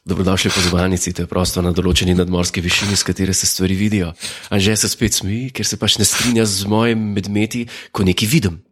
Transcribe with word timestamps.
Dobrodošli 0.00 0.50
v 0.50 0.54
pozornici, 0.54 1.12
to 1.12 1.22
je 1.22 1.28
prostor 1.28 1.60
na 1.62 1.72
določeni 1.76 2.16
nadmorski 2.16 2.64
višini, 2.64 2.96
s 2.96 3.04
katere 3.04 3.36
se 3.36 3.46
stvari 3.46 3.76
vidijo. 3.76 4.14
Anže 4.48 4.76
se 4.80 4.88
spet 4.88 5.12
smeji, 5.20 5.50
ker 5.52 5.66
se 5.68 5.76
pač 5.76 5.98
ne 6.00 6.06
strinja 6.08 6.48
z 6.48 6.64
mojim 6.64 6.98
medmeti, 7.14 7.66
ko 7.92 8.02
nekaj 8.08 8.28
vidim. 8.28 8.62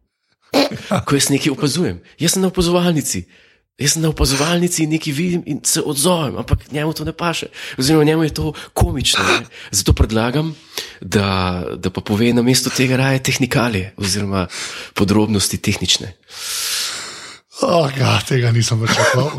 Ko 1.04 1.19
jaz 1.19 1.29
nekaj 1.29 1.53
opazujem. 1.53 2.00
Jaz 2.16 2.34
sem 2.34 2.42
na 2.42 2.48
opazovalnici. 2.48 3.27
Jaz 3.79 3.95
sem 3.95 4.03
na 4.03 4.09
opazovalnici 4.11 4.83
in 4.83 4.91
nekaj 4.96 5.12
vidim 5.15 5.43
in 5.46 5.61
se 5.62 5.85
odzovem, 5.85 6.41
ampak 6.41 6.67
njemu 6.73 6.96
to 6.96 7.05
ne 7.05 7.12
paše. 7.12 7.46
Oziroma, 7.79 8.05
njemu 8.09 8.25
je 8.25 8.35
to 8.35 8.53
komično. 8.73 9.23
Ne? 9.23 9.46
Zato 9.71 9.93
predlagam, 9.93 10.55
da, 11.01 11.62
da 11.77 11.91
pa 11.91 12.01
pove 12.01 12.33
na 12.33 12.43
mesto 12.43 12.73
tega 12.75 12.96
raje 12.96 13.23
tehnikalije 13.23 13.95
oziroma 13.96 14.49
podrobnosti 14.95 15.61
tehnične. 15.61 16.17
Oh, 17.62 17.90
God, 17.90 18.22
tega 18.29 18.52
nisem 18.54 18.79
več 18.82 18.95
čakal. 18.95 19.33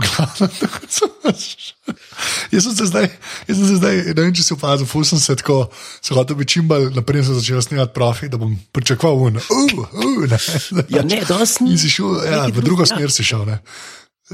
jaz 2.52 2.66
sem 2.66 2.76
se 2.76 2.88
zdaj, 2.90 3.08
jaz 3.48 3.56
sem 3.58 3.68
se 3.70 3.78
zdaj, 3.80 4.02
ne 4.12 4.18
vem, 4.20 4.34
če 4.36 4.44
si 4.44 4.56
opazil, 4.56 4.90
ful 4.90 5.06
sem 5.08 5.22
se 5.24 5.38
tako, 5.40 5.62
se 6.04 6.16
hotel 6.18 6.36
bi 6.40 6.48
čim 6.50 6.68
bolj 6.68 6.90
naprej 6.98 7.30
sem 7.30 7.40
začel 7.40 7.64
snemati 7.64 7.96
profi, 7.96 8.28
da 8.32 8.40
bom 8.42 8.58
pričakoval 8.76 9.30
un. 9.30 9.40
Uh, 9.40 9.86
uh, 9.88 10.28
ne, 10.28 10.40
Ja, 10.98 11.06
ne, 11.08 11.22
danes 11.30 11.60
ni. 11.64 11.74
In 11.78 11.80
si 11.80 11.92
šel, 11.94 12.20
ja, 12.28 12.44
v 12.50 12.60
drugo 12.60 12.84
drugega. 12.84 12.92
smer 12.96 13.16
si 13.16 13.24
šel. 13.24 13.48
Ne? 13.48 13.62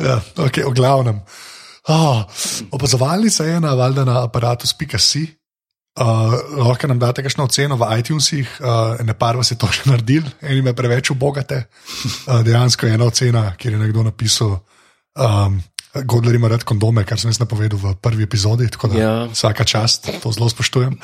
Ja, 0.02 0.18
okay, 0.42 0.66
o 0.66 0.74
glavnem. 0.76 1.22
Oh, 1.94 2.26
opazovalnica 2.74 3.46
je 3.46 3.60
ena, 3.62 3.76
valjda 3.78 4.08
na 4.10 4.24
aparatu.si. 4.26 5.28
Uh, 5.96 6.34
lahko 6.60 6.90
nam 6.92 7.00
date 7.00 7.24
kakšno 7.24 7.46
oceno 7.48 7.78
v 7.80 7.88
iTunesih, 8.02 8.58
uh, 8.60 9.00
ne 9.00 9.14
par 9.16 9.38
vas 9.40 9.52
je 9.52 9.56
to 9.56 9.68
že 9.76 9.88
naredil, 9.88 10.26
eni 10.44 10.62
me 10.62 10.74
preveč 10.76 11.14
ubogate. 11.14 11.62
Uh, 12.28 12.42
dejansko 12.44 12.86
je 12.90 12.98
ena 12.98 13.06
ocena, 13.08 13.44
kjer 13.56 13.74
je 13.74 13.80
nekdo 13.80 14.04
napisal, 14.04 14.60
um, 15.16 15.62
Godler 15.96 16.36
ima 16.36 16.50
rad 16.52 16.64
kondome, 16.68 17.06
kar 17.08 17.16
sem 17.16 17.30
jaz 17.32 17.40
napovedal 17.40 17.80
v 17.80 17.94
prvi 18.04 18.26
epizodi, 18.28 18.68
tako 18.68 18.90
da 18.92 18.98
Ja. 19.00 19.12
vsaka 19.32 19.64
čast, 19.64 20.10
to 20.20 20.32
zelo 20.32 20.50
spoštujem. 20.52 20.98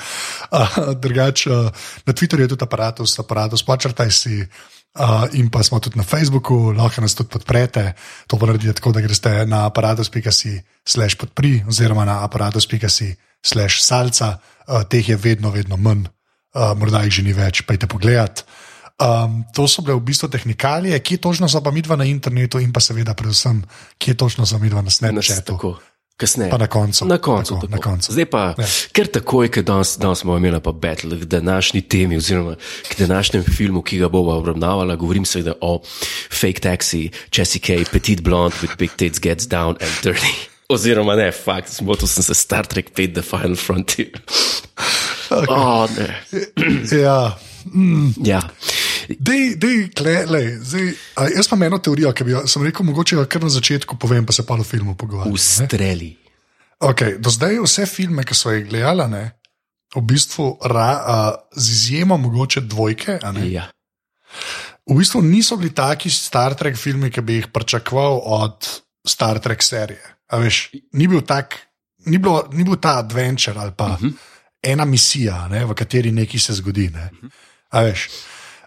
Uh, 0.52 0.92
drugač, 1.00 1.48
uh, 1.48 1.72
na 2.03 2.11
Twitterju 2.11 2.44
je 2.44 2.48
tudi 2.52 2.64
aparatus, 2.67 3.16
aparatus, 3.23 3.64
počrtaj 3.64 4.11
si. 4.11 4.44
Uh, 4.92 5.23
in 5.39 5.47
pa 5.47 5.64
smo 5.64 5.80
tudi 5.80 5.95
na 5.95 6.03
Facebooku, 6.03 6.73
lahko 6.75 7.02
nas 7.02 7.16
tudi 7.16 7.31
podprete. 7.31 7.94
To 8.28 8.36
pa 8.36 8.50
naredite 8.50 8.75
tako, 8.75 8.92
da 8.92 9.02
greste 9.02 9.45
na 9.48 9.64
aparatus.si 9.66 10.59
slash 10.83 11.16
podpri 11.16 11.64
oziroma 11.67 12.03
na 12.06 12.23
aparatus.si 12.28 13.16
slash 13.39 13.80
salca. 13.80 14.38
Uh, 14.67 14.83
teh 14.83 15.09
je 15.09 15.16
vedno, 15.16 15.52
vedno 15.52 15.78
manj, 15.78 16.09
uh, 16.56 16.75
morda 16.75 17.06
jih 17.08 17.22
že 17.22 17.23
ni 17.23 17.33
več, 17.33 17.64
pa 17.64 17.73
jte 17.73 17.88
pogledat. 17.88 18.44
Um, 19.02 19.42
to 19.56 19.66
so 19.66 19.81
bile 19.81 19.95
v 19.98 20.06
bistvu 20.11 20.28
tehnikalije, 20.30 21.00
kje 21.00 21.17
točno 21.17 21.48
so 21.50 21.64
pa 21.64 21.72
midva 21.72 21.95
na 21.95 22.05
internetu 22.05 22.59
in 22.59 22.70
pa 22.70 22.83
seveda 22.83 23.16
predvsem, 23.17 23.64
kje 23.98 24.14
točno 24.14 24.45
so 24.45 24.59
midva 24.59 24.83
na 24.83 24.92
Snapchatu. 24.94 25.80
Kasneje. 26.17 26.52
Pa 26.52 26.58
na 26.58 26.67
koncu. 26.67 27.06
Na 27.06 27.17
koncu, 27.17 27.54
Tako, 27.54 27.67
tako, 27.67 27.72
na 27.72 27.81
koncu. 27.81 28.12
Zdaj 28.14 28.26
pa, 28.26 28.54
Ja. 28.58 28.66
ker 28.94 29.08
takoj, 29.08 29.50
ker 29.52 29.64
danes, 29.64 29.98
danes 29.98 30.23
bomo 30.23 30.38
imeli 30.38 30.59
pa 30.62 30.72
battle 30.72 31.20
k 31.20 31.26
današnji 31.26 31.81
temi, 31.81 32.17
oziroma 32.17 32.56
k 32.90 32.98
današnjemu 33.00 33.45
filmu, 33.45 33.81
ki 33.81 33.98
ga 33.98 34.09
bomo 34.09 34.32
obravnavali, 34.32 34.98
govorim 34.98 35.26
seveda 35.26 35.54
o 35.62 35.82
Fake 36.32 36.59
Taxi, 36.59 37.09
Jessie 37.38 37.62
K, 37.62 37.84
Petit 37.92 38.22
Blonde 38.22 38.56
with 38.62 38.78
Big 38.78 38.92
Tits 38.95 39.20
Gets 39.20 39.48
Down 39.48 39.76
and 39.82 39.92
Dirty. 40.04 40.34
Oziroma, 40.70 41.16
ne, 41.16 41.32
fakt, 41.32 41.73
zmotil 41.73 42.08
sem 42.08 42.23
se 42.23 42.34
Star 42.34 42.66
Trek 42.66 42.86
5, 42.95 43.14
The 43.14 43.22
Final 43.22 43.56
Frontier. 43.56 44.08
Okay. 44.08 45.45
Oh, 45.50 45.88
ne. 45.98 46.16
Ja. 46.92 47.38
Ja. 48.23 48.42
Dej, 49.20 49.56
dej, 49.56 49.90
kle, 49.95 50.26
lej, 50.26 50.48
zdaj, 50.64 50.94
a, 51.16 51.28
jaz 51.36 51.48
imam 51.52 51.64
eno 51.64 51.78
teorijo, 51.78 52.14
ki 52.14 52.23
bi 52.23 52.31
jo 52.31 52.48
sem 52.48 52.64
rekel, 52.64 52.86
mogoče 52.86 53.16
jo 53.16 53.26
kar 53.26 53.44
na 53.44 53.50
začetku 53.50 53.98
povem, 53.98 54.26
pa 54.26 54.34
se 54.34 54.45
pa 54.45 54.54
o 54.54 54.64
filmu 54.64 54.95
pogovarjam. 54.95 55.34
ne. 55.34 55.40
Ustreli. 55.40 56.17
Okay, 56.80 57.17
do 57.22 57.30
zdaj 57.30 57.59
vse 57.62 57.86
filme, 57.86 58.23
ki 58.23 58.36
so 58.36 58.52
jih 58.52 58.66
gledali, 58.70 59.06
ne, 59.12 59.32
v 59.95 60.02
bistvu 60.02 60.58
ra, 60.66 60.89
a, 61.05 61.36
z 61.55 61.70
izjemo 61.72 62.17
mogoče 62.17 62.61
dvojke, 62.61 63.20
ne, 63.33 63.52
Ja. 63.52 63.67
v 64.89 64.95
bistvu 64.98 65.22
niso 65.22 65.58
bili 65.58 65.73
taki 65.76 66.10
Star 66.10 66.55
Trek 66.55 66.78
filmi, 66.78 67.11
ki 67.11 67.22
bi 67.22 67.33
jih 67.42 67.48
pričakoval 67.54 68.22
od 68.23 68.70
Star 69.08 69.39
Trek 69.39 69.64
serije. 69.64 70.02
A 70.32 70.38
Veš, 70.38 70.72
ni, 70.93 71.08
bil 71.08 71.22
tak, 71.22 71.60
ni, 72.05 72.17
bilo, 72.17 72.48
ni 72.54 72.64
bil 72.64 72.76
ta 72.80 72.98
adventure 72.98 73.60
ali 73.60 73.72
pa 73.78 73.86
uh 73.86 73.99
-huh. 73.99 74.14
ena 74.64 74.86
misija, 74.86 75.48
ne, 75.48 75.66
v 75.66 75.73
kateri 75.73 76.11
nekaj 76.11 76.39
se 76.39 76.54
zgodi. 76.54 76.89
Ne. 76.89 77.10
A 77.70 77.82
Veš, 77.82 78.10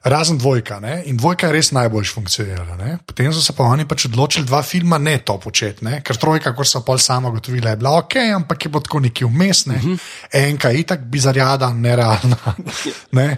razen 0.04 0.38
dvojka, 0.38 0.80
ne, 0.80 0.98
in 1.08 1.16
dvojka 1.16 1.48
je 1.48 1.52
res 1.56 1.70
najbolj 1.72 2.10
funkcionirala. 2.12 2.76
Ne. 2.76 2.98
Potem 3.06 3.32
so 3.32 3.40
se 3.40 3.54
pa 3.56 3.64
oni 3.64 3.86
pač 3.88 4.04
odločili 4.10 4.44
dva 4.46 4.60
filma 4.62 4.98
ne 5.00 5.16
to 5.24 5.38
početi, 5.40 5.84
ne, 5.86 6.02
ker 6.04 6.18
trojka, 6.20 6.52
kot 6.56 6.68
so 6.68 6.82
pol 6.84 7.00
sama 7.00 7.32
gotovila, 7.32 7.72
je 7.72 7.80
bila 7.80 7.96
ok, 8.02 8.18
ampak 8.36 8.66
je 8.66 8.72
bilo 8.72 8.84
tako 8.84 9.00
nekje 9.00 9.26
vmes. 9.26 9.64
Ne. 9.66 9.80
Uh 9.80 9.84
-huh. 9.84 9.98
Enka 10.44 10.70
je 10.70 10.80
itak 10.84 11.00
bizarjada, 11.08 11.72
nerealna. 11.72 12.36
Ne. 13.12 13.36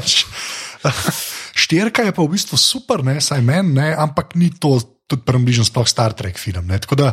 Štirka 1.62 2.02
je 2.02 2.12
pa 2.12 2.22
v 2.22 2.28
bistvu 2.28 2.56
super, 2.56 3.04
ne, 3.04 3.20
saj 3.20 3.40
meni, 3.40 3.74
ne, 3.74 3.94
ampak 3.98 4.34
ni 4.34 4.50
to 4.50 4.80
tudi 5.06 5.22
približno 5.26 5.64
sploh 5.64 5.88
Star 5.88 6.12
Trek 6.12 6.38
film. 6.38 6.66
Ne, 6.66 6.78
tako 6.78 6.94
da 6.94 7.12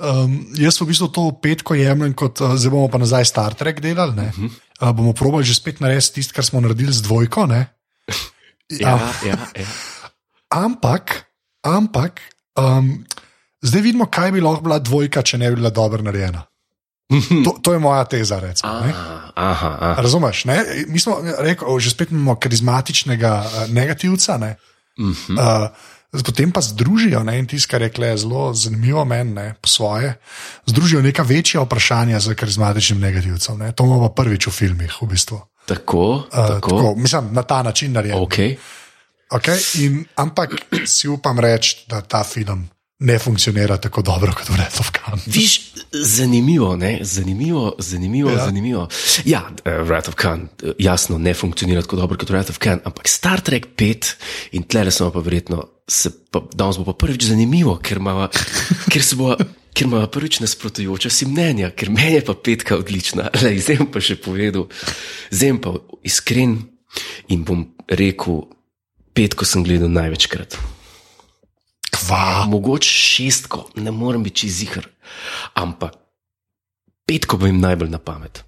um, 0.00 0.34
jaz 0.56 0.80
v 0.80 0.88
bistvu 0.90 1.08
to 1.12 1.28
petko 1.42 1.76
jemljem 1.76 2.14
kot, 2.16 2.40
uh, 2.40 2.56
zdaj 2.56 2.72
bomo 2.72 2.88
pa 2.88 2.98
nazaj 3.00 3.28
Star 3.28 3.54
Trek 3.54 3.80
delali. 3.84 4.16
Ne, 4.16 4.32
uh, 4.32 4.90
bomo 4.96 5.12
probali 5.12 5.44
že 5.44 5.54
spet 5.54 5.80
narediti 5.80 6.20
tisto, 6.20 6.34
kar 6.36 6.44
smo 6.44 6.60
naredili 6.60 6.92
z 6.92 7.04
dvojko. 7.04 7.48
Ja, 8.70 9.02
ja, 9.26 9.34
ja. 9.58 9.66
ampak, 10.64 11.26
ampak 11.66 12.22
um, 12.54 13.02
zdaj 13.58 13.82
vidimo, 13.82 14.06
kaj 14.06 14.30
bi 14.30 14.38
lahko 14.38 14.62
bila 14.62 14.78
dvojka, 14.78 15.26
če 15.26 15.42
ne 15.42 15.50
bi 15.50 15.58
bila 15.58 15.74
dobro 15.74 15.98
narejena. 16.06 16.46
To, 17.44 17.58
to 17.58 17.74
je 17.74 17.82
moja 17.82 18.04
teza. 18.06 18.38
Recimo. 18.38 18.70
Aha, 18.70 19.34
aha, 19.34 19.70
aha. 19.80 20.02
Razumeš? 20.02 20.44
Ne? 20.46 20.86
Mi 20.86 21.02
smo 21.02 21.18
rekel, 21.18 21.66
že 21.82 21.90
spet 21.90 22.14
imamo 22.14 22.38
karizmatičnega 22.38 23.32
uh, 23.42 23.66
negativca. 23.74 24.38
Ne? 24.38 24.54
Uh 24.94 25.10
-huh. 25.10 25.34
Uh, 25.34 25.74
potem 26.10 26.50
pa 26.50 26.60
združijo, 26.60 27.22
ne, 27.24 27.38
in 27.38 27.46
tisto, 27.46 27.70
kar 27.70 27.82
je 27.82 27.88
rekle, 27.88 28.16
zelo 28.18 28.50
zanimivo 28.54 29.04
meni, 29.04 29.52
po 29.60 29.68
svoje, 29.68 30.16
združijo 30.66 31.02
neka 31.02 31.22
večja 31.22 31.62
vprašanja 31.62 32.20
z 32.20 32.34
karizmatičnim 32.34 33.00
negativcem. 33.00 33.58
Ne. 33.58 33.72
To 33.72 33.86
imamo 33.86 34.10
prvič 34.10 34.46
v 34.46 34.50
filmih, 34.50 34.98
v 35.02 35.06
bistvu. 35.06 35.40
Tako, 35.66 36.26
Uh, 36.26 36.30
tako. 36.30 36.70
tako, 36.70 36.94
mislim, 36.96 37.28
na 37.32 37.42
ta 37.42 37.62
način 37.62 37.92
narejen. 37.92 38.18
Okay. 38.18 38.56
Okay? 39.30 39.86
In, 39.86 40.04
ampak 40.16 40.54
si 40.86 41.08
upam 41.08 41.38
reči, 41.38 41.84
da 41.86 42.00
ta 42.00 42.24
film 42.24 42.68
ne 43.00 43.18
funkcionira 43.18 43.76
tako 43.76 44.02
dobro 44.02 44.32
kot 44.32 44.48
Red 44.48 44.80
of 44.80 44.90
Gun. 44.92 45.20
Viš, 45.26 45.72
zanimivo, 45.92 46.76
ne? 46.76 46.98
zanimivo, 47.02 47.74
zanimivo. 47.78 48.30
Ja. 48.30 48.44
Zanimivo. 48.44 48.88
ja 49.24 49.42
uh, 49.50 49.88
Wrath 49.88 50.08
of 50.08 50.14
Khan, 50.14 50.48
uh, 50.62 50.70
jasno, 50.78 51.18
ne 51.18 51.34
funkcionira 51.34 51.82
tako 51.82 51.96
dobro 51.96 52.18
kot 52.18 52.30
Wrath 52.30 52.50
of 52.50 52.58
Khan, 52.58 52.80
ampak 52.84 53.08
Star 53.08 53.40
Trek 53.40 53.66
5 53.76 54.14
in 54.52 54.62
tle 54.62 54.90
smo 54.90 55.10
pa 55.10 55.20
verjetno, 55.20 55.64
se 55.90 56.10
pa, 56.30 56.42
danes 56.54 56.78
bo 56.78 56.86
pa 56.86 56.94
prvič 56.94 57.26
zanimivo, 57.26 57.74
ker 57.82 57.98
ima, 57.98 58.28
ker 58.92 59.02
se 59.04 59.18
bo. 59.18 59.34
Ker 59.70 59.86
ima 59.86 60.00
prvič 60.10 60.40
nasprotujoče 60.42 61.12
si 61.14 61.28
mnenja, 61.30 61.68
ker 61.70 61.92
meni 61.94 62.16
je 62.16 62.24
pa 62.26 62.34
petka 62.34 62.74
odlična. 62.74 63.28
Lej, 63.44 63.60
zdaj 63.62 63.84
pa 63.94 64.02
še 64.02 64.16
povedal, 64.18 64.64
zdaj 65.30 65.52
pa 65.62 65.76
iskren 66.02 66.56
in 67.30 67.44
bom 67.46 67.62
rekel, 67.86 68.48
petko 69.14 69.46
sem 69.46 69.62
gledal 69.62 69.92
največkrat. 69.94 70.58
Kva. 71.94 72.50
Mogoče 72.50 72.90
šestko, 72.90 73.62
ne 73.78 73.94
morem 73.94 74.26
biti 74.26 74.42
čizihar, 74.42 74.90
ampak 75.54 75.94
petko 77.06 77.38
bo 77.38 77.46
jim 77.46 77.62
najbolj 77.62 77.94
na 77.94 78.02
pamet. 78.02 78.42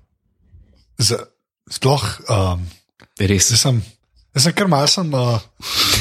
Z, 0.98 1.22
sploh, 1.70 2.02
um, 2.26 2.66
Res. 3.22 3.54
sem, 3.62 3.78
zdaj 4.32 4.42
sem 4.42 4.52
kar 4.54 4.68
malce, 4.68 5.00
uh, 5.00 5.38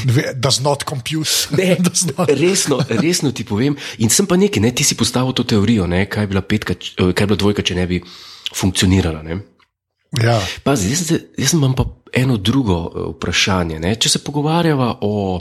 ne 0.06 0.14
ve- 0.14 0.34
does 0.36 0.60
not 0.60 0.84
compute. 0.84 1.30
Ne, 1.58 1.76
not- 2.18 2.30
resno, 2.30 2.80
resno 2.90 3.32
ti 3.32 3.44
povem. 3.44 3.76
In 4.00 4.10
sem 4.10 4.26
pa 4.26 4.36
nekaj, 4.36 4.62
ne, 4.62 4.72
ti 4.72 4.84
si 4.84 4.96
postavil 4.96 5.34
to 5.34 5.44
teorijo, 5.44 5.88
ne, 5.88 6.06
kaj, 6.06 6.24
je 6.24 6.28
bila 6.28 6.42
petka, 6.42 6.74
eh, 6.74 7.12
kaj 7.14 7.24
je 7.24 7.28
bila 7.28 7.38
dvojka, 7.38 7.62
če 7.62 7.76
ne 7.76 7.88
bi 7.88 8.02
funkcionirala. 8.56 9.24
Ne. 9.24 9.40
Ja, 10.18 10.40
Pazi, 10.64 10.90
jaz, 10.92 11.06
sem- 11.08 11.26
jaz 11.38 11.54
imam 11.54 11.72
pa 11.74 11.86
eno 12.14 12.36
drugo 12.38 12.78
eh, 12.86 13.10
vprašanje. 13.14 13.80
Ne. 13.80 13.96
Če 13.96 14.10
se 14.10 14.20
pogovarjava 14.20 14.98
o, 15.02 15.40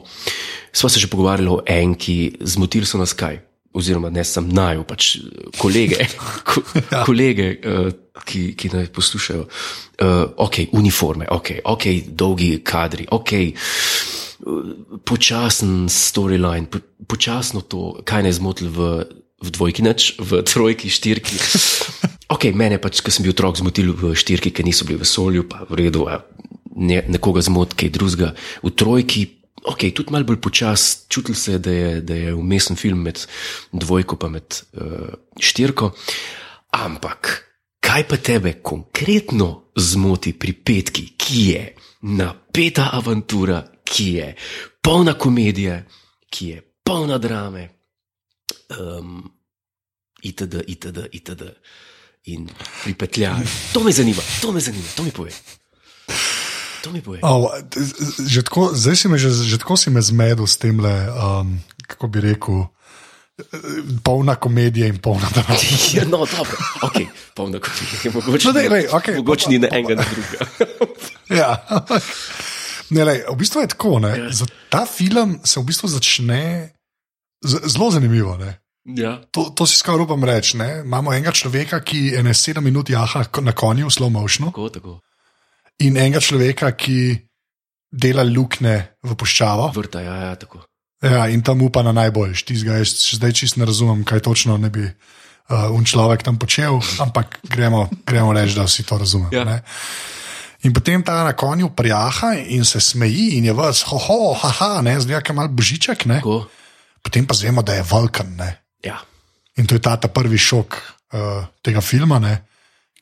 sva 0.73 0.89
se 0.89 1.01
že 1.01 1.09
pogovarjala 1.11 1.51
o 1.53 1.63
enki, 1.67 2.37
zmotili 2.41 2.87
so 2.87 2.99
nas 2.99 3.13
kaj. 3.13 3.41
Oziroma, 3.71 4.11
ne 4.11 4.25
sem 4.27 4.49
naj, 4.51 4.81
pač 4.89 5.13
eh, 5.21 5.51
kolege, 5.61 6.03
ko, 6.49 6.63
ja. 6.91 7.05
kolege 7.07 7.53
uh, 7.63 7.91
ki, 8.27 8.51
ki 8.59 8.73
naj 8.73 8.91
poslušajo. 8.95 9.47
Uh, 10.01 10.25
ok, 10.43 10.73
uniforme, 10.79 11.29
ok, 11.31 11.61
okay 11.71 12.03
dolgi 12.07 12.57
kadri, 12.67 13.07
ok, 13.11 13.33
počasen 15.07 15.87
storyline, 15.93 16.67
po, 16.67 16.83
počasno 17.07 17.63
to, 17.63 18.01
kaj 18.09 18.27
ne 18.27 18.33
zmotil 18.35 18.73
v, 18.75 18.91
v 19.39 19.55
dvojki, 19.55 19.85
neč, 19.87 20.15
v 20.19 20.43
trojki, 20.47 20.93
štirki. 20.93 21.39
Ok, 22.31 22.45
mene 22.55 22.77
pač, 22.79 23.01
ko 23.03 23.11
sem 23.11 23.25
bil 23.27 23.35
otrok, 23.35 23.59
zmotil 23.59 23.89
v 23.91 24.13
štirki, 24.15 24.53
ker 24.55 24.63
niso 24.63 24.87
bili 24.87 25.01
v 25.01 25.03
vesolju, 25.03 25.49
pa 25.51 25.65
v 25.67 25.81
redu, 25.81 26.05
a 26.07 26.23
ne, 26.79 27.01
nekoga 27.11 27.43
zmot, 27.43 27.75
kaj 27.75 27.91
drugega. 27.91 28.29
V 28.63 28.71
trojki 28.71 29.25
ok, 29.65 29.79
tudi 29.95 30.13
malo 30.13 30.25
bolj 30.25 30.41
počas, 30.41 31.05
čutil 31.09 31.35
se 31.35 31.53
je, 31.53 31.59
da 31.59 31.71
je, 31.71 32.01
da 32.01 32.15
je 32.15 32.35
umesen 32.35 32.77
film 32.77 33.03
med 33.03 33.21
dvojko 33.73 34.17
in 34.27 34.33
med 34.33 34.63
uh, 34.73 35.09
štirko. 35.41 35.93
Ampak, 36.71 37.31
kaj 37.81 38.09
pa 38.09 38.17
tebe 38.17 38.53
konkretno 38.63 39.73
zmoti 39.77 40.33
pri 40.39 40.53
petki, 40.53 41.07
ki 41.17 41.47
je 41.51 41.65
napeta 42.01 42.91
avantura, 42.93 43.65
ki 43.85 44.07
je 44.15 44.35
polna 44.83 45.15
komedije, 45.15 45.85
ki 46.31 46.49
je 46.49 46.63
polna 46.85 47.19
drame, 47.19 47.69
um, 48.79 49.31
itd., 50.23 50.65
itd., 50.67 51.09
itd. 51.13 51.43
In 52.25 52.51
pripetljaj. 52.85 53.47
To 53.73 53.81
me 53.81 53.93
zanima, 53.93 54.23
to 54.43 54.53
me 54.53 54.61
zanima, 54.61 54.85
to 54.97 55.03
mi 55.03 55.11
pove. 55.11 55.33
To 56.81 56.91
mi 56.91 57.01
pove. 57.01 57.19
Oh, 57.23 57.49
že 58.21 58.43
tako, 58.43 58.71
zdaj 58.73 58.97
si 58.97 59.07
me, 59.07 59.17
že, 59.17 59.29
že 59.31 59.57
tako 59.57 59.77
si 59.77 59.89
me 59.89 60.01
zmedel 60.01 60.45
s 60.45 60.57
tem, 60.57 60.75
um, 60.75 61.59
kako 61.85 62.07
bi 62.07 62.21
rekel. 62.23 62.67
Polna 64.01 64.35
komedija 64.35 64.87
in 64.87 64.99
polna 64.99 65.29
drama. 65.31 65.57
Ja, 65.95 66.05
no, 66.05 66.19
dobro, 66.21 66.57
okay, 66.83 67.07
polna 67.33 67.57
komedija. 67.59 68.13
Mogoče, 68.15 68.47
No, 68.47 68.53
daj, 68.53 68.69
lej, 68.69 68.85
okej, 68.91 69.15
mogoče 69.17 69.45
pa- 69.45 69.51
ni 69.51 69.59
na 69.59 69.69
enega, 69.71 69.95
na 69.95 70.05
drugega. 70.05 70.45
ja. 71.41 71.51
ne, 72.91 73.05
lej, 73.05 73.25
v 73.25 73.37
bistvu 73.37 73.61
je 73.61 73.69
tako. 73.69 73.99
Ne, 73.99 74.13
Ja. 74.19 74.29
za 74.31 74.47
ta 74.69 74.87
film 74.87 75.41
se 75.43 75.57
v 75.57 75.65
bistvu 75.65 75.89
začne 75.89 76.69
zelo 77.43 77.91
zanimivo. 77.91 78.37
Ne. 78.37 78.61
Ja, 78.87 79.21
To, 79.31 79.51
to 79.51 79.67
si 79.67 79.77
skoraj 79.77 80.05
upam 80.05 80.25
reči. 80.25 80.57
ne. 80.57 80.81
Imamo 80.81 81.13
enega 81.13 81.33
človeka, 81.33 81.81
ki 81.81 82.17
ene 82.17 82.35
sedem 82.35 82.65
minut 82.65 82.91
jaha 82.91 83.25
na 83.41 83.53
konju 83.53 83.89
slow 83.89 84.11
motionu, 84.11 84.51
tako, 84.51 84.69
tako. 84.69 84.93
In 85.87 85.97
enega 85.97 86.21
človeka, 86.23 86.73
ki 86.77 87.17
dela 87.91 88.25
luknje 88.27 88.77
v 89.03 89.17
puščavo. 89.19 89.71
Vrta, 89.75 90.03
ja, 90.05 90.17
ja, 90.29 90.35
tako. 90.39 90.63
Ja, 91.01 91.25
in 91.33 91.43
tam 91.43 91.63
upa 91.65 91.83
na 91.83 91.95
najboljši. 91.97 92.47
Tistega 92.47 92.79
jaz 92.79 92.93
zdaj 93.17 93.33
čist 93.33 93.57
ne 93.57 93.67
razumem, 93.69 94.05
kaj 94.05 94.21
točno 94.27 94.59
ne 94.61 94.69
bi 94.71 94.85
uh, 94.85 95.71
un 95.73 95.85
človek 95.85 96.23
tam 96.27 96.37
počel, 96.39 96.77
ampak 97.05 97.41
gremo, 97.49 97.89
gremo 98.07 98.37
reči, 98.37 98.59
da 98.59 98.69
vsi 98.69 98.85
to 98.85 99.01
razumemo. 99.01 99.33
Ja. 99.33 99.45
ne. 99.49 99.63
In 100.69 100.77
potem 100.77 101.01
ta 101.01 101.25
na 101.25 101.33
konju 101.33 101.71
prijaha 101.73 102.35
in 102.53 102.69
se 102.69 102.81
smeji, 102.85 103.41
in 103.41 103.49
je 103.49 103.53
vas, 103.57 103.81
hoho, 103.89 104.35
haha, 104.37 104.83
ne, 104.85 104.99
zdaj 105.01 105.25
je 105.25 105.35
mal 105.35 105.49
božiček, 105.49 106.05
ne. 106.05 106.21
tako. 106.21 106.45
potem 107.01 107.25
pa 107.25 107.33
zvemo, 107.35 107.65
da 107.65 107.81
je 107.81 107.87
Vulkan. 107.89 108.37
Ne. 108.37 108.61
Ja, 108.85 109.01
In 109.57 109.67
to 109.67 109.77
je 109.77 109.83
ta, 109.83 109.97
ta 110.01 110.09
prvi 110.09 110.39
šok 110.39 110.77
uh, 110.77 111.45
tega 111.65 111.83
filma, 111.85 112.21
ne. 112.23 112.39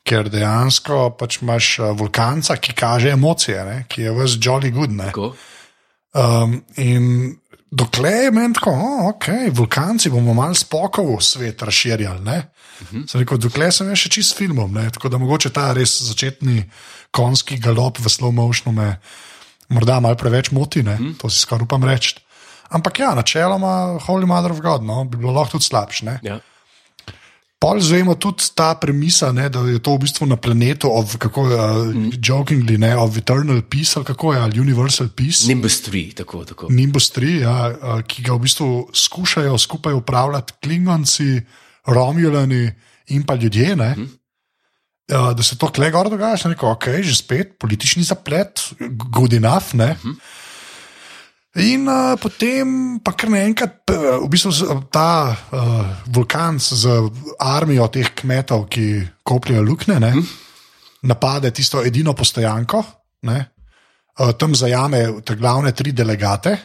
Ker 0.09 0.29
dejansko 0.31 1.11
pač 1.19 1.41
imaš 1.43 1.75
uh, 1.79 1.91
vulkanca, 1.97 2.57
ki 2.57 2.73
kaže 2.77 3.13
emocije, 3.13 3.61
ne, 3.65 3.77
ki 3.89 4.07
je 4.07 4.15
vse 4.17 4.41
jolly 4.41 4.73
good. 4.73 4.95
Ne. 4.95 5.11
Um, 6.17 6.55
in 6.81 7.35
dokler 7.71 8.23
je 8.23 8.31
meni 8.33 8.57
tako, 8.57 8.73
oh, 8.73 9.09
ok, 9.11 9.27
vulkanci 9.53 10.09
bomo 10.09 10.33
malo 10.33 10.57
spokov 10.57 11.19
svet 11.21 11.61
razširjali. 11.61 12.21
Uh 12.79 12.87
-huh. 12.91 13.07
Sem 13.11 13.21
rekel, 13.21 13.37
dokler 13.37 13.73
sem 13.73 13.95
še 13.95 14.09
čist 14.09 14.37
filmom, 14.37 14.73
ne? 14.73 14.89
tako 14.89 15.09
da 15.09 15.17
mogoče 15.17 15.49
ta 15.49 15.73
res 15.73 16.01
začetni 16.01 16.63
konski 17.11 17.59
galop 17.59 17.99
v 17.99 18.09
slow 18.09 18.31
motionu 18.31 18.71
me 18.81 18.99
morda 19.69 19.99
malo 19.99 20.15
preveč 20.15 20.51
moti, 20.51 20.79
uh 20.79 20.85
-huh. 20.85 21.17
to 21.17 21.29
si 21.29 21.39
skoraj 21.39 21.63
upam 21.63 21.83
reči. 21.83 22.15
Ampak 22.69 22.99
ja, 22.99 23.15
načeloma, 23.15 23.97
Holy 24.05 24.25
Mother 24.25 24.51
of 24.51 24.61
God, 24.61 24.83
no, 24.83 25.03
bi 25.03 25.17
bilo 25.17 25.31
lahko 25.33 25.51
tudi 25.51 25.65
slabše. 25.65 26.19
Ja. 26.21 26.39
Pol 27.59 27.81
zvemo 27.83 28.15
tudi 28.15 28.47
ta 28.55 28.71
premisa, 28.79 29.33
ne, 29.35 29.49
da 29.51 29.59
je 29.67 29.81
to 29.83 29.97
v 29.97 30.07
bistvu 30.07 30.23
na 30.31 30.37
planetu, 30.39 30.87
of, 30.87 31.17
kako 31.19 31.41
je, 31.49 31.55
uh, 31.59 31.87
mm. 31.91 32.11
jokingly, 32.23 32.77
ne, 32.79 32.93
of 32.95 33.17
eternal 33.19 33.59
peace, 33.67 33.99
ali 33.99 34.07
kako 34.07 34.33
je, 34.33 34.39
ali 34.39 34.61
universal 34.63 35.09
peace. 35.11 35.43
Nimbus 35.47 35.83
3, 35.83 36.15
tako, 36.23 36.45
tako. 36.47 36.69
Nimbus 36.71 37.11
3, 37.11 37.33
ja, 37.43 37.55
a, 37.75 37.97
ki 38.07 38.23
ga 38.23 38.37
v 38.37 38.45
bistvu 38.47 38.69
skušajo 38.95 39.57
skupaj 39.59 39.93
upravljati 39.93 40.55
Klingonci, 40.63 41.41
Romulani 41.91 42.71
in 43.11 43.27
pa 43.27 43.35
ljudje. 43.35 43.75
Ne, 43.75 43.91
Mhm. 43.97 44.07
a, 45.11 45.33
da 45.33 45.43
se 45.43 45.57
to 45.57 45.67
kle 45.67 45.91
gor 45.91 46.07
dogaja, 46.09 46.37
sem 46.37 46.51
rekel, 46.55 46.69
ok, 46.69 47.03
že 47.03 47.15
spet 47.15 47.57
politični 47.59 48.03
zaplet, 48.07 48.71
good 49.11 49.33
enough. 49.33 49.75
Ne. 49.75 49.97
Mhm. 49.99 50.15
In 51.57 51.87
uh, 51.89 52.13
potem 52.21 52.99
pa 53.01 53.15
kar 53.17 53.31
naenkrat, 53.33 53.79
v 53.89 54.27
bistvu 54.29 54.51
ta 54.93 55.33
uh, 55.33 55.87
vulkan 56.13 56.59
z 56.61 56.85
armijo 57.41 57.87
teh 57.89 58.11
kmetov, 58.21 58.67
ki 58.69 59.01
kopljajo 59.25 59.63
luknje, 59.65 59.97
ne, 59.99 60.11
Mhm. 60.13 60.27
napade 61.09 61.51
tisto 61.51 61.81
edino 61.83 62.13
postojanko, 62.13 62.83
ne, 63.23 63.39
uh, 64.19 64.31
tam 64.37 64.53
zajame 64.55 65.21
te 65.25 65.35
glavne 65.35 65.71
tri 65.71 65.91
delegate. 65.91 66.57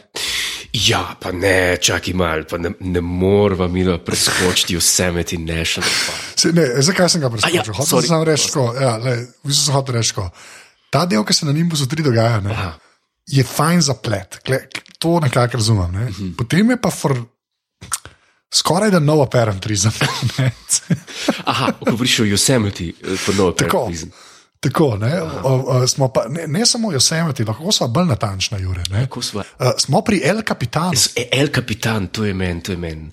Ja, 0.75 1.15
pa 1.19 1.31
ne, 1.31 1.77
čakaj 1.81 2.13
mal, 2.13 2.43
pa 2.43 2.57
ne, 2.57 2.73
ne 2.79 3.01
moramo 3.01 3.67
mi 3.67 3.85
preskočiti 4.05 4.75
Yosemite 4.75 5.37
National 5.39 5.89
Park. 5.89 6.39
Se, 6.39 6.51
ne, 6.51 6.81
zakaj 6.83 7.09
sem 7.09 7.21
ga 7.21 7.29
preskočil? 7.29 7.59
A 7.59 7.63
ja, 7.63 7.63
Ja, 7.65 7.73
Hotel 7.73 8.01
sem 8.01 8.23
reči, 8.23 8.51
tako, 8.51 8.73
ja, 8.75 8.97
le, 8.97 9.15
v 9.41 9.47
bistvu 9.47 9.65
sem 9.65 9.73
hotel 9.73 9.95
reči, 9.95 10.13
ta 10.91 11.05
del, 11.05 11.23
ki 11.23 11.33
se 11.33 11.45
na 11.45 11.53
Nimbusu 11.55 11.87
3 11.87 12.03
dogaja, 12.03 12.41
ne, 12.43 12.51
Aha. 12.51 12.73
Je 13.27 13.43
fajn 13.43 13.81
zaplet. 13.81 14.39
To 14.99 15.19
nekako 15.19 15.57
razumem. 15.57 15.91
Ne. 15.91 16.05
Mhm. 16.09 16.31
Potem 16.37 16.69
je 16.69 16.77
pa 16.81 16.89
for, 16.91 17.15
skoraj 18.53 18.91
da 18.91 18.99
nov 18.99 19.21
apparentrizem. 19.21 19.91
ne. 20.37 20.51
Aha, 21.51 21.71
govoriš 21.85 22.19
o 22.19 22.23
Yosemite, 22.23 22.89
eh, 22.89 23.17
ponovno 23.25 23.51
Tako. 23.51 23.91
Tako, 24.59 24.97
ne, 24.97 25.21
o, 25.21 25.29
o, 25.67 25.87
smo 25.87 26.07
pa, 26.09 26.23
ne, 26.29 26.47
ne 26.47 26.65
samo 26.65 26.91
Yosemite, 26.91 27.47
lahko 27.47 27.71
smo 27.71 27.87
bolj 27.87 28.07
natančni, 28.07 28.61
Jure. 28.61 28.83
Sva? 29.21 29.43
Uh, 29.59 29.67
smo 29.77 30.01
pri 30.01 30.21
El 30.23 30.41
Capitanu. 30.47 30.91
E, 31.15 31.27
El 31.31 31.47
Capitan, 31.55 32.07
to 32.07 32.25
je 32.25 32.33
meni, 32.33 32.63
to 32.63 32.71
je 32.71 32.77
meni. 32.77 33.11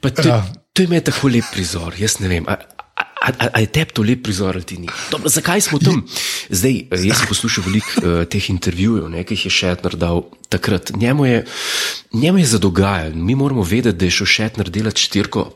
To, 0.00 0.08
Ja. 0.08 0.24
ja. 0.26 0.52
to 0.72 0.82
je 0.82 0.88
meni 0.88 1.04
tako 1.04 1.28
lep 1.28 1.44
prizor, 1.52 1.94
jaz 1.98 2.18
ne 2.20 2.28
vem. 2.28 2.44
A, 2.48 2.54
a, 2.98 3.28
a, 3.38 3.46
a 3.54 3.60
je 3.60 3.66
tebi 3.66 3.92
to 3.92 4.02
lep 4.02 4.22
prizor 4.22 4.56
ali 4.56 4.64
ti 4.64 4.78
ni? 4.78 4.88
Dobro, 5.10 5.28
zakaj 5.28 5.60
smo 5.60 5.78
tam? 5.78 6.02
Zdaj, 6.50 6.76
eh, 6.90 7.04
jaz 7.10 7.22
sem 7.22 7.28
poslušal 7.28 7.64
veliko 7.66 7.92
uh, 8.00 8.24
teh 8.30 8.50
intervjujev, 8.50 9.08
ne, 9.12 9.24
ki 9.26 9.36
jih 9.36 9.46
je 9.48 9.54
Šetner 9.58 9.96
dal 9.98 10.24
takrat. 10.48 10.92
Njemu 10.96 11.26
je, 11.26 11.44
njemu 12.12 12.38
je 12.38 12.46
za 12.46 12.58
dogajanje. 12.58 13.22
Mi 13.22 13.34
moramo 13.34 13.62
vedeti, 13.62 13.98
da 13.98 14.08
je 14.08 14.16
šel 14.20 14.26
Šetner 14.26 14.70
delati 14.70 15.02
štirko 15.02 15.50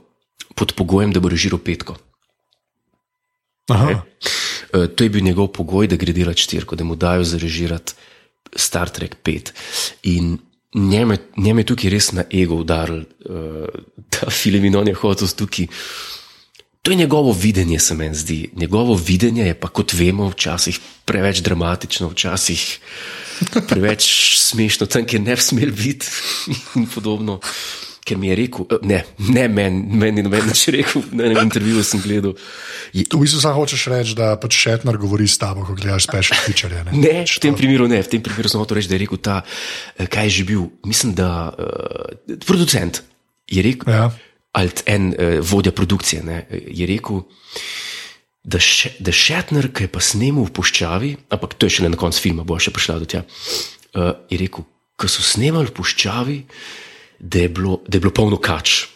pod 0.54 0.74
pogojem, 0.76 1.12
da 1.12 1.20
bo 1.20 1.32
režiral 1.32 1.62
petko. 1.62 1.96
Aha. 3.70 4.02
Uh, 4.72 4.86
to 4.86 5.04
je 5.04 5.10
bil 5.10 5.24
njegov 5.24 5.52
pogoj, 5.56 5.86
da 5.86 5.96
gre 5.96 6.12
delati 6.12 6.42
štirko, 6.42 6.76
da 6.76 6.84
mu 6.84 6.96
dajo 6.96 7.24
zarežirati 7.24 7.94
Star 8.56 8.90
Trek 8.90 9.16
5. 9.24 9.52
In 10.02 10.38
njem 10.74 11.10
je, 11.10 11.18
njem 11.36 11.58
je 11.58 11.64
tukaj 11.72 11.90
res 11.90 12.12
na 12.12 12.24
ego 12.30 12.58
udaril, 12.60 13.04
uh, 13.28 13.68
ta 14.10 14.30
film 14.30 14.64
in 14.64 14.76
on 14.76 14.88
je 14.88 14.94
hotel 14.94 15.28
tukaj. 15.28 15.70
To 16.82 16.90
je 16.90 16.96
njegovo 16.96 17.32
videnje, 17.32 17.78
se 17.78 17.94
meni 17.94 18.14
zdi. 18.14 18.50
Njegovo 18.56 18.94
videnje 18.94 19.42
je 19.46 19.54
pa, 19.54 19.68
kot 19.68 19.92
vemo, 19.92 20.28
včasih 20.30 20.80
preveč 21.04 21.38
dramatično, 21.38 22.08
včasih 22.08 22.78
preveč 23.68 24.08
smešno, 24.38 24.86
tam, 24.86 25.06
kjer 25.06 25.20
ne 25.22 25.36
bi 25.38 25.42
smel 25.42 25.70
biti 25.70 26.06
in 26.74 26.86
podobno. 26.94 27.38
Ker 28.02 28.18
mi 28.18 28.32
je 28.32 28.34
rekel, 28.34 28.66
eh, 28.66 28.82
ne, 28.82 29.04
ne 29.18 29.44
meni, 29.48 29.84
meni 29.94 30.24
noben 30.26 30.48
več 30.50 30.64
rekel, 30.74 31.04
na 31.14 31.28
enem 31.28 31.44
intervjuju 31.44 31.84
sem 31.86 32.02
gledal. 32.02 32.34
Je, 32.92 33.04
V 33.14 33.20
bistvu 33.20 33.38
samo 33.44 33.60
hočeš 33.60 33.86
reči, 33.86 34.16
da 34.18 34.32
pač 34.42 34.58
Šetner 34.58 34.98
govori 34.98 35.28
s 35.30 35.38
tabo, 35.38 35.62
ko 35.62 35.78
gledaš 35.78 36.08
special 36.10 36.42
feature. 36.42 36.82
Ne, 36.90 36.98
Ne, 36.98 37.14
v 37.30 37.38
tem 37.46 37.54
primeru 37.54 37.86
ne, 37.86 38.02
v 38.02 38.10
tem 38.10 38.26
primeru 38.26 38.50
sem 38.50 38.58
hotel 38.58 38.80
reči, 38.80 38.90
da 38.90 38.98
je 38.98 39.04
rekel 39.04 39.22
ta, 39.22 39.38
eh, 40.02 40.10
kaj 40.10 40.26
je 40.26 40.34
že 40.40 40.48
bil, 40.50 40.66
mislim, 40.82 41.14
da 41.14 41.30
uh, 41.54 42.36
producent 42.42 43.04
je 43.46 43.62
rekel, 43.62 43.86
Ja. 43.94 44.10
Ali 44.52 44.70
en 44.86 45.12
uh, 45.12 45.38
vodja 45.40 45.72
produkcije 45.72 46.22
ne, 46.22 46.44
je 46.50 46.86
rekel, 46.86 47.22
da, 48.42 48.60
še, 48.60 48.96
da 49.00 49.14
Šetner, 49.14 49.70
ki 49.72 49.86
je 49.86 49.92
pa 49.92 50.02
snemal 50.02 50.48
v 50.48 50.54
puščavi, 50.56 51.12
ampak 51.32 51.56
to 51.56 51.68
je 51.68 51.78
šele 51.78 51.92
na 51.92 52.00
koncu 52.00 52.20
filma, 52.26 52.46
bo 52.46 52.58
še 52.60 52.74
prišla 52.74 52.98
do 53.02 53.08
tja, 53.08 53.22
uh, 53.24 54.14
je 54.30 54.40
rekel, 54.40 54.66
ko 54.98 55.10
so 55.10 55.24
snemali 55.24 55.70
v 55.70 55.76
puščavi, 55.78 56.38
da 57.22 57.46
je 57.46 57.52
bilo, 57.54 57.80
da 57.86 57.96
je 57.96 58.02
bilo 58.02 58.14
polno 58.14 58.40
kač. 58.42 58.88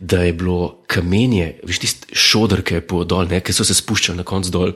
Da 0.00 0.22
je 0.24 0.32
bilo 0.32 0.86
kamenje, 0.88 1.58
veš, 1.68 1.78
tisti 1.82 2.16
šodr, 2.16 2.62
ki 2.64 2.78
je 2.78 2.84
po 2.88 3.02
dol, 3.04 3.28
ne, 3.28 3.42
ki 3.44 3.52
so 3.52 3.66
se 3.68 3.76
spuščali 3.76 4.16
na 4.16 4.24
konc 4.24 4.48
dol 4.48 4.72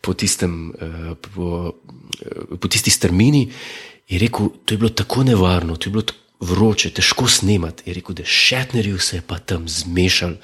po, 0.00 0.14
tistem, 0.16 0.72
uh, 0.72 1.12
po, 1.20 1.50
uh, 1.68 2.56
po 2.56 2.70
tisti 2.72 2.92
strmini. 2.92 3.44
Je 4.08 4.18
rekel, 4.18 4.48
to 4.64 4.74
je 4.74 4.80
bilo 4.80 4.90
tako 4.96 5.26
nevarno, 5.28 5.76
to 5.76 5.90
je 5.90 5.94
bilo 5.94 6.06
tako 6.08 6.29
vroče, 6.40 6.90
težko 6.90 7.28
snemati. 7.28 7.82
Je 7.86 7.94
rekel, 7.94 8.14
da 8.14 8.24
šetnerju 8.24 8.98
se 8.98 9.16
je 9.16 9.22
pa 9.26 9.38
tam 9.38 9.68
zmešal 9.68 10.34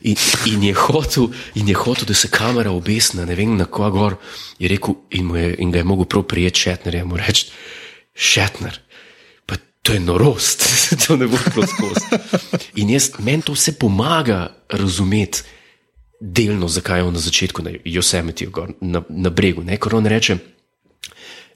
in, 0.00 0.16
in, 0.46 0.62
je 0.62 0.74
hotel, 0.74 1.28
in 1.54 1.68
je 1.68 1.74
hotel, 1.74 2.04
da 2.06 2.14
se 2.14 2.30
kamera 2.30 2.70
obesna, 2.70 3.24
ne 3.24 3.34
vem 3.34 3.56
na 3.56 3.64
koga 3.64 3.90
gor. 3.90 4.16
Je 4.58 4.68
rekel, 4.68 4.94
in, 5.10 5.30
je, 5.36 5.54
in 5.58 5.70
ga 5.72 5.78
je 5.78 5.84
mogel 5.84 6.04
prav 6.04 6.26
prijeti 6.26 6.60
šetnerja 6.60 7.02
in 7.02 7.08
mu 7.08 7.16
reči, 7.16 7.46
šetner. 8.14 8.80
To 9.86 9.92
je 9.92 10.00
norost, 10.00 10.66
to 11.06 11.16
ne 11.16 11.28
bo 11.30 11.38
šlo 11.38 11.62
skozi. 11.66 12.18
In 12.74 12.90
jaz, 12.90 13.12
meni 13.22 13.42
to 13.42 13.54
vse 13.54 13.76
pomaga 13.78 14.56
razumeti, 14.68 15.44
delno, 16.20 16.68
zakaj 16.68 16.98
je 16.98 17.04
on 17.04 17.14
na 17.14 17.20
začetku 17.20 17.62
na 17.62 17.70
gor, 18.50 18.72
na, 18.80 19.02
na 19.08 19.30
bregu. 19.30 19.62
Ne? 19.62 19.76
Ker 19.78 19.94
on 19.94 20.06
reče, 20.06 20.36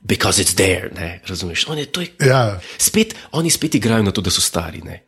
because 0.02 0.38
it's 0.38 0.54
there, 0.54 0.90
ne, 0.90 1.20
razumeš? 1.26 1.68
On 1.68 1.78
je, 1.78 1.86
to 1.86 2.00
je, 2.00 2.08
Ja, 2.22 2.60
spet, 2.78 3.14
oni 3.32 3.50
spet 3.50 3.74
igrajo 3.74 4.02
na 4.02 4.10
to, 4.10 4.20
da 4.20 4.30
so 4.30 4.40
stari, 4.40 4.80
ne. 4.80 5.02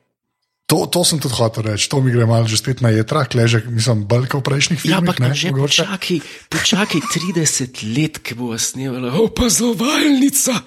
to, 0.66 0.86
to 0.86 1.04
sem 1.04 1.18
tudi 1.18 1.34
hotel 1.34 1.64
reči, 1.64 1.86
to 1.86 2.00
mi 2.00 2.10
gre 2.10 2.24
malo 2.24 2.48
že 2.48 2.56
spet 2.56 2.80
na 2.80 2.88
jedra, 2.88 3.24
kleže, 3.24 3.62
mislim, 3.66 4.08
kot 4.08 4.34
v 4.34 4.42
prejšnjih 4.42 4.78
Ja, 4.78 4.82
filmih. 4.82 4.98
ampak 4.98 5.18
ne, 5.20 5.34
že 5.34 5.52
počakaj, 5.52 6.20
počakaj 6.48 7.00
30 7.36 7.92
let, 7.92 8.18
ki 8.18 8.34
bo 8.34 8.48
vas 8.48 8.72
snemala, 8.72 9.12
opazovalnica 9.12 10.64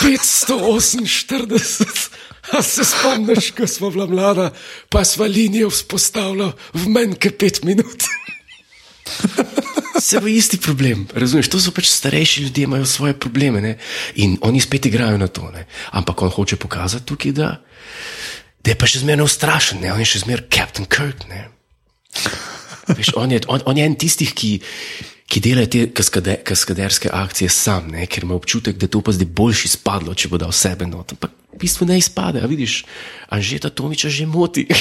548. 0.00 2.08
A 2.48 2.62
se 2.62 2.80
spomniš, 2.80 3.52
ko 3.52 3.66
smo 3.66 3.90
bila 3.90 4.06
mlada, 4.06 4.52
pa 4.88 5.04
smo 5.04 5.26
linijo 5.26 5.68
vzpostavljali 5.68 6.52
v 6.72 6.88
manj 6.88 7.18
kot 7.18 7.36
pet 7.36 7.62
minut. 7.62 8.02
Se 10.00 10.20
bo 10.20 10.28
isti 10.28 10.58
problem, 10.60 11.06
razumeš? 11.14 11.48
To 11.48 11.60
so 11.60 11.72
pač 11.74 11.88
starejši 11.90 12.42
ljudje, 12.42 12.64
imajo 12.64 12.86
svoje 12.86 13.14
probleme 13.18 13.60
ne? 13.60 13.76
in 14.14 14.38
oni 14.40 14.60
spet 14.60 14.86
igrajo 14.86 15.18
na 15.18 15.26
to. 15.26 15.50
Ne? 15.54 15.66
Ampak 15.90 16.22
on 16.22 16.30
hoče 16.30 16.56
pokazati 16.56 17.06
tukaj, 17.06 17.32
da, 17.32 17.50
da 18.64 18.70
je 18.70 18.78
pa 18.78 18.86
še 18.86 19.02
zmeraj 19.04 19.24
ustrašen, 19.24 19.80
ne? 19.80 19.92
on 19.92 20.00
je 20.00 20.08
še 20.12 20.24
zmeraj 20.26 20.48
Captain 20.52 20.88
Kirk. 20.88 21.26
Ne? 21.30 21.48
Veš, 22.96 23.14
on, 23.16 23.32
je, 23.32 23.42
on, 23.48 23.62
on 23.66 23.78
je 23.78 23.86
en 23.86 23.96
tistih, 23.98 24.30
ki, 24.34 24.52
ki 25.26 25.42
dela 25.42 25.66
te 25.66 25.88
kaskade, 25.90 26.38
kaskaderske 26.46 27.10
akcije 27.12 27.50
sam, 27.50 27.90
ne? 27.94 28.06
ker 28.06 28.26
ima 28.26 28.36
občutek, 28.38 28.78
da 28.78 28.90
to 28.90 29.02
pa 29.02 29.16
zdaj 29.16 29.30
boljši 29.32 29.74
spadlo, 29.78 30.14
če 30.14 30.30
bo 30.30 30.40
dal 30.40 30.54
sebe 30.54 30.86
not. 30.88 31.16
Ampak 31.16 31.34
v 31.56 31.60
bistvu 31.64 31.88
ne 31.88 31.98
izpade, 31.98 32.42
a 32.42 32.46
vidiš, 32.46 32.84
Anžeta 33.32 33.72
Tomiča 33.72 34.12
že 34.12 34.28
moti. 34.28 34.68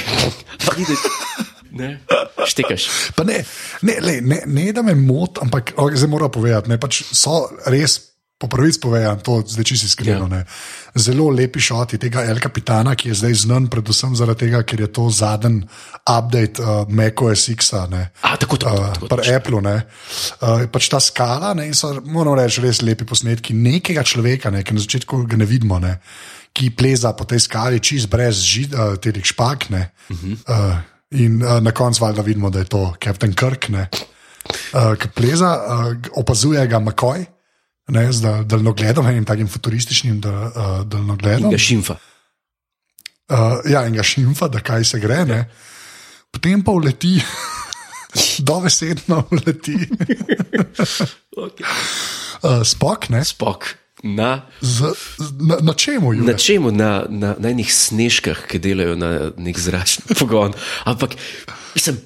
Ne? 1.76 2.00
Štekaš. 2.48 2.90
Pa 3.16 3.28
ne, 3.28 3.44
ne, 3.84 4.00
lej, 4.02 4.22
ne, 4.24 4.42
ne 4.48 4.72
da 4.74 4.82
me 4.82 4.96
moti, 4.96 5.44
ampak 5.44 5.76
zdaj 5.76 6.10
moram 6.10 6.32
povedati, 6.32 6.72
ne, 6.72 6.80
pač 6.80 7.04
so 7.12 7.46
res. 7.68 8.02
Po 8.36 8.50
pravici 8.52 8.82
povedano, 8.84 9.24
to 9.24 9.48
zdaj 9.48 9.64
čisto 9.64 9.88
iskreno. 9.88 10.28
Ja. 10.28 10.44
Ja. 10.44 11.00
Zelo 11.00 11.30
lepi 11.32 11.62
šoti 11.64 11.96
tega 11.96 12.26
El 12.28 12.42
Capitana, 12.44 12.92
ki 12.92 13.08
je 13.08 13.16
zdaj 13.16 13.34
znan, 13.46 13.70
predvsem 13.72 14.12
zaradi 14.12 14.44
tega, 14.44 14.60
ker 14.68 14.82
je 14.84 14.90
to 14.92 15.06
zadnji 15.08 15.64
update 16.04 16.60
uh, 16.60 16.84
MacOS 16.92 17.48
X-a. 17.56 17.86
ne. 17.88 18.12
A, 18.28 18.36
tako, 18.36 18.60
tako, 18.60 18.76
Uh, 18.76 18.92
tako, 18.92 19.08
Pri 19.08 19.24
tako. 19.24 19.36
Apple, 19.38 19.62
ne, 19.64 19.76
uh, 20.44 20.66
pač 20.68 20.90
ta 20.92 21.00
skala, 21.00 21.54
ne, 21.56 21.70
in 21.72 21.74
so, 21.80 21.94
moram 22.04 22.36
reči, 22.36 22.60
res 22.60 22.84
lepi 22.84 23.08
posnetki 23.08 23.56
nekega 23.56 24.04
človeka, 24.04 24.52
ne, 24.52 24.68
ki 24.68 24.76
na 24.76 24.84
začetku 24.84 25.24
ga 25.32 25.40
ne 25.40 25.48
vidimo, 25.48 25.80
ne, 25.80 25.96
ki 26.52 26.76
pleza 26.76 27.16
po 27.16 27.24
tej 27.24 27.40
skali, 27.40 27.80
čist 27.80 28.12
brez 28.12 28.44
žid, 28.44 28.76
uh, 28.76 29.00
teh 29.00 29.16
špak. 29.16 29.72
Ne, 29.72 29.96
uh 30.12 30.18
-huh. 30.20 30.36
uh, 30.52 30.95
in 31.12 31.44
uh, 31.44 31.60
na 31.62 31.72
koncu 31.72 32.04
valjda 32.04 32.22
vidimo, 32.22 32.50
da 32.50 32.60
je 32.60 32.66
to 32.66 32.94
Captain 33.04 33.34
Kirk, 33.34 33.70
ne, 33.70 33.88
uh, 34.74 34.96
ki 35.00 35.08
pleza, 35.16 35.52
uh, 35.58 35.96
opazuje 36.16 36.68
ga 36.68 36.80
Makoj. 36.80 37.26
Ne, 37.88 38.08
z 38.12 38.22
dal- 38.22 38.44
daljnogledom, 38.44 39.06
enim 39.08 39.26
takim 39.26 39.48
futurističnim 39.48 40.22
da, 40.22 40.32
uh, 40.32 40.82
In 40.82 40.90
daljnogledom. 40.90 41.52
ga 41.52 41.58
šimfa. 41.58 41.96
Uh, 43.30 43.38
ja, 43.70 43.86
in 43.86 43.94
ga 43.94 44.04
šimfa, 44.04 44.48
da 44.48 44.60
kaj 44.60 44.84
se 44.84 45.00
gre. 45.00 45.26
Ne. 45.26 45.50
Potem 46.32 46.64
pa 46.64 46.72
uleti, 46.72 47.22
dovesedno 48.50 49.24
uleti. 49.32 49.78
Okay. 51.36 51.68
Uh, 52.44 52.64
spok, 52.64 53.10
ne? 53.10 53.20
Spok. 53.26 53.66
Na, 54.06 54.46
Z, 54.62 54.94
na, 55.42 55.58
na 55.66 55.74
čemu 55.74 56.14
je? 56.14 56.22
na 56.22 56.38
čemu? 56.38 56.70
Na, 56.70 57.10
na, 57.10 57.34
na 57.42 57.50
enih 57.50 57.66
snežkah, 57.66 58.46
ki 58.46 58.62
delajo 58.62 58.94
na 58.94 59.34
nek 59.34 59.58
zračni 59.58 60.14
pogon. 60.22 60.54
Ampak, 60.86 61.18
mislim, 61.74 61.98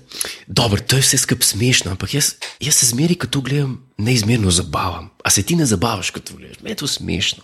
dobro, 0.47 0.79
to 0.79 0.95
je 0.95 1.03
vse 1.03 1.19
skupaj 1.19 1.51
smešno, 1.51 1.91
ampak 1.91 2.15
jaz, 2.15 2.39
jaz 2.63 2.79
se 2.79 2.87
zmeri, 2.95 3.19
ko 3.19 3.27
to 3.27 3.43
gledam, 3.43 3.83
neizmerno 3.99 4.47
zabavam. 4.47 5.11
A 5.19 5.27
se 5.27 5.43
ti 5.43 5.59
ne 5.59 5.67
zabavaš, 5.67 6.15
ko 6.15 6.23
to 6.23 6.39
gledaš? 6.39 6.63
Meni 6.63 6.79
je 6.79 6.81
to 6.85 6.87
smešno. 6.87 7.43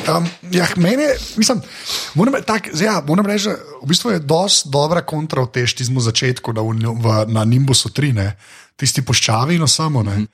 Um, 0.00 0.26
ja, 0.50 0.66
mene, 0.76 1.14
mislim, 1.36 1.62
moram, 2.14 2.42
tak, 2.42 2.70
ja, 2.74 2.98
moram 3.06 3.26
reči, 3.26 3.52
da 3.52 3.78
v 3.82 3.86
bistvu 3.86 4.10
je 4.10 4.26
dosti 4.26 4.68
dobra 4.72 5.06
kontra 5.06 5.44
v 5.44 5.52
teštizmu 5.54 6.00
začetku 6.00 6.52
na, 6.56 6.62
v, 6.64 7.18
na 7.30 7.44
Nimbusu 7.44 7.92
3, 7.94 8.14
ne, 8.16 8.32
tisti 8.80 9.04
poščavi 9.06 9.54
in 9.60 9.68
samo. 9.68 10.02
Ne, 10.02 10.24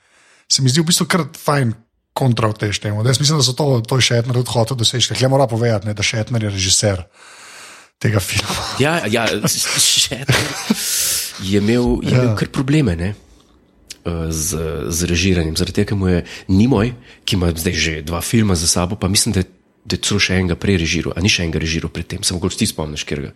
se 0.49 0.63
mi 0.63 0.71
zdi 0.71 0.81
v 0.81 0.89
bistvu 0.89 1.05
kar 1.05 1.27
fajn 1.35 1.75
kontra 2.17 2.49
v 2.49 2.57
teštemu. 2.57 3.03
Jaz 3.03 3.19
mislim, 3.19 3.37
da 3.37 3.45
so 3.45 3.53
to, 3.53 3.67
to 3.81 3.95
je 3.95 4.07
Šetner 4.07 4.33
tudi 4.35 4.49
hotel 4.49 4.73
doseči. 4.75 5.13
Hle 5.13 5.29
mora 5.29 5.45
povedati, 5.45 5.85
ne, 5.85 5.93
da 5.93 6.01
Šetner 6.01 6.41
je 6.41 6.49
režiser 6.49 7.05
tega 7.97 8.17
filma. 8.19 8.57
Ja, 8.79 9.05
ja 9.05 9.29
še 9.77 10.23
je 11.39 11.59
imel, 11.59 12.01
je 12.01 12.11
imel 12.11 12.25
Ja. 12.25 12.35
kar 12.35 12.49
probleme 12.49 12.95
ne? 12.95 13.13
eh, 14.03 14.31
z, 14.31 14.49
z 14.87 14.99
režiranjem. 15.03 15.53
Zaradi 15.53 15.73
tega, 15.75 15.93
mu 15.93 16.07
je 16.07 16.19
Nimoj, 16.47 16.93
ki 17.21 17.35
ima 17.35 17.51
zdaj 17.51 17.75
že 17.75 17.93
dva 18.01 18.21
filma 18.21 18.55
za 18.55 18.65
sabo, 18.65 18.95
pa 18.95 19.07
mislim, 19.07 19.33
da, 19.33 19.39
je- 19.39 19.51
da 19.83 19.93
je 19.93 20.01
celo 20.01 20.19
še 20.19 20.33
enega 20.35 20.55
prej 20.55 20.77
režiral, 20.77 21.13
a 21.13 21.19
ni 21.19 21.29
še 21.29 21.43
enega 21.43 21.59
režiral 21.59 21.87
predtem, 21.87 22.19
samo 22.19 22.39
kot 22.39 22.51
ti 22.53 22.65
spomniš, 22.65 23.03
ker 23.03 23.21
ga. 23.21 23.31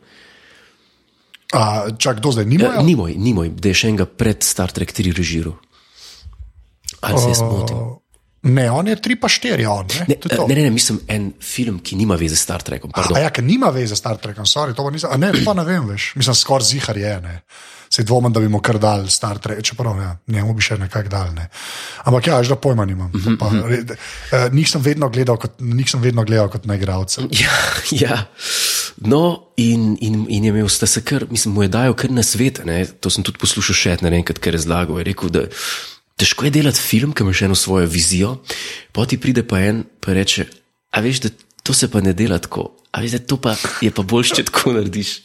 A, 1.52 1.62
čak, 1.92 2.20
do 2.20 2.32
zdaj 2.32 2.48
nima. 2.48 2.64
Ja, 2.70 2.82
Nimoj, 2.82 3.12
Nimoj, 3.14 3.52
da 3.52 3.68
je 3.68 3.76
še 3.76 3.88
enega 3.90 4.08
pred 4.08 4.40
Star 4.40 4.72
Trek 4.72 4.90
3 4.90 5.12
režiral. 5.12 5.60
Ali 7.02 7.18
se 7.18 7.30
jaz 7.30 7.42
motim? 7.42 8.00
Ne, 8.44 8.72
on 8.72 8.88
je 8.88 8.96
3 8.96 9.20
pa 9.22 9.30
4, 9.30 9.66
on. 9.70 9.86
Ne, 10.00 10.06
Ne, 10.08 10.16
To 10.16 10.30
to. 10.30 10.48
ne, 10.48 10.56
ne, 10.56 10.62
ne, 10.64 10.70
mislim 10.74 11.00
en 11.08 11.34
film, 11.42 11.80
ki 11.80 11.96
nima 11.96 12.16
veze 12.18 12.36
s 12.36 12.42
Star 12.42 12.62
Trekom. 12.62 12.90
A 12.94 13.02
pardon. 13.02 13.22
ja, 13.22 13.30
ker 13.30 13.44
nima 13.44 13.70
veze 13.70 13.94
s 13.96 14.00
Star 14.02 14.18
Trekom, 14.18 14.46
sorry, 14.46 14.74
to 14.74 14.90
nisem. 14.90 15.12
A 15.14 15.18
ne, 15.18 15.30
pa 15.46 15.54
ne 15.54 15.62
vem, 15.64 15.86
veš. 15.88 16.14
Mislim, 16.18 16.36
skoraj 16.36 16.66
zihar 16.66 16.98
je. 16.98 17.20
Ne. 17.22 17.36
Se 17.92 18.04
dvomim, 18.04 18.32
da 18.34 18.40
bi 18.40 18.48
mu 18.48 18.62
kar 18.64 18.80
dal 18.80 19.04
Star 19.12 19.38
Trek, 19.38 19.62
čeprav 19.62 19.98
ja, 20.00 20.18
njemu 20.28 20.54
bi 20.56 20.64
še 20.64 20.78
nekako 20.80 21.10
dal. 21.12 21.34
Ne. 21.36 21.50
Ampak 22.08 22.28
ja, 22.28 22.40
že 22.44 22.56
pojma 22.56 22.86
nimam. 22.88 23.12
Mhm, 23.14 23.36
Pa, 23.36 23.52
re, 23.68 23.84
uh, 23.84 24.48
njih 24.54 24.70
sem 24.70 24.82
vedno 24.82 25.10
gledal 25.12 25.38
kot, 25.38 25.60
njih 25.60 25.90
sem 25.92 26.02
vedno 26.02 26.24
gledal 26.24 26.48
kot 26.50 26.66
naigralce. 26.66 27.28
Ja, 27.36 27.52
ja. 27.92 28.18
No, 29.04 29.52
in, 29.58 29.98
in, 30.02 30.26
in 30.30 30.44
je 30.44 30.50
imel 30.50 30.70
sta 30.72 30.88
se 30.88 31.02
kar, 31.04 31.26
mislim, 31.30 31.54
mu 31.54 31.64
je 31.64 31.68
dajal 31.68 31.94
kar 31.94 32.12
na 32.12 32.24
svet. 32.24 32.62
Ne? 32.66 32.86
To 32.86 33.10
sem 33.10 33.24
tudi 33.28 33.38
poslušal 33.38 33.76
še 33.76 33.98
enkrat, 34.00 34.40
ker 34.40 34.56
je 34.56 34.58
razlagal. 34.58 34.98
Je 35.04 35.10
rekel, 35.12 35.30
da 35.30 35.46
težko 36.22 36.46
je 36.48 36.54
delati 36.54 36.82
film, 36.82 37.16
ki 37.16 37.26
ima 37.26 37.34
še 37.34 37.48
eno 37.50 37.58
svojo 37.58 37.90
vizijo, 37.90 38.36
poti 38.94 39.18
pride 39.22 39.44
pa 39.48 39.62
en 39.66 39.82
in 39.84 40.14
reče: 40.14 40.46
A 40.94 41.02
veš, 41.02 41.24
da 41.26 41.30
to 41.64 41.74
se 41.74 41.90
pa 41.92 42.02
ne 42.02 42.14
dela 42.14 42.38
tako, 42.42 42.70
a 42.94 43.02
veš, 43.02 43.18
da 43.18 43.24
to 43.26 43.40
pa 43.42 43.56
je 43.82 43.92
pa 43.92 44.06
boljše, 44.06 44.42
če 44.42 44.48
tako 44.52 44.76
narediš. 44.78 45.16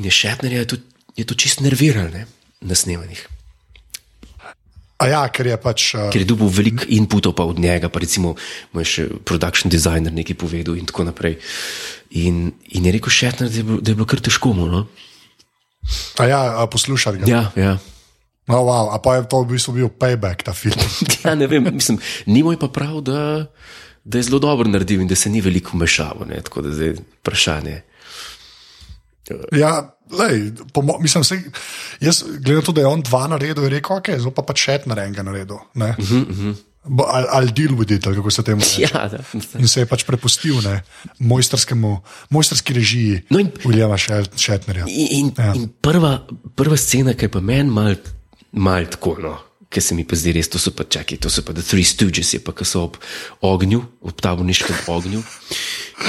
In 0.00 0.08
je 0.08 0.14
Šetner 0.14 0.52
je 0.52 0.64
to, 0.72 0.80
je 1.16 1.26
to 1.28 1.36
čist 1.36 1.60
nerviral 1.60 2.08
ne? 2.12 2.26
na 2.60 2.76
snemanjih. 2.76 3.20
A 5.00 5.06
ja, 5.08 5.20
ker 5.32 5.48
je 5.48 5.56
pač. 5.56 5.94
Uh, 5.96 6.10
Ker 6.12 6.20
je 6.20 6.28
dobil 6.28 6.50
veliko 6.52 6.84
inputov 6.92 7.32
od 7.40 7.56
njega, 7.56 7.88
pa 7.88 8.02
recimo 8.04 8.34
mu 8.72 8.82
je 8.84 8.88
še 8.88 9.04
production 9.24 9.72
designer 9.72 10.12
nekaj 10.12 10.36
povedal 10.36 10.76
in 10.76 10.84
tako 10.84 11.08
naprej. 11.08 11.38
In, 12.20 12.50
in 12.76 12.84
je 12.84 12.92
rekel 12.92 13.08
Šetner, 13.08 13.48
da, 13.48 13.56
je 13.56 13.64
bilo- 13.64 13.80
da 13.80 13.92
je 13.92 13.96
bilo 13.96 14.04
kar 14.04 14.20
težko 14.20 14.52
mu. 14.52 14.68
No? 14.68 14.84
a 16.20 16.26
ja, 16.28 16.40
a 16.60 16.66
poslušati 16.68 17.24
ga. 17.24 17.24
Ja, 17.24 17.42
ja. 17.56 17.72
No, 18.50 18.64
wow, 18.66 18.90
a 18.94 18.98
pa 18.98 19.16
je 19.16 19.28
to 19.30 19.42
v 19.44 19.52
bistvu 19.54 19.72
bil 19.78 19.88
payback, 19.88 20.42
ta 20.42 20.52
film. 20.52 20.76
ja, 21.24 21.34
ne 21.34 21.46
vem, 21.46 21.68
mislim, 21.74 21.98
ni 22.26 22.42
moj 22.42 22.58
pa 22.58 22.68
prav, 22.68 23.00
da, 23.06 23.46
da 24.04 24.18
je 24.18 24.26
zelo 24.28 24.38
dobro 24.42 24.68
naredil 24.68 25.00
in 25.00 25.08
da 25.08 25.14
se 25.16 25.30
ni 25.30 25.40
veliko 25.40 25.76
vmešaval. 25.78 26.28
ne, 26.28 26.42
Tako 26.42 26.62
da 26.66 26.72
zdaj 26.74 26.96
vprašanje. 27.20 27.82
Ja, 29.54 29.94
lej, 30.10 30.50
pomo, 30.74 30.98
mislim, 30.98 31.24
se, 31.24 31.38
jaz, 32.00 32.24
glede 32.26 32.54
na 32.58 32.62
to, 32.66 32.72
da 32.72 32.80
je 32.80 32.86
on 32.86 33.02
dva 33.02 33.28
naredil, 33.30 33.62
je 33.62 33.70
rekel, 33.70 33.96
ok, 33.96 34.10
zdaj 34.18 34.34
pa 34.34 34.42
pa 34.42 34.56
še 34.56 34.80
enega 34.86 35.22
naredil. 35.22 35.54
Uh 35.54 35.82
-huh, 35.82 36.26
uh 36.26 36.36
-huh. 36.36 36.54
Ali 36.82 37.26
al 37.30 37.46
deal 37.52 37.76
with 37.76 37.92
it, 37.92 38.06
ali 38.06 38.16
kako 38.16 38.30
se 38.30 38.42
temu 38.42 38.60
reče. 38.60 38.82
Ja, 38.94 39.08
da. 39.08 39.18
In 39.58 39.68
se 39.68 39.80
je 39.80 39.86
pač 39.86 40.04
prepustil 40.04 40.62
ne, 40.64 40.82
mojstrskemu, 41.18 42.00
mojstrski 42.30 42.72
režiji 42.72 43.22
No 43.30 43.38
in- 43.38 43.50
Williama 43.64 43.98
Shatnerja. 44.36 44.84
In, 44.88 45.06
in, 45.10 45.32
ja. 45.38 45.52
in 45.54 45.68
prva, 45.80 46.26
prva 46.56 46.76
scena, 46.76 47.12
ki 47.14 47.24
je 47.24 47.28
pa 47.28 47.40
meni 47.40 47.70
mal, 47.70 47.94
mal 48.52 48.86
tako, 48.90 49.16
no, 49.22 49.36
ki 49.70 49.80
se 49.80 49.94
mi 49.94 50.04
pa 50.04 50.18
zdi 50.18 50.34
res, 50.34 50.50
to 50.50 50.58
so 50.58 50.72
pa 50.74 50.84
čaki, 50.84 51.18
to 51.22 51.30
so 51.30 51.44
pa 51.46 51.54
The 51.54 51.62
Three 51.62 51.86
Stooges, 51.86 52.34
je 52.34 52.40
pa, 52.42 52.54
ki 52.56 52.66
so 52.66 52.88
ob 52.88 52.98
ognju, 53.46 53.84
ob 54.02 54.18
taborniškem 54.18 54.90
ognju, 54.90 55.22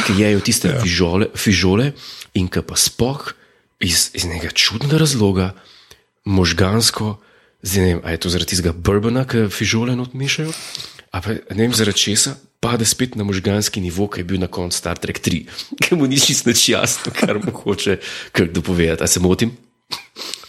ki 0.07 0.17
jejo 0.17 0.41
tiste 0.41 0.71
ja. 0.71 0.81
fižole, 0.81 1.29
fižole 1.37 1.91
in 2.37 2.49
ki 2.49 2.65
pa 2.65 2.79
spoh 2.79 3.29
iz, 3.81 4.09
iz 4.17 4.25
nekega 4.25 4.55
čudnega 4.57 5.01
razloga, 5.01 5.51
možgansko, 6.25 7.19
zdaj 7.61 7.81
ne 7.85 7.93
vem, 7.93 8.01
a 8.05 8.15
je 8.15 8.21
to 8.25 8.33
zaradi 8.33 8.55
tistega 8.55 8.73
bourbona, 8.73 9.27
ki 9.29 9.45
fižole 9.53 9.93
odmešajo, 9.93 10.53
a 11.13 11.21
pa 11.21 11.37
ne 11.37 11.61
vem 11.67 11.75
zaradi 11.77 12.09
česa. 12.09 12.37
Pade 12.61 12.85
spet 12.85 13.15
na 13.17 13.25
možganski 13.25 13.81
nivo, 13.81 14.05
ki 14.05 14.21
je 14.21 14.25
bil 14.29 14.37
na 14.37 14.45
koncu 14.45 14.77
Star 14.77 14.93
Trek 15.01 15.17
3, 15.17 15.39
ki 15.81 15.97
mu 15.97 16.05
ni 16.05 16.21
čisto 16.21 16.53
jasno, 16.53 17.09
kar 17.09 17.41
mu 17.41 17.49
hoče 17.49 17.97
kar 18.31 18.49
dopovedati. 18.53 19.01
A 19.01 19.07
se 19.09 19.19
motim? 19.19 19.57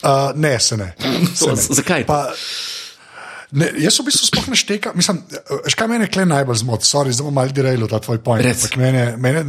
Uh, 0.02 0.32
ne, 0.34 0.60
se 0.60 0.76
ne. 0.76 0.92
Se 1.38 1.50
ne. 1.50 1.56
zakaj? 1.56 2.06
Pa, 2.06 2.32
ne, 3.54 3.68
jaz 3.78 4.00
v 4.00 4.06
bistvu 4.08 4.26
sploh 4.26 4.48
ne 4.50 4.58
štekam. 4.58 4.96
Mislim, 4.98 5.20
veš, 5.64 5.76
kaj 5.78 5.90
mene 5.92 6.08
kle 6.10 6.24
najbolj 6.26 6.62
zmoti, 6.64 6.88
sorry, 6.88 7.14
bom 7.22 7.34
malo 7.36 7.54
dirajal 7.54 7.86
ta 7.90 8.00
tvoj 8.02 8.18
ampak 8.18 8.76
Mene, 8.80 9.04
mene, 9.16 9.44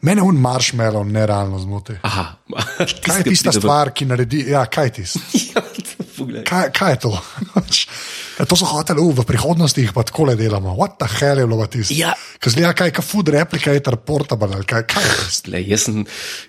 mene 0.00 0.24
un 0.24 0.40
marshmallow 0.40 1.04
nerealno 1.04 1.60
zmoti. 1.60 1.98
Aha, 2.08 2.26
Kaj 3.04 3.20
je 3.20 3.28
tista 3.28 3.52
stvar, 3.52 3.92
ki 3.92 4.08
naredi? 4.08 4.46
Ja, 4.52 4.64
kaj 4.66 4.90
je 4.90 4.96
tisto? 5.02 5.24
Ja. 6.22 6.42
Kaj, 6.46 6.68
kaj 6.76 6.90
je 6.92 6.98
to? 7.02 7.10
Ja, 8.38 8.46
to 8.48 8.56
so 8.56 8.68
hoteli, 8.68 9.02
uh, 9.02 9.12
v 9.16 9.24
prihodnosti 9.28 9.82
jih 9.84 9.92
pa 9.94 10.04
tako 10.08 10.30
le 10.30 10.36
delamo. 10.38 10.74
What 10.78 10.96
the 11.00 11.08
hell 11.10 11.42
je 11.42 11.46
bilo 11.46 11.60
pa 11.60 11.68
tisto? 11.70 11.96
Ja. 11.96 12.14
Ker 12.42 12.54
zgleda 12.54 12.72
kaj, 12.76 12.92
kot 12.96 13.06
food 13.06 13.32
replicator 13.34 13.98
portable 14.00 14.50
ali 14.56 14.68
kaj. 14.68 14.86
kaj 14.88 15.04
je 15.04 15.16
to? 15.16 15.26
Tle, 15.48 15.62
jaz, 15.68 15.86
sem, 15.88 16.04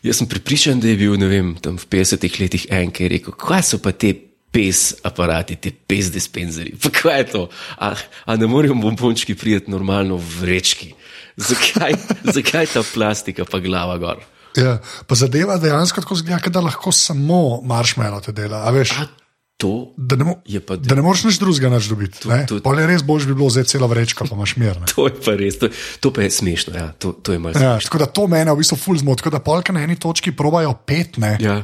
jaz 0.05 0.21
sem 0.21 0.29
pripričan, 0.31 0.83
da 0.83 0.91
je 0.91 0.99
bil 0.99 1.17
vem, 1.17 1.55
tam 1.61 1.79
v 1.81 1.89
50-ih 1.89 2.39
letih 2.39 2.67
en, 2.71 2.93
ki 2.93 3.07
je 3.07 3.13
rekel, 3.17 3.35
kaj 3.37 3.65
so 3.73 3.81
pa 3.83 3.91
te 3.91 4.13
pes 4.53 4.93
aparati, 5.05 5.57
te 5.57 5.73
pes 5.73 6.11
dispenzeri. 6.13 6.75
Pa 6.77 6.93
kaj 6.93 7.17
je 7.19 7.29
to? 7.31 7.47
A, 7.81 7.93
a 8.29 8.37
ne 8.37 8.49
morejo 8.49 8.77
bombončki 8.77 9.35
priti 9.35 9.71
normalno 9.73 10.19
v 10.21 10.43
vrečki? 10.43 10.93
Zakaj, 11.41 11.97
zakaj 12.37 12.69
ta 12.75 12.85
plastika 12.85 13.47
pa 13.49 13.59
glava 13.63 13.97
gor? 13.97 14.21
Ja, 14.53 14.77
pa 15.09 15.17
zadeva 15.17 15.57
dejansko 15.57 16.03
tako 16.05 16.19
zgleda, 16.21 16.53
da 16.53 16.61
lahko 16.61 16.93
samo 16.93 17.63
marshmallow 17.65 18.21
te 18.21 18.35
dela. 18.37 18.67
A 18.69 18.73
veš, 18.75 18.93
A 19.01 19.22
to 19.63 19.95
da 19.95 20.19
ne, 20.19 20.27
mo 20.27 20.35
pa 20.67 20.75
da 20.75 20.95
ne 20.99 21.03
moreš 21.05 21.23
nič 21.29 21.39
drugega 21.39 21.71
nač 21.71 21.87
dobiti. 21.87 22.27
Pol 22.63 22.79
je 22.81 22.87
res 22.89 23.03
bož 23.07 23.23
bi 23.29 23.35
bilo 23.35 23.47
vzeti 23.47 23.71
celo 23.71 23.87
vrečko, 23.87 24.27
pa 24.27 24.35
imaš 24.35 24.57
mir. 24.59 24.75
ne. 24.75 24.87
To 24.93 25.07
je 25.07 25.15
pa 25.15 25.35
res, 25.39 25.55
to, 25.61 25.71
to 26.03 26.11
pa 26.11 26.27
je 26.27 26.33
smešno. 26.35 26.75
Ja, 26.75 26.91
to, 26.99 27.15
to 27.15 27.31
je 27.31 27.39
Ja, 27.55 27.79
tako 27.79 28.03
da 28.03 28.07
to 28.11 28.27
mene 28.27 28.51
v 28.51 28.59
bistvu 28.59 28.75
ful 28.75 28.99
zmot, 28.99 29.23
tako 29.23 29.31
da 29.31 29.39
polka 29.39 29.71
na 29.71 29.85
eni 29.87 29.95
točki 29.95 30.35
probajo 30.35 30.75
pet, 30.83 31.15
ne. 31.17 31.37
Ja. 31.39 31.61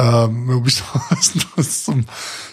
Um, 0.00 0.48
v 0.56 0.62
bistvu 0.64 0.86
sem, 1.66 2.00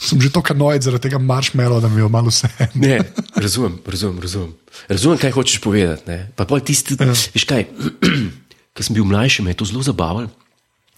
sem 0.03 0.19
že 0.19 0.33
tako 0.35 0.57
nojd 0.57 0.83
zaradi 0.83 1.07
tega 1.07 1.21
marshmallow, 1.21 1.79
da 1.79 1.87
mi 1.87 2.03
je 2.03 2.11
malo 2.11 2.33
vse. 2.33 2.51
Ne, 2.75 2.99
razumem, 3.39 3.79
razumem, 3.87 4.19
razumem. 4.19 4.51
Razumem, 4.91 5.21
kaj 5.21 5.31
hočeš 5.31 5.63
povedati. 5.63 6.11
Ne? 6.11 6.19
Pa 6.35 6.43
pol 6.49 6.59
tisti, 6.59 6.99
ja. 6.99 7.15
veš 7.15 7.47
kaj, 7.47 7.69
ko 8.75 8.83
sem 8.83 8.99
bil 8.99 9.07
mlajši, 9.07 9.47
me 9.47 9.55
je 9.55 9.63
to 9.63 9.69
zelo 9.69 9.85
zabavalo, 9.85 10.27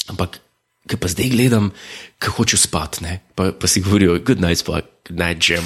ampak 0.09 0.41
ko 0.89 0.98
pa 0.98 1.08
zdaj 1.08 1.29
gledam, 1.29 1.69
ko 2.17 2.31
hočem 2.39 2.58
spati, 2.58 3.05
pa, 3.38 3.51
pa 3.53 3.67
si 3.69 3.84
govorijo, 3.86 4.17
good 4.25 4.41
night 4.41 4.63
spak, 4.63 4.89
good 5.08 5.19
night 5.19 5.43
jam, 5.46 5.63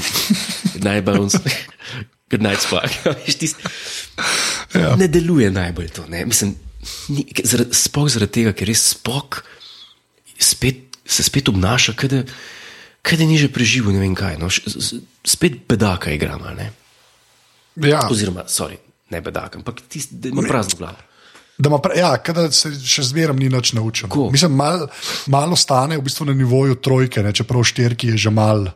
good 0.74 0.84
night 0.84 1.06
bounce, 1.08 1.40
good 2.32 2.44
night 2.44 2.60
spak. 2.62 2.92
Veš, 3.24 3.40
tist, 3.40 3.58
Ja. 4.74 4.96
Ne 4.98 5.06
deluje 5.08 5.52
najbolj 5.54 5.92
to. 5.94 6.04
Ne? 6.10 6.24
Mislim, 6.26 6.56
ni, 7.14 7.28
zaradi, 7.46 7.76
spok 7.78 8.08
zaradi 8.10 8.40
tega, 8.40 8.54
ker 8.58 8.66
res 8.68 8.82
spok 8.96 9.44
spet, 10.42 10.98
se 11.06 11.22
spet 11.24 11.52
obnaša, 11.52 11.94
kot 11.94 12.10
da, 12.10 12.24
ni 13.30 13.38
že 13.38 13.52
preživel 13.54 13.94
ne 13.94 14.02
vem 14.02 14.16
kaj. 14.18 14.40
No? 14.42 14.50
Š- 14.50 14.66
s- 14.74 15.02
Spet 15.24 15.62
bedaka 15.70 16.10
igramo. 16.12 16.50
Ne? 16.58 16.72
Ja, 17.86 18.02
Oziroma, 18.12 18.44
sorry, 18.50 18.76
ne 19.14 19.22
bedak, 19.22 19.56
ampak 19.62 19.80
tisti, 19.88 20.18
da 20.20 20.34
ima 20.34 20.42
prazno 20.42 20.82
glavo. 20.82 20.98
Da 21.64 21.80
pra, 21.80 21.96
ja, 21.98 22.12
kada 22.20 22.50
se 22.52 22.72
še 22.76 23.06
zmeraj 23.08 23.38
ni 23.40 23.50
nič 23.52 23.74
naučil. 23.78 24.10
Tako. 24.10 24.30
Mislim, 24.34 24.56
mal, 24.60 24.88
malo 25.32 25.58
stane 25.60 25.98
v 25.98 26.06
bistvu 26.06 26.28
na 26.30 26.36
nivoju 26.38 26.80
trojke, 26.84 27.24
ne, 27.24 27.34
čeprav 27.36 27.64
štirki 27.68 28.14
je 28.14 28.28
že 28.28 28.34
mal. 28.34 28.68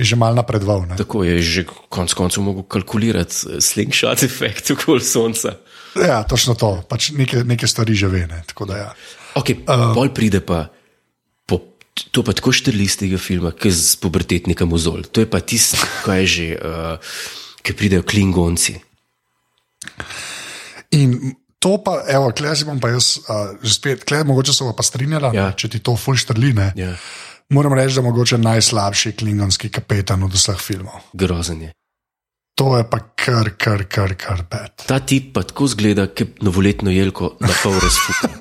Je 0.00 0.06
že 0.08 0.16
mal 0.16 0.32
napredoval. 0.32 0.88
ne. 0.88 0.96
Tako 0.96 1.24
je 1.28 1.42
že 1.44 1.62
konec 1.92 2.14
koncev 2.16 2.40
mogel 2.40 2.64
kalkulirati 2.64 3.36
eh, 3.36 3.60
slingshot 3.60 4.22
efekt 4.24 4.72
okoli 4.72 5.04
sonca. 5.04 5.58
Ja, 5.98 6.22
točno 6.24 6.54
to. 6.54 6.80
Pač 6.88 7.10
neke, 7.12 7.44
neke 7.44 7.68
stvari 7.68 7.92
že 7.92 8.08
ve. 8.08 8.24
Ne, 8.30 8.40
da, 8.46 8.76
ja. 8.76 8.90
Okay, 9.36 9.60
uh, 9.66 9.90
pol 9.92 10.08
pride 10.14 10.40
pa. 10.40 10.70
Po, 11.44 11.60
to 12.14 12.24
pa 12.24 12.32
tako 12.32 12.54
štrli 12.54 12.86
iz 12.86 12.96
tega 12.96 13.18
filma, 13.20 13.52
ki 13.52 13.68
z 13.68 13.98
pubertetnika 14.00 14.64
mozol. 14.64 15.04
To 15.10 15.20
je 15.20 15.28
pa 15.28 15.42
tisto, 15.44 15.76
kaj 16.06 16.24
je 16.24 16.26
že, 16.26 16.46
uh, 16.56 16.96
ki 17.60 17.76
pridejo 17.76 18.06
klingonci. 18.06 18.78
In 20.96 21.36
to 21.60 21.76
pa, 21.78 22.00
evo, 22.08 22.32
klej 22.32 22.56
si 22.56 22.64
bom 22.64 22.80
pa 22.80 22.88
jaz, 22.88 23.20
uh, 23.20 23.52
že 23.60 23.74
spet, 23.74 24.04
klej 24.04 24.24
mogoče 24.24 24.50
se 24.50 24.64
bo 24.64 24.72
pa 24.72 24.82
strinjala, 24.82 25.30
Ja. 25.30 25.50
če 25.52 25.68
ti 25.68 25.78
to 25.78 25.92
ful 25.94 26.16
štrline. 26.16 26.72
Ja. 26.74 26.94
Moram 27.48 27.74
reči, 27.74 27.94
da 27.94 28.00
je 28.00 28.06
mogoče 28.06 28.38
najslabši 28.38 29.12
klingonski 29.12 29.68
kapetan 29.68 30.22
od 30.22 30.32
vseh 30.32 30.56
filmov. 30.56 31.04
Grozen 31.12 31.62
je. 31.62 31.70
To 32.54 32.76
je 32.76 32.84
pa 32.84 32.98
kar, 33.16 33.52
kar, 33.56 33.84
kar, 33.84 34.14
kar 34.14 34.42
bed. 34.44 34.84
Ta 34.86 34.98
tip 35.00 35.32
pa 35.34 35.42
tako 35.42 35.68
zgleda, 35.68 36.08
kot 36.08 36.40
novoletno 36.40 36.90
jelko 36.90 37.36
na 37.40 37.52
pol 37.62 37.76
razfuka. 37.76 38.32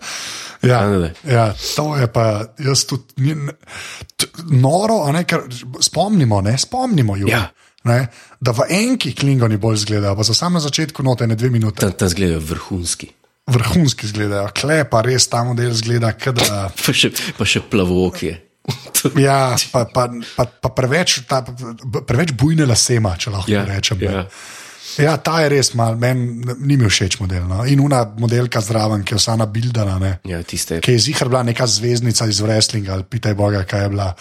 Ja, 0.59 0.83
ja, 1.23 1.53
to 1.75 1.95
je 1.95 2.07
pa, 2.11 2.23
jaz 2.59 2.81
tudi, 2.83 3.15
ni- 3.23 3.53
t- 4.19 4.27
noro, 4.51 5.07
ne, 5.15 5.21
ker 5.23 5.45
spomnimo, 5.79 6.41
ne, 6.43 6.57
spomnimo 6.59 7.15
ju. 7.15 7.29
Ja. 7.31 7.45
Ne, 7.81 8.07
da 8.39 8.51
v 8.51 8.65
enki 8.69 9.13
klingoni 9.13 9.55
bolj 9.57 9.77
izgledajo, 9.77 10.15
pa 10.15 10.23
so 10.23 10.33
samo 10.33 10.53
na 10.53 10.59
začetku 10.59 10.99
note, 10.99 11.23
ne 11.23 11.35
dve 11.35 11.47
minute, 11.49 11.79
Tam, 11.79 11.93
tam 11.93 12.09
zgledajo 12.09 12.39
vrhunski. 12.41 13.07
vrhunski 13.47 14.05
izgledajo, 14.05 14.49
klepa 14.53 15.01
res 15.01 15.27
ta 15.27 15.43
model 15.43 15.71
zgleda, 15.73 16.11
kot 16.13 16.35
da. 16.37 16.67
Pa 16.77 16.93
še, 16.93 17.09
pa 17.33 17.45
še 17.45 17.61
plavokje. 17.63 18.35
Ja, 19.17 19.55
pa, 19.71 19.85
pa, 19.87 20.03
pa, 20.35 20.43
pa 20.45 20.69
preveč, 20.69 21.21
ta, 21.25 21.39
preveč 22.03 22.33
bujne 22.35 22.65
lasema, 22.67 23.13
če 23.15 23.31
lahko 23.31 23.49
Ja, 23.49 23.63
rečem. 23.65 23.97
ne. 23.97 24.25
Ja. 24.97 25.17
Ta 25.17 25.41
je 25.43 25.49
res 25.53 25.73
mal, 25.77 25.97
meni 25.99 26.55
ni 26.59 26.77
mi 26.77 26.89
všeč 26.89 27.19
model. 27.19 27.45
No. 27.49 27.65
In 27.69 27.83
una 27.83 28.03
modelka 28.17 28.61
zraven, 28.61 29.03
ki 29.03 29.13
je 29.13 29.19
vsa 29.21 29.35
nabildana, 29.39 29.97
ne. 29.99 30.13
Ja, 30.25 30.41
tiste. 30.43 30.79
ki 30.81 30.95
je 30.97 31.03
zihar 31.09 31.29
bila 31.29 31.43
neka 31.43 31.67
zvezdnica 31.67 32.27
iz 32.27 32.39
wrestlinga 32.41 32.93
ali 32.93 33.03
pitaj 33.03 33.35
Boga, 33.37 33.63
kaj 33.63 33.85
je 33.85 33.89
bila 33.89 34.15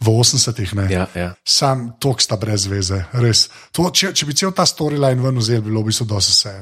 v 0.00 0.06
80-ih. 0.06 0.74
ne. 0.74 0.86
Ja, 0.92 1.06
ja. 1.14 1.34
Sam 1.44 1.92
tok 2.00 2.22
sta 2.22 2.36
brez 2.36 2.66
veze, 2.70 3.04
res. 3.12 3.48
To, 3.72 3.90
če, 3.90 4.14
če 4.14 4.26
bi 4.26 4.34
cel 4.34 4.52
ta 4.56 4.64
storyline 4.66 5.20
ven 5.20 5.38
vzel, 5.42 5.60
bi 5.60 5.70
bilo 5.70 5.84
v 5.84 5.92
bistvu 5.92 6.06
dosti 6.06 6.32
vse. 6.32 6.54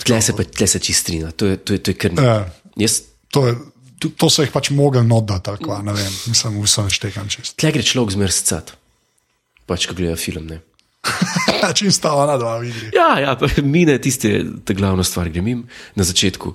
Tle 0.00 0.22
se 0.24 0.32
pa 0.32 0.44
tle 0.48 0.66
se 0.66 0.80
čistrina, 0.80 1.30
to 1.30 1.46
je, 1.46 1.56
to 1.60 1.76
je, 1.76 1.78
to 1.84 1.90
je 1.92 1.96
kar 2.00 2.12
nekaj. 2.16 2.26
Ja. 2.26 2.44
Jaz 2.80 3.02
To, 3.30 3.46
je, 3.46 3.54
to, 4.02 4.08
to 4.18 4.30
so 4.30 4.42
jih 4.42 4.50
pač 4.50 4.72
mogli 4.74 5.02
nodati, 5.06 5.54
kva, 5.62 5.80
ne 5.86 5.94
vem, 5.94 6.14
nisem 6.26 6.56
vse 6.62 6.86
naštekam 6.88 7.28
čist. 7.30 7.54
Tle 7.60 7.70
gre 7.76 7.84
človek 7.86 8.16
zmer 8.16 8.34
scat. 8.34 8.72
Pač, 9.70 9.86
ko 9.86 9.94
gleda 9.94 10.16
film. 10.18 10.48
Ne? 10.50 10.58
Čim 11.78 11.92
sta 11.92 12.12
ona 12.12 12.36
dva 12.36 12.58
vidi. 12.58 12.90
Ja, 12.94 13.18
ja, 13.20 13.36
mine 13.62 13.98
tiste, 13.98 14.44
ta 14.64 14.74
glavna 14.76 15.04
stvar, 15.04 15.28
grem 15.28 15.48
jim 15.48 15.62
na 15.94 16.04
začetku 16.04 16.54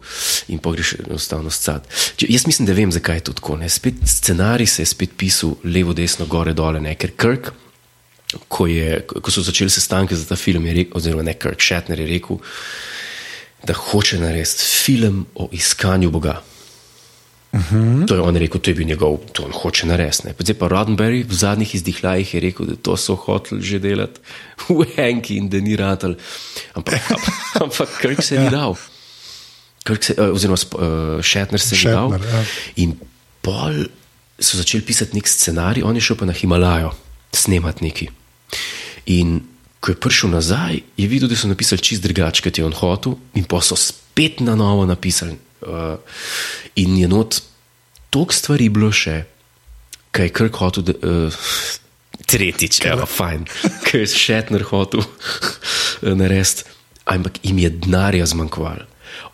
in 0.53 0.60
pogreš 0.60 0.95
enostavno 0.99 1.51
scat. 1.51 1.88
Če, 2.15 2.29
jaz 2.29 2.45
mislim, 2.47 2.69
da 2.69 2.77
vem, 2.77 2.91
zakaj 2.93 3.21
je 3.21 3.27
to 3.29 3.36
tako. 3.39 3.58
Ne? 3.62 3.69
Spet 3.69 4.01
scenarij 4.05 4.69
se 4.69 4.86
je 4.86 4.91
spet 4.93 5.17
pisal 5.17 5.55
levo, 5.63 5.93
desno, 5.97 6.29
gore, 6.29 6.53
dole, 6.53 6.81
ne? 6.81 6.95
ker 6.95 7.15
Kirk, 7.17 7.51
ko, 8.47 8.67
je, 8.67 9.01
ko 9.08 9.31
so 9.31 9.43
začeli 9.45 9.73
sestanke 9.73 10.15
za 10.17 10.27
ta 10.29 10.38
film, 10.39 10.65
je 10.69 10.79
rekel, 10.81 10.97
oziroma 10.97 11.25
ne 11.25 11.38
Kirk, 11.39 11.62
Shatner 11.62 12.01
je 12.01 12.10
rekel, 12.10 12.41
da 13.65 13.73
hoče 13.73 14.19
narediti 14.21 14.67
film 14.86 15.25
o 15.36 15.49
iskanju 15.51 16.12
Boga. 16.13 16.41
To 18.07 18.15
je 18.15 18.21
on 18.21 18.35
rekel, 18.35 18.59
to 18.61 18.69
je 18.69 18.75
bil 18.75 18.87
njegov, 18.87 19.17
to 19.31 19.43
on 19.47 19.51
hoče 19.51 19.87
narediti. 19.87 20.33
Zdaj 20.39 20.57
pa 20.59 20.67
Roddenberry 20.67 21.23
v 21.23 21.33
zadnjih 21.33 21.75
izdihljajih 21.75 22.33
je 22.33 22.39
rekel, 22.39 22.65
da 22.65 22.75
to 22.75 22.97
so 22.97 23.15
hoteli 23.15 23.63
že 23.63 23.79
delati 23.79 24.19
v 24.69 24.85
Henki 24.95 25.37
in 25.37 25.49
da 25.49 25.61
ni 25.63 25.75
ratelj. 25.75 26.17
Ampak, 26.77 26.99
ampak 27.61 27.89
Kirk 28.01 28.23
se 28.23 28.39
ni 28.39 28.49
dal. 28.49 28.75
Kirk 29.83 30.03
se, 30.03 30.15
eh, 30.17 30.31
oziroma 30.31 30.57
uh, 30.57 31.23
Shatner 31.23 31.61
se 31.61 31.75
ni 31.75 31.91
dal. 31.91 32.11
Shatner, 32.11 32.33
ja. 32.33 32.43
In 32.75 32.97
pol 33.41 33.85
so 34.39 34.57
začeli 34.57 34.83
pisati 34.83 35.15
nek 35.15 35.27
scenarij, 35.27 35.83
on 35.83 35.95
je 35.95 36.01
šel 36.01 36.19
pa 36.19 36.25
na 36.25 36.33
Himalajo 36.35 36.91
snemati 37.31 37.85
neki. 37.85 38.09
In 39.15 39.39
ko 39.79 39.93
je 39.93 39.99
prišel 40.01 40.33
nazaj, 40.33 40.81
je 40.97 41.07
videl, 41.07 41.29
da 41.29 41.37
so 41.37 41.47
napisali 41.47 41.81
čist 41.81 42.03
drugače, 42.03 42.41
kot 42.41 42.57
je 42.57 42.65
on 42.65 42.73
hotel, 42.73 43.15
in 43.37 43.45
pa 43.45 43.61
so 43.61 43.77
spet 43.77 44.39
na 44.41 44.55
novo 44.55 44.85
napisali. 44.85 45.37
Uh, 45.61 45.95
in 46.75 46.97
je 46.97 47.07
not 47.07 47.41
toliko 48.09 48.33
stvari 48.33 48.69
bilo 48.69 48.91
še, 48.91 49.23
kaj 50.11 50.29
je 50.29 50.33
Kirk 50.35 50.59
hotel, 50.59 50.83
da, 50.87 50.93
uh, 51.03 51.41
tretjič, 52.25 52.79
evo, 52.89 53.05
fajn, 53.09 53.45
kaj 53.85 54.01
je 54.01 54.09
Shatner 54.11 54.65
hotel 54.69 55.03
eh, 55.03 56.15
narediti, 56.15 56.65
ampak 57.05 57.39
jim 57.45 57.59
je 57.61 57.69
denarja 57.69 58.25
zmanjkovalo. 58.31 58.87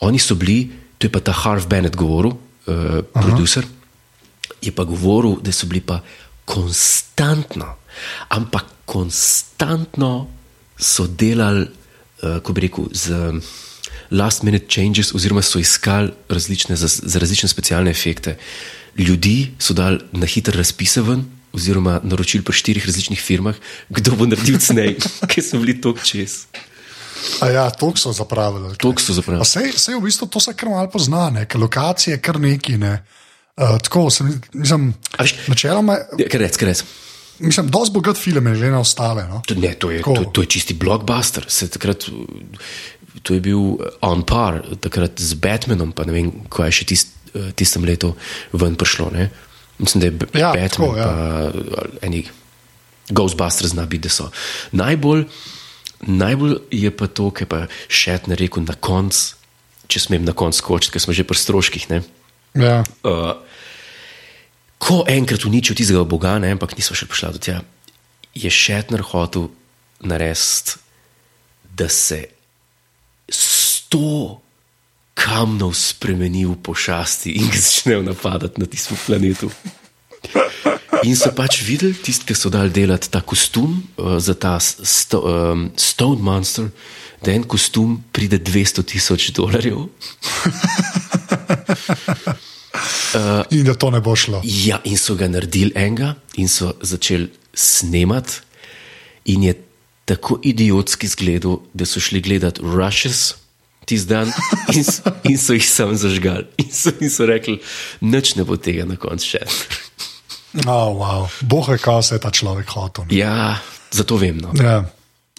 Oni 0.05 0.19
so 0.19 0.35
bili, 0.35 0.71
to 0.97 1.07
je 1.07 1.13
pa 1.13 1.21
ta 1.23 1.33
Harv 1.33 1.67
Bennett 1.69 1.95
govoril, 1.97 2.35
uh, 2.67 2.99
producer, 3.13 3.65
je 4.61 4.73
pa 4.75 4.83
govoril, 4.85 5.39
da 5.41 5.53
so 5.55 5.69
bili 5.69 5.81
pa 5.81 6.01
konstantno, 6.45 7.77
ampak 8.35 8.85
konstantno 8.85 10.27
so 10.77 11.07
delali, 11.07 11.65
uh, 12.21 12.41
ko 12.43 12.53
bi 12.53 12.67
rekel, 12.67 12.91
z 12.93 13.15
um, 13.15 13.41
last 14.11 14.43
minute 14.43 14.65
changes, 14.67 15.13
oziroma 15.15 15.41
so 15.41 15.59
iskali 15.59 16.11
različne, 16.29 16.75
za, 16.75 16.87
za 16.87 17.19
različne 17.19 17.49
specialne 17.49 17.91
efekte. 17.91 18.37
Ljudi 18.97 19.51
so 19.59 19.73
dali 19.73 19.99
na 20.11 20.25
hiter 20.25 20.55
razpise 20.55 21.01
ven, 21.01 21.23
oziroma 21.53 21.99
naročili 22.03 22.43
pri 22.43 22.53
štirih 22.53 22.85
različnih 22.85 23.21
firmah, 23.21 23.55
kdo 23.89 24.11
bo 24.11 24.25
naredil 24.25 24.59
cnej, 24.59 24.97
ki 25.31 25.41
so 25.41 25.57
bili 25.57 25.81
tok 25.81 26.03
čez. 26.03 26.45
A 27.39 27.47
ja, 27.47 27.69
tok 27.69 27.99
so 27.99 28.11
zapravili. 28.11 28.75
Tok 28.77 28.97
so 28.97 29.13
zapravili. 29.13 29.45
Sej, 29.45 29.71
sej 29.77 29.95
v 29.95 30.01
bistvu 30.01 30.27
to 30.27 30.39
se 30.39 30.53
kar 30.53 30.69
malo 30.69 30.89
pozna, 30.89 31.29
ne? 31.29 31.45
ker 31.45 31.59
lokacije 31.59 32.15
je 32.15 32.21
kar 32.21 32.39
neki. 32.39 32.77
Ne? 32.77 33.03
Uh, 33.53 33.77
tako 33.77 34.09
sem, 34.09 34.31
mislim, 34.53 34.93
A 35.17 35.23
veš- 35.23 35.37
načeloma, 35.47 35.99
Ja, 36.17 36.25
Kaj 36.27 36.39
rec, 36.39 36.57
kaj 36.57 36.67
rec. 36.67 36.83
mislim, 37.39 37.67
dosti 37.67 37.93
bogat 37.93 38.17
film 38.17 38.47
je 38.47 38.55
že 38.55 38.71
na 38.71 38.79
ostale. 38.79 39.27
No? 39.27 39.41
To, 39.45 39.53
ne, 39.55 39.73
to, 39.75 39.91
je, 39.91 40.01
to, 40.01 40.23
to 40.33 40.41
je 40.41 40.47
čisti 40.47 40.73
blockbuster. 40.73 41.45
Se 41.47 41.67
takrat, 41.67 42.09
to 43.23 43.35
je 43.35 43.43
bil 43.43 43.77
on 44.01 44.23
par, 44.23 44.61
takrat 44.79 45.19
z 45.19 45.35
Batmanom, 45.39 45.91
pa 45.91 46.07
ne 46.07 46.15
vem, 46.15 46.31
kaj 46.49 46.71
je 46.71 46.77
še 46.81 46.85
tist, 46.85 47.07
eh, 47.35 47.51
tistem 47.55 47.85
letu 47.87 48.15
ven 48.55 48.75
prišlo. 48.79 49.11
Ne? 49.11 49.29
Mislim, 49.79 50.01
da 50.01 50.07
je 50.07 50.41
Ja, 50.41 50.51
Batman, 50.53 50.69
tako, 50.69 50.97
ja. 50.97 51.05
pa 51.05 51.81
ali 51.81 51.99
eni. 52.01 52.23
Ghostbusters 53.11 53.73
zna 53.73 53.85
biti, 53.85 54.07
da 54.07 54.09
so. 54.13 54.29
Najbolj, 54.71 55.25
najbolj 56.07 56.55
je 56.71 56.91
pa 56.95 57.07
to, 57.11 57.27
kar 57.35 57.47
pa 57.49 57.59
še 57.91 58.21
ne 58.31 58.37
rekel 58.39 58.63
na 58.63 58.77
koncu, 58.79 59.35
če 59.91 59.99
smem 59.99 60.23
na 60.23 60.31
koncu 60.37 60.61
skočiti, 60.61 60.95
ker 60.95 61.03
smo 61.03 61.11
že 61.13 61.27
pri 61.27 61.35
stroških. 61.35 61.89
Ne? 61.91 61.99
Ja. 62.55 62.85
Uh, 63.03 63.35
ko 64.79 65.03
enkrat 65.11 65.43
uničijo 65.45 65.75
tistega 65.75 66.05
Boga, 66.07 66.37
ne, 66.39 66.53
ampak 66.55 66.77
nismo 66.77 66.95
še 66.95 67.09
prišli 67.09 67.35
do 67.35 67.41
tega, 67.43 67.59
je 68.31 68.47
Šetner 68.47 69.03
hotel 69.11 69.49
narediti, 70.07 70.79
da 71.75 71.89
se 71.91 72.25
sto 73.29 74.41
kamnov 75.13 75.75
spremeni 75.75 76.45
v 76.47 76.55
pošasti 76.57 77.35
in 77.37 77.51
ga 77.51 77.59
začnejo 77.59 78.01
napadati 78.01 78.61
na 78.61 78.65
tistem 78.65 78.97
planetu. 79.05 79.51
In 81.01 81.17
so 81.17 81.31
pač 81.33 81.63
videli, 81.65 81.97
tisti, 81.97 82.27
ki 82.29 82.35
so 82.37 82.51
dali 82.53 82.69
delati 82.73 83.09
ta 83.09 83.23
kostum 83.25 83.81
uh, 83.97 84.17
za 84.21 84.37
ta 84.37 84.59
sto, 84.61 85.21
um, 85.25 85.71
Stone 85.77 86.21
Monster, 86.21 86.69
da 87.25 87.33
en 87.33 87.45
kostum 87.45 88.03
pride 88.13 88.37
200 88.37 88.85
tisoč 88.85 89.31
dolarjev. 89.33 89.87
Uh, 93.17 93.41
in 93.55 93.65
da 93.65 93.73
to 93.73 93.89
ne 93.89 94.01
bo 94.01 94.13
šlo. 94.15 94.43
Ja, 94.45 94.81
in 94.85 94.97
so 94.97 95.17
ga 95.17 95.29
naredili 95.29 95.73
enega, 95.73 96.15
in 96.37 96.49
so 96.49 96.75
začeli 96.81 97.31
snemati, 97.53 98.41
in 99.33 99.49
je 99.49 99.57
tako 100.11 100.39
idiotski 100.43 101.07
zgledal, 101.07 101.61
da 101.73 101.85
so 101.87 102.03
šli 102.03 102.19
gledati 102.21 102.61
Rushes 102.63 103.33
tisti 103.85 104.09
dan 104.09 104.31
in 104.75 104.83
in 105.23 105.37
so 105.37 105.55
jih 105.55 105.69
sam 105.69 105.95
zažgali. 105.95 106.45
In 106.57 106.71
so, 106.71 106.91
in 106.99 107.09
so 107.09 107.25
rekli, 107.25 107.61
noč 108.01 108.35
ne 108.35 108.43
bo 108.43 108.57
tega 108.59 108.85
na 108.85 108.99
koncu 108.99 109.37
še. 109.37 109.45
Oh, 110.67 110.91
wow. 110.99 111.29
Boh 111.47 111.69
je, 111.71 111.79
kaj 111.79 112.01
se 112.03 112.17
je 112.17 112.23
ta 112.25 112.31
človek 112.31 112.67
hotel. 112.75 113.07
ne. 113.07 113.15
Ja, 113.15 113.61
zato 113.91 114.19
vem. 114.19 114.37
No. 114.43 114.51
Ja. 114.59 114.83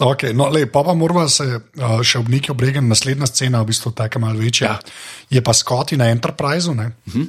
Okay, 0.01 0.33
no, 0.33 0.49
lej, 0.49 0.65
pa 0.73 0.81
pa 0.83 0.97
moramo 0.97 1.27
se 1.29 1.45
uh, 1.45 2.01
še 2.01 2.23
ob 2.23 2.33
neki 2.33 2.49
obregen, 2.51 2.89
naslednja 2.89 3.29
scena, 3.29 3.61
v 3.61 3.69
bistvu 3.69 3.93
tako 3.93 4.23
malo 4.25 4.41
večja. 4.41 4.73
Ja. 4.73 4.79
Je 5.29 5.43
pa 5.45 5.53
Scotty 5.53 6.01
na 6.01 6.09
Enterpriseu, 6.09 6.73
uh 6.73 6.89
-huh. 7.13 7.27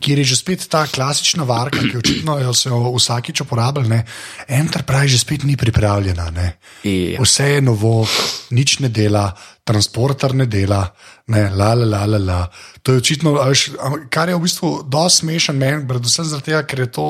Kjer 0.00 0.18
je 0.18 0.24
že 0.24 0.36
spet 0.36 0.68
ta 0.68 0.86
klasična 0.86 1.44
varka, 1.44 1.78
ki 1.78 1.96
očitno 1.96 2.38
jo 2.38 2.54
se 2.54 2.68
jo 2.68 2.92
vsakič 2.96 3.40
uporablja. 3.40 3.88
ne. 3.88 4.04
Enterprise 4.48 5.08
že 5.08 5.18
spet 5.18 5.44
ni 5.44 5.56
pripravljena. 5.56 6.30
ne. 6.30 6.58
Ja. 6.84 7.22
Vse 7.22 7.44
je 7.44 7.60
novo, 7.60 8.06
nič 8.50 8.78
ne 8.78 8.88
dela, 8.88 9.32
transporter 9.64 10.34
ne 10.34 10.46
dela, 10.46 10.94
ne, 11.26 11.50
la, 11.50 11.74
la, 11.74 11.84
la, 11.84 12.04
la, 12.06 12.18
la. 12.18 12.50
To 12.82 12.92
je 12.92 13.00
očitno, 13.02 13.32
a 13.42 13.48
veš, 13.50 13.72
a, 13.82 13.90
kar 14.10 14.30
je 14.30 14.36
v 14.36 14.42
bistvu 14.44 14.68
dosti 14.86 15.24
smešen 15.24 15.56
meni, 15.58 15.82
predvsem 15.88 16.28
tega, 16.38 16.60
ker 16.62 16.84
je 16.84 16.86
to 16.94 17.06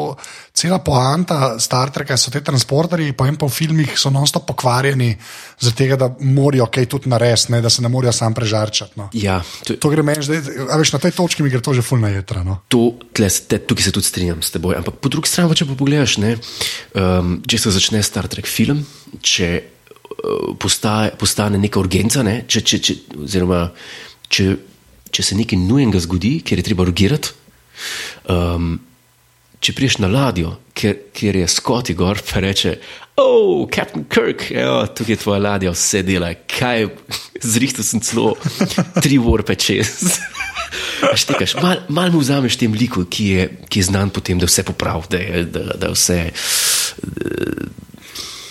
cela 0.56 0.78
poanta 0.80 1.58
Star 1.60 1.92
Treka, 1.92 2.16
so 2.16 2.32
te 2.32 2.40
transporterji, 2.40 3.12
pa 3.12 3.26
in 3.28 3.36
po 3.36 3.50
filmih 3.52 3.92
so 4.00 4.08
non-stop 4.14 4.46
pokvarjeni, 4.48 5.10
tega, 5.76 6.00
da 6.00 6.08
morajo 6.24 6.70
kaj 6.72 6.88
tudi 6.96 7.12
narediti, 7.12 7.60
da 7.60 7.70
se 7.72 7.84
ne 7.84 7.92
morajo 7.92 8.16
sam 8.16 8.34
prežarčati. 8.34 8.96
No. 8.96 9.10
Ja, 9.12 9.42
to, 9.68 9.76
To 9.76 9.92
gre 9.92 10.06
meni, 10.06 10.24
zdaj, 10.24 10.40
a 10.64 10.80
veš, 10.80 10.96
na 10.96 11.02
tej 11.02 11.12
točki 11.18 11.44
mi 11.44 11.52
gre 11.52 11.60
to 11.60 11.76
že 11.76 11.84
fulna 11.84 12.08
jedra. 12.14 12.40
No. 12.46 12.62
to, 12.72 12.96
tle, 13.12 13.28
te, 13.28 13.60
tukaj 13.60 13.90
se 13.90 13.92
tudi 13.92 14.08
strinjam 14.08 14.40
s 14.40 14.54
teboj. 14.56 14.80
Ampak 14.80 14.96
po 14.96 15.12
drugi 15.12 15.28
strani, 15.28 15.52
če 15.52 15.68
pa 15.68 15.76
pogledaš, 15.76 16.16
ne, 16.24 16.38
um, 16.96 17.40
če 17.44 17.60
se 17.60 17.76
začne 17.76 18.00
Star 18.06 18.32
Trek 18.32 18.48
film, 18.48 18.80
če 19.20 19.75
postaje, 20.60 21.12
postane 21.18 21.58
neka 21.58 21.80
urgenca, 21.80 22.24
ne, 22.26 22.40
če, 22.48 22.62
če, 22.64 22.80
če, 22.82 22.96
oziroma 23.26 23.62
če, 24.32 24.50
če 25.12 25.24
se 25.24 25.38
nekaj 25.38 25.60
nujenega 25.60 26.02
zgodi, 26.02 26.38
ker 26.46 26.60
je 26.60 26.66
treba 26.66 26.86
urgirati. 26.86 27.34
Um, 28.32 28.76
Če 29.56 29.72
priješ 29.72 29.94
na 30.04 30.08
ladjo, 30.12 30.50
kjer, 30.76 30.98
kjer 31.16 31.38
je 31.40 31.46
Scotty 31.48 31.94
gor, 31.96 32.20
pa 32.28 32.42
reče: 32.44 32.74
Oh, 33.18 33.64
Captain 33.72 34.04
Kirk, 34.04 34.44
evo, 34.52 34.82
tukaj 34.86 35.16
je 35.16 35.20
tvoja 35.22 35.40
ladja, 35.40 35.72
vse 35.72 36.02
dela, 36.06 36.28
kaj, 36.46 36.84
zrihtel 37.54 37.86
sem 37.88 38.02
celo 38.04 38.34
tri 39.00 39.16
vorpe 39.18 39.56
čez. 39.56 40.20
Štekaš, 41.24 41.56
mal, 41.64 41.80
mal 41.88 42.12
mu 42.12 42.20
vzameš 42.20 42.60
tem 42.60 42.76
liku, 42.76 43.06
ki 43.08 43.26
je, 43.32 43.48
ki 43.72 43.80
je 43.80 43.88
znan 43.88 44.12
po 44.12 44.20
tem, 44.20 44.38
da 44.38 44.48
vse 44.48 44.66
popravi, 44.68 45.08
da, 45.10 45.42
da, 45.56 45.64
da 45.86 45.92
vse 45.96 46.20
Ja, 46.26 47.85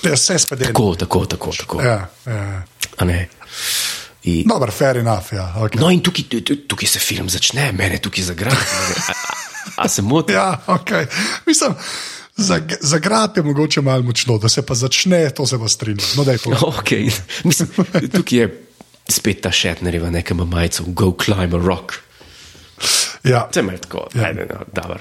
Vse 0.08 0.40
spedeno. 0.40 0.68
tako, 0.68 0.96
tako, 0.96 1.26
tako. 1.26 1.52
tako. 1.52 1.82
Ja, 1.82 2.10
ja. 2.26 2.64
Ne? 3.02 3.30
In, 4.24 4.44
Dobro, 4.48 4.72
fair 4.72 4.98
enough. 4.98 5.34
Ja, 5.34 5.54
okay. 5.58 5.80
no, 5.80 5.90
in 5.90 6.02
tukaj, 6.02 6.24
tu- 6.24 6.42
tu- 6.42 6.56
tukaj 6.58 6.88
se 6.88 7.00
film 7.00 7.30
začne, 7.30 7.72
mene 7.72 7.98
tukaj 7.98 8.24
zagradi. 8.24 8.58
A, 9.76 9.88
se 9.88 10.02
motim? 10.02 10.36
Ja, 10.36 10.62
okay. 10.68 11.06
Mislim, 11.46 11.74
za, 12.36 12.58
za 12.82 12.98
grab 13.00 13.38
je 13.38 13.44
mogoče 13.44 13.82
malo 13.82 14.02
močno, 14.04 14.38
da 14.38 14.50
se 14.50 14.62
pa 14.62 14.74
začne, 14.76 15.30
to 15.30 15.46
se 15.46 15.60
pa 15.60 15.68
strinjam. 15.68 16.08
No. 16.16 16.24
Okay. 16.74 17.12
Mislim, 17.44 17.70
tukaj 18.12 18.40
je 18.40 18.66
spet 19.10 19.42
ta 19.42 19.52
šetnerjeva 19.52 20.10
neka 20.10 20.34
majica, 20.36 20.84
go 20.88 21.14
climb 21.16 21.54
a 21.54 21.58
rock. 21.58 21.94
ja, 23.24 23.48
Vse 23.52 23.62
me 23.62 23.74
je 23.74 23.78
tako, 23.78 24.08
Ja. 24.14 24.22
ja. 24.22 24.34
ne, 24.34 24.46
no, 24.46 24.66
dobro. 24.74 25.00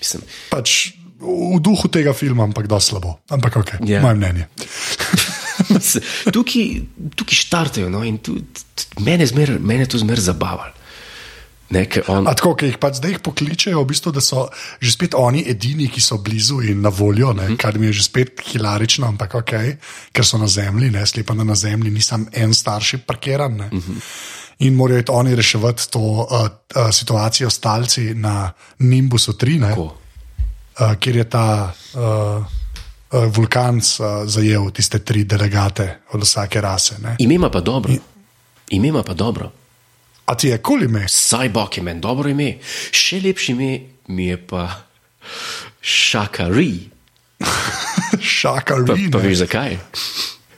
Mislim, 0.00 0.22
pač 0.50 0.88
v 1.18 1.58
duhu 1.60 1.88
tega 1.90 2.12
filma, 2.14 2.44
ampak 2.46 2.66
da 2.70 2.80
slabo. 2.80 3.18
Ampak 3.30 3.56
ok, 3.56 3.70
Ja. 3.86 4.00
moje 4.02 4.14
mnenje. 4.14 4.46
tukaj, 6.34 6.66
tukaj 7.16 7.34
štartajo 7.34 7.90
no, 7.90 8.04
in 8.06 8.18
tu, 8.22 8.38
tu, 8.38 9.02
mene, 9.02 9.26
zmer, 9.26 9.58
mene 9.60 9.86
to 9.86 9.98
zmer 9.98 10.20
zabavalo. 10.20 10.74
Ne, 11.68 11.82
ker 11.84 12.06
on, 12.08 12.24
A 12.24 12.32
tako, 12.32 12.54
ki 12.56 12.70
jih 12.70 12.78
pač 12.80 12.96
zdaj 12.96 13.10
jih 13.12 13.20
pokličejo, 13.20 13.82
v 13.82 13.88
bistvu, 13.90 14.12
da 14.16 14.22
so 14.24 14.46
že 14.80 14.94
spet 14.94 15.12
oni 15.18 15.42
edini, 15.52 15.90
ki 15.92 16.00
so 16.00 16.16
blizu 16.16 16.62
in 16.64 16.80
na 16.80 16.88
voljo, 16.88 17.34
ne, 17.36 17.50
kar 17.60 17.76
mi 17.76 17.90
je 17.90 17.98
že 18.00 18.06
spet 18.08 18.40
hilarično, 18.40 19.04
ampak 19.04 19.36
ok, 19.42 19.52
ker 20.16 20.24
so 20.24 20.40
na 20.40 20.48
zemlji, 20.48 20.88
ne 20.96 21.04
sklepam, 21.04 21.36
da 21.36 21.44
na 21.44 21.58
zemlji 21.58 21.92
nisem 21.92 22.24
en 22.32 22.54
starši 22.56 23.02
parkiran. 23.04 23.52
Ne. 23.60 23.68
In 24.64 24.74
morajo 24.80 25.12
oni 25.20 25.36
reševati 25.36 25.90
to 25.92 26.00
uh, 26.00 26.24
uh, 26.32 26.88
situacijo 26.90 27.50
s 27.50 27.60
talci 27.60 28.14
na 28.16 28.48
Nimbusu 28.78 29.36
3, 29.36 29.60
ne, 29.60 29.68
Tako. 29.76 30.07
Uh, 30.80 30.94
kjer 31.00 31.16
je 31.16 31.24
ta 31.30 31.72
uh, 31.94 32.00
uh, 32.00 33.24
vulkan 33.34 33.76
uh, 33.76 34.24
zajel 34.26 34.70
tiste 34.70 34.98
tri 34.98 35.24
delegate 35.24 35.98
od 36.12 36.22
vsake 36.22 36.60
rase. 36.60 36.98
Ne. 37.02 37.16
ime 37.18 37.34
ima 37.34 37.50
pa 37.50 37.60
dobro. 37.60 37.92
Ime 38.70 38.88
ima 38.88 39.02
pa 39.02 39.14
dobro. 39.14 39.52
A 40.24 40.34
ti 40.34 40.48
je 40.48 40.58
kul 40.58 40.82
ime? 40.82 41.08
Sajbok 41.08 41.76
je 41.76 41.82
meni 41.82 42.00
dobro 42.00 42.28
ime. 42.28 42.58
Še 42.92 43.20
lepše 43.24 43.52
ime 43.52 43.80
mi 44.08 44.26
je 44.26 44.36
pa 44.46 44.68
Šakari. 45.80 46.88
Pa, 48.08 48.16
Šakari. 48.20 49.10
pa 49.12 49.18
ne. 49.18 49.28
veš 49.28 49.38
zakaj? 49.38 49.76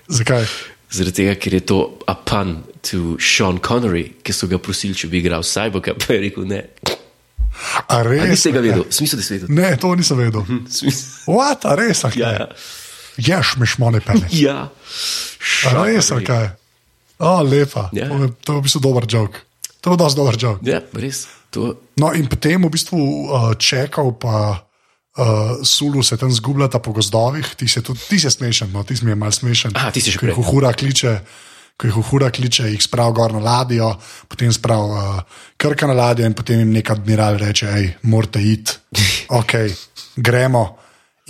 Zakaj? 0.09 0.45
Zaradi 0.91 1.17
tega, 1.17 1.35
ker 1.35 1.55
je 1.55 1.61
to 1.61 1.79
a 2.07 2.15
pun 2.15 2.63
to 2.81 3.19
Sean 3.19 3.59
Connery, 3.59 4.23
ki 4.23 4.33
so 4.33 4.47
ga 4.47 4.59
prosili, 4.59 4.95
če 4.95 5.11
bi 5.11 5.19
igral 5.21 5.43
Sajboka, 5.43 5.95
pa 5.99 6.15
je 6.15 6.21
rekel 6.25 6.47
ne. 6.49 6.63
A 7.89 7.99
A 7.99 8.03
res? 8.07 8.25
nisi 8.31 8.53
ga 8.53 8.61
vedel, 8.65 8.85
smisel, 8.91 9.21
si 9.23 9.35
vedel. 9.37 9.49
Ne, 9.53 9.77
to 9.77 9.93
nisem 9.95 10.17
vedel. 10.19 10.45
Smisel. 10.69 11.29
What, 11.29 11.67
a 11.69 11.75
res? 11.77 12.05
a 12.05 12.11
kaj? 12.11 12.21
Ja. 12.21 12.49
Ješ 13.21 13.57
mi 13.61 13.67
šmone 13.69 14.01
pele. 14.01 14.25
ja. 14.47 14.71
A 15.69 15.71
res, 15.85 16.09
a 16.11 16.21
kaj? 16.25 16.47
O, 17.21 17.35
lepa. 17.45 17.91
Ja. 17.93 18.09
To, 18.09 18.17
je, 18.25 18.29
to 18.41 18.49
je 18.53 18.59
v 18.59 18.65
bistvu 18.65 18.81
dober 18.81 19.05
jok. 19.05 19.37
To 19.85 19.93
je 19.93 19.99
dosti 20.01 20.17
dober 20.17 20.35
jok. 20.41 20.59
ja, 20.65 20.81
res. 20.97 21.27
To, 21.51 21.75
No, 22.01 22.15
in 22.17 22.31
potem 22.31 22.63
v 22.63 22.71
bistvu 22.73 22.97
uh, 23.29 23.53
čekal 23.61 24.15
pa. 24.17 24.65
Uh, 25.19 25.59
Sulu 25.67 26.01
se 26.07 26.15
tam 26.17 26.31
zgubljata 26.33 26.79
po 26.79 26.93
gozdovih, 26.95 27.43
ti 27.59 27.67
si 27.69 27.83
tudi, 27.83 27.99
ti 28.09 28.17
si 28.17 28.31
smešen, 28.31 28.71
no, 28.73 28.85
ti 28.87 28.95
si 28.97 29.03
mi 29.05 29.11
je 29.11 29.19
mal 29.19 29.33
smešen. 29.35 29.75
Aha, 29.75 29.91
ti 29.91 29.99
si 30.01 30.15
jih 30.15 30.21
prej. 30.23 30.37
uhura 30.39 30.71
kliče, 30.73 31.19
ko 31.81 31.89
jih 31.89 31.97
uhura 31.97 32.29
kliče, 32.29 32.69
jih 32.75 32.83
spravi 32.85 33.15
gor 33.17 33.33
na 33.33 33.41
ladjo, 33.41 33.95
potem 34.29 34.53
spravi 34.53 34.99
uh, 35.01 35.41
krka 35.57 35.89
na 35.89 35.97
ladjo 35.97 36.29
in 36.29 36.37
potem 36.37 36.61
jim 36.61 36.75
nek 36.77 36.93
admiral 36.93 37.41
reče, 37.41 37.71
hej, 37.73 37.89
morate 38.13 38.43
iti, 38.45 38.77
ok, 39.41 39.57
gremo. 40.21 40.67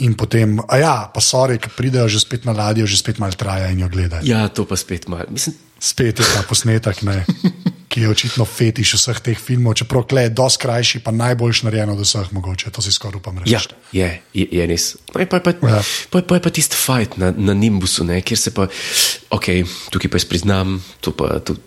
In 0.00 0.14
potem, 0.16 0.54
a 0.64 0.78
ja, 0.80 0.94
pa 1.12 1.20
sorry, 1.20 1.58
ki 1.60 1.68
pridejo 1.76 2.08
že 2.08 2.22
spet 2.22 2.46
na 2.48 2.54
ladjo, 2.56 2.86
že 2.88 2.96
spet 2.96 3.18
malo 3.20 3.36
traja 3.36 3.68
in 3.68 3.82
jo 3.84 3.88
gledajo. 3.92 4.24
ja, 4.24 4.46
to 4.48 4.64
pa 4.64 4.78
spet 4.80 5.06
malo. 5.12 5.28
Mislim, 5.30 5.54
Spet 5.80 6.18
je 6.20 6.24
ta 6.28 6.42
posnetek, 6.44 6.98
ne, 7.08 7.24
ki 7.90 8.05
je 8.05 8.11
očitno 8.12 8.44
fetiš 8.46 8.92
vseh 8.94 9.18
teh 9.18 9.38
filmov, 9.38 9.74
čeprav 9.81 10.05
kle 10.07 10.22
je 10.29 10.31
dosti 10.31 10.62
krajši, 10.62 11.00
pa 11.03 11.11
najboljš 11.11 11.64
narejen 11.66 11.90
od 11.90 11.98
vseh 12.05 12.29
mogoče, 12.33 12.70
to 12.70 12.83
si 12.83 12.92
skoraj 12.94 13.18
upam 13.18 13.40
reči. 13.42 13.50
ja, 13.50 13.61
je, 13.90 14.09
je, 14.35 14.46
je 14.46 14.66
res. 14.70 14.85
Pa 15.11 15.24
je 15.24 15.26
pa, 15.26 15.40
pa, 15.42 15.50
Ja. 15.66 15.83
pa, 16.11 16.22
pa, 16.22 16.38
pa 16.38 16.50
tisti 16.55 16.79
fajt 16.79 17.18
na, 17.18 17.33
na 17.35 17.50
Nimbusu, 17.55 18.07
ne, 18.07 18.20
kjer 18.22 18.38
se 18.38 18.55
pa, 18.55 18.68
ok, 19.35 19.46
tukaj 19.90 20.07
pa 20.11 20.22
jaz 20.22 20.29
priznam, 20.31 20.79
to 21.03 21.11
pa, 21.11 21.40
to, 21.42 21.59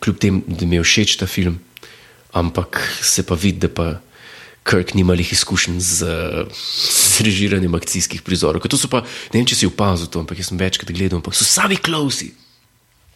kljub 0.00 0.16
temu, 0.18 0.40
da 0.48 0.64
mi 0.66 0.80
je 0.80 0.82
všeč 0.88 1.20
ta 1.20 1.28
film, 1.28 1.60
ampak 2.32 2.80
se 3.04 3.22
pa 3.22 3.36
vidi, 3.36 3.68
da 3.68 3.68
pa. 3.68 3.88
Kirk 4.66 4.96
nima 4.98 5.14
lih 5.14 5.28
izkušenj 5.30 5.76
z, 5.78 6.06
z 6.50 7.20
režiranjem 7.22 7.70
akcijskih 7.78 8.18
prizorov. 8.26 8.58
Ker 8.64 8.72
To 8.74 8.74
so 8.74 8.88
pa, 8.90 9.04
ne 9.30 9.38
vem, 9.38 9.46
če 9.46 9.54
si 9.54 9.68
opazil 9.68 10.10
to, 10.10 10.18
ampak 10.18 10.40
jaz 10.42 10.48
sem 10.50 10.58
večkrat 10.58 10.90
gledal, 10.90 11.20
ampak 11.20 11.38
so 11.38 11.46
sami 11.46 11.78
klausi. 11.78 12.32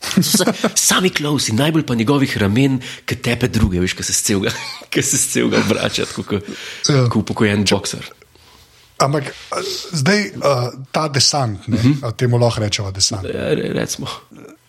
Sami 0.89 1.11
klausi, 1.11 1.53
najbolj 1.53 1.85
pa 1.87 1.95
njegovih 1.95 2.37
ramen, 2.41 2.81
ki 3.05 3.17
tepe 3.23 3.49
druge, 3.49 3.81
veš, 3.81 3.95
ki 3.99 4.03
se 4.07 4.13
celega, 4.13 4.53
ki 4.93 5.03
se 5.03 5.19
celega 5.19 5.61
obrača, 5.67 6.07
kot 6.17 6.33
Ja. 6.89 7.05
upokojen 7.15 7.65
bokser. 7.71 8.09
Ampak 9.01 9.31
zdaj 9.97 10.27
uh, 10.37 10.67
ta 10.93 11.09
desant, 11.09 11.69
ne, 11.69 11.77
uh 11.77 11.85
-huh. 11.85 12.17
temu 12.17 12.39
lahko 12.39 12.61
rečemo 12.61 12.91
desant. 12.93 13.25
Ja, 13.25 13.55
re- 13.55 13.73
recimo. 13.73 14.07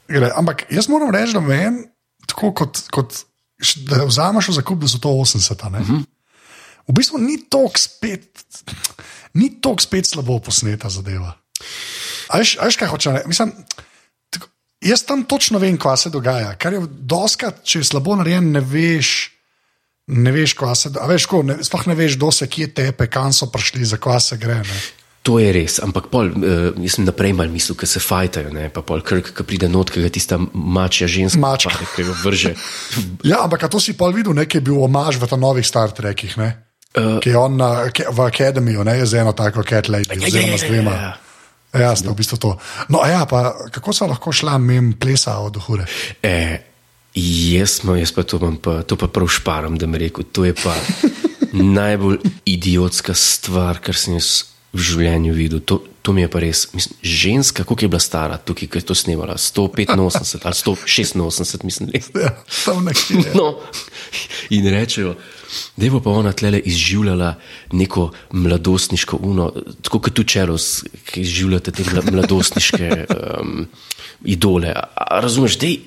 Gre, 0.08 0.32
ampak 0.36 0.66
jaz 0.70 0.88
moram 0.88 1.12
reči, 1.12 1.34
da 1.34 1.40
meni, 1.40 1.84
tako 2.28 2.54
kot, 2.54 2.80
kot 2.92 3.14
da 3.88 4.04
vzameš 4.06 4.48
v 4.48 4.54
zakup, 4.54 4.80
da 4.80 4.88
so 4.88 4.98
to 5.00 5.10
80. 5.10 5.52
Uh 5.52 5.88
-huh. 5.88 6.04
V 6.88 6.94
bistvu 6.94 7.18
ni 7.18 7.38
tok 7.50 7.78
spet, 7.78 8.44
ni 9.34 9.62
tok 9.62 9.82
spet 9.82 10.06
slabo 10.08 10.40
posneta 10.40 10.90
zadeva. 10.90 11.34
A 12.30 12.38
Veš, 12.38 12.58
a 12.60 12.66
veš 12.66 12.76
kaj 12.76 12.88
hoče 12.88 13.12
reči? 13.12 13.28
Mislim, 13.28 13.52
tako, 13.52 13.84
jaz 14.82 15.04
tam 15.06 15.24
točno 15.24 15.60
vem, 15.60 15.78
kaj 15.78 15.98
se 15.98 16.10
dogaja. 16.10 16.56
Kar 16.56 16.74
je 16.74 16.82
doskrat, 16.90 17.64
če 17.64 17.80
je 17.80 17.90
slabo 17.92 18.16
narejen, 18.20 18.52
ne 18.52 18.62
veš. 18.62 19.32
Ne 20.12 20.32
veš, 20.34 20.54
kaj 20.58 20.76
se 20.76 20.90
dogaja. 20.90 21.12
Veš, 21.14 21.28
ne, 21.44 21.60
sploh 21.64 21.86
ne 21.88 21.96
veš, 21.96 22.18
kdo 22.18 22.32
se 22.32 22.48
kje 22.48 22.74
tepe, 22.74 23.08
kam 23.08 23.34
so 23.34 23.48
prišli, 23.52 23.86
za 23.86 23.98
kaj 24.02 24.20
se 24.22 24.38
gre. 24.42 24.60
Ne. 24.66 24.82
To 25.22 25.38
je 25.38 25.52
res, 25.54 25.78
ampak 25.86 26.08
pol, 26.10 26.32
uh, 26.34 26.74
jaz 26.82 26.96
sem 26.98 27.06
naprej 27.06 27.36
mal 27.38 27.46
mislil, 27.54 27.78
ker 27.78 27.86
se 27.86 28.02
fajtajo, 28.02 28.50
ne, 28.58 28.72
pa 28.74 28.82
pol 28.82 29.04
krk, 29.06 29.30
ki 29.38 29.44
pride 29.46 29.68
not, 29.70 29.92
ki 29.94 30.02
ga 30.02 30.10
tista 30.10 30.40
mačja 30.42 31.06
ženska, 31.06 31.38
Mačka. 31.38 31.70
pade, 31.78 31.86
ki 31.94 32.06
ga 32.10 32.16
vrže. 32.24 32.54
Ja, 33.30 33.44
ampak 33.46 33.70
to 33.70 33.78
si 33.78 33.94
pol 33.94 34.16
videl, 34.18 34.34
nekaj 34.34 34.58
je 34.58 34.66
bil 34.66 34.82
omaž 34.82 35.22
v 35.22 35.30
ta 35.30 35.38
novih 35.38 35.62
Star 35.68 35.94
Trekih, 35.94 36.34
ne? 36.42 36.50
Uh, 36.98 37.20
ki 37.22 37.30
je 37.30 37.38
on 37.38 37.54
na, 37.54 37.70
ke, 37.94 38.10
v 38.10 38.20
Akademiju, 38.26 38.82
ne, 38.84 38.98
je 38.98 39.06
z 39.14 39.22
eno 39.22 39.32
tako 39.38 39.62
cat 39.62 39.94
lady, 39.94 40.10
Ja, 40.10 40.26
ja, 40.26 40.28
oziroma 40.28 40.58
ja, 40.58 40.58
z 40.58 40.64
ja, 40.66 40.70
dvema. 40.74 40.92
ja. 40.92 41.02
Ja, 41.14 41.31
sta 41.72 42.12
v 42.12 42.16
bistvu 42.16 42.38
to. 42.38 42.52
No, 42.90 43.00
a 43.04 43.08
ja, 43.08 43.22
pa 43.26 43.54
kako 43.72 43.94
so 43.96 44.08
lahko 44.10 44.34
šla 44.36 44.58
mem 44.60 44.94
plesa 45.00 45.38
od 45.40 45.58
hure? 45.68 45.86
E, 46.24 46.60
jaz, 47.16 47.80
smo, 47.80 47.96
jaz 47.96 48.12
pa 48.12 48.24
to, 48.24 48.38
imam 48.42 48.58
pa 48.58 48.82
to 48.84 48.98
pa 49.00 49.08
prav 49.08 49.28
šparam, 49.32 49.78
da 49.78 49.88
mi 49.88 50.02
rekel, 50.02 50.28
to 50.32 50.46
je 50.46 50.56
pa 50.56 50.76
najbolj 51.80 52.20
idiotska 52.46 53.14
stvar, 53.14 53.80
kar 53.84 53.96
sem 53.96 54.20
jaz 54.20 54.52
v 54.74 54.84
življenju 54.84 55.34
videl. 55.36 55.64
To, 55.68 55.82
to 56.02 56.14
mi 56.14 56.22
je 56.22 56.30
pa 56.32 56.40
res. 56.40 56.68
Mislim, 56.74 56.98
ženska, 57.04 57.64
koliko 57.64 57.86
je 57.86 57.90
bila 57.90 58.00
stara 58.00 58.38
tukaj, 58.38 58.68
ki 58.68 58.78
je 58.78 58.86
to 58.90 58.96
snemala? 58.96 59.38
185 59.38 60.42
ali 60.44 60.56
186, 60.56 61.64
mislim. 61.64 61.90
le. 61.94 62.02
Ja, 62.22 62.34
tam 62.66 62.86
nekje. 62.86 63.22
No, 63.38 63.60
in 64.50 64.68
rečejo, 64.70 65.16
da 65.78 65.90
bo 65.90 66.02
pa 66.02 66.10
ona 66.10 66.34
tlele 66.34 66.60
izživljala 66.60 67.36
neko 67.72 68.12
mladostniško 68.32 69.20
uno, 69.22 69.52
tako 69.82 70.00
kot 70.00 70.14
tu 70.14 70.24
čelos, 70.24 70.84
ki 71.06 71.22
izživljate 71.22 71.72
te 71.72 71.84
mla- 71.84 72.12
mladostniške 72.12 73.06
um, 73.10 73.68
idole. 74.26 74.74
A, 74.76 74.84
a, 74.96 75.20
razumeš, 75.22 75.58
da 75.62 75.68
je. 75.68 75.78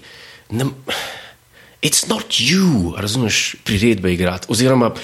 It's 1.84 2.08
not 2.08 2.38
you, 2.40 2.94
razumeš, 2.96 3.56
priredbe 3.64 4.12
igrati. 4.14 4.46
Oziroma, 4.48 4.94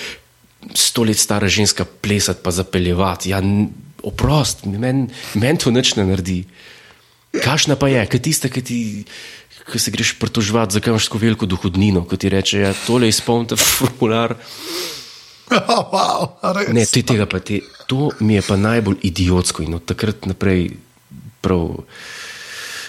sto 0.74 1.02
let 1.02 1.18
stara 1.18 1.48
ženska 1.48 1.84
plesati 1.84 2.40
pa 2.42 2.50
zapeljevati. 2.50 3.30
Ja, 3.30 3.42
oprost, 4.06 4.64
meni 4.64 5.08
men 5.34 5.60
to 5.60 5.72
nič 5.74 5.94
ne 5.96 6.06
naredi. 6.08 6.44
Kašna 7.30 7.76
pa 7.78 7.88
je, 7.88 8.06
kaj 8.10 8.22
tiste, 8.22 8.50
ki 8.50 8.62
ti. 8.62 8.78
Ko 9.70 9.78
se 9.78 9.92
greš 9.94 10.16
pritoževati, 10.18 10.74
zakaj 10.74 10.90
imaš 10.90 11.06
tako 11.06 11.18
veliko 11.20 11.46
dohodnino, 11.46 12.00
ko 12.08 12.16
ti 12.18 12.30
reče, 12.32 12.62
ja, 12.64 12.70
tole 12.86 13.06
izpolnite 13.06 13.58
formular. 13.60 14.34
wow, 15.92 16.32
a 16.42 16.52
res? 16.56 16.72
Ne, 16.74 16.86
ti 16.86 17.04
tega 17.06 17.26
pa 17.30 17.38
ti. 17.44 17.60
To 17.90 18.10
mi 18.24 18.38
je 18.38 18.42
pa 18.46 18.56
najbolj 18.58 18.98
idiotsko 19.06 19.62
in 19.66 19.76
od 19.78 19.84
takrat 19.86 20.26
naprej 20.30 20.72
prav. 21.44 21.84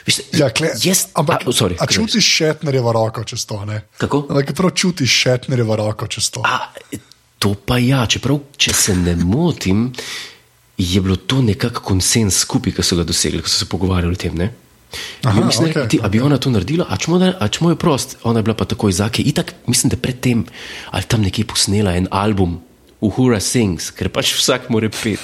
Veš, 0.07 0.21
Ja, 0.33 0.49
kle, 0.49 0.71
jaz, 0.81 1.11
ampak, 1.13 1.45
a, 1.45 1.53
sorry, 1.53 1.77
a 1.77 1.85
čutiš 1.85 2.25
šetnerjevo 2.25 2.93
roko 2.95 3.23
čez 3.27 3.45
to? 3.45 3.61
Ne? 3.69 3.83
Kako? 4.01 4.25
Ampak 4.33 4.55
prav 4.57 4.73
čutiš 4.73 5.17
šetnerjevo 5.25 5.77
roko 5.77 6.07
čez 6.09 6.31
to. 6.33 6.41
A, 6.45 6.71
to 7.41 7.53
pa 7.53 7.77
ja, 7.81 8.05
čeprav, 8.09 8.39
če 8.57 8.73
se 8.73 8.95
ne 8.97 9.15
motim, 9.17 9.89
je 10.83 11.01
bilo 11.01 11.15
to 11.15 11.41
nekako 11.41 11.81
konsens 11.83 12.37
skupaj, 12.39 12.73
ki 12.73 12.83
so 12.83 12.95
ga 12.95 13.03
dosegli, 13.03 13.41
ko 13.41 13.49
so 13.49 13.57
se 13.57 13.65
pogovarjali 13.65 14.13
o 14.13 14.17
tem. 14.17 14.35
Ne? 14.35 14.49
Aha, 15.23 15.29
Aha, 15.31 15.45
mislim, 15.45 15.69
okay, 15.69 15.87
ti, 15.87 15.99
a 16.03 16.09
bi 16.09 16.19
ona 16.19 16.37
to 16.37 16.49
naredila, 16.49 16.85
a 16.89 16.97
čemo, 16.97 17.15
da- 17.17 17.37
a 17.39 17.47
čemo 17.47 17.69
je 17.69 17.75
prost, 17.75 18.17
ona 18.23 18.39
je 18.39 18.43
bila 18.43 18.55
pa 18.55 18.65
takoj 18.65 18.91
zake. 18.91 19.23
Itak, 19.23 19.53
mislim, 19.67 19.89
da 19.89 19.97
predtem 19.97 20.45
ali 20.91 21.03
tam 21.03 21.21
nekje 21.21 21.45
posnela 21.45 21.93
en 21.93 22.07
album, 22.11 22.59
Uhura 23.01 23.39
Sings, 23.39 23.91
ker 23.91 24.09
pač 24.09 24.33
vsak 24.35 24.67
mora 24.69 24.89
pet. 24.93 25.19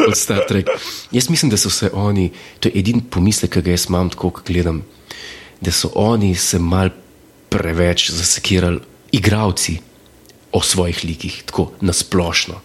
Od 0.00 0.16
Star 0.16 0.46
Trek. 0.48 0.70
Jaz 1.12 1.28
mislim, 1.28 1.50
da 1.50 1.56
so 1.56 1.70
se 1.70 1.90
oni, 1.92 2.30
to 2.60 2.68
je 2.68 2.78
edini 2.80 3.02
pomislek, 3.04 3.52
ki 3.52 3.62
ga 3.62 3.70
jaz 3.70 3.84
imam, 3.88 4.08
tako 4.08 4.30
ko 4.30 4.40
gledam, 4.46 4.80
da 5.60 5.72
so 5.72 5.90
oni 5.94 6.34
se 6.34 6.58
mal 6.58 6.88
preveč 7.48 8.10
zasekirali, 8.10 8.80
igravci, 9.12 9.78
o 10.52 10.62
svojih 10.62 11.04
likih, 11.04 11.42
tako 11.44 11.72
nasplošno. 11.80 12.60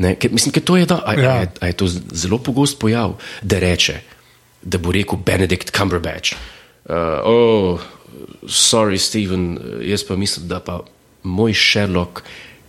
Ne, 0.00 0.14
ker, 0.16 0.32
mislim, 0.32 0.54
ker 0.56 0.64
to 0.64 0.78
je, 0.80 0.86
da, 0.88 1.02
a, 1.04 1.14
Ja. 1.20 1.32
a, 1.42 1.46
a 1.60 1.66
je 1.68 1.76
to 1.76 1.88
zelo 1.88 2.38
pogost 2.38 2.78
pojav, 2.80 3.18
da 3.42 3.58
reče, 3.60 4.00
da 4.62 4.78
bo 4.78 4.92
rekel 4.92 5.18
Benedikt 5.26 5.74
Cumberbatch. 5.76 6.36
Uh, 6.88 7.20
oh, 7.24 7.80
sorry, 8.48 8.98
Steven, 8.98 9.58
jaz 9.84 10.04
pa 10.08 10.16
mislim, 10.16 10.48
da 10.48 10.60
pa 10.60 10.80
moj 11.22 11.52
Sherlock 11.54 12.22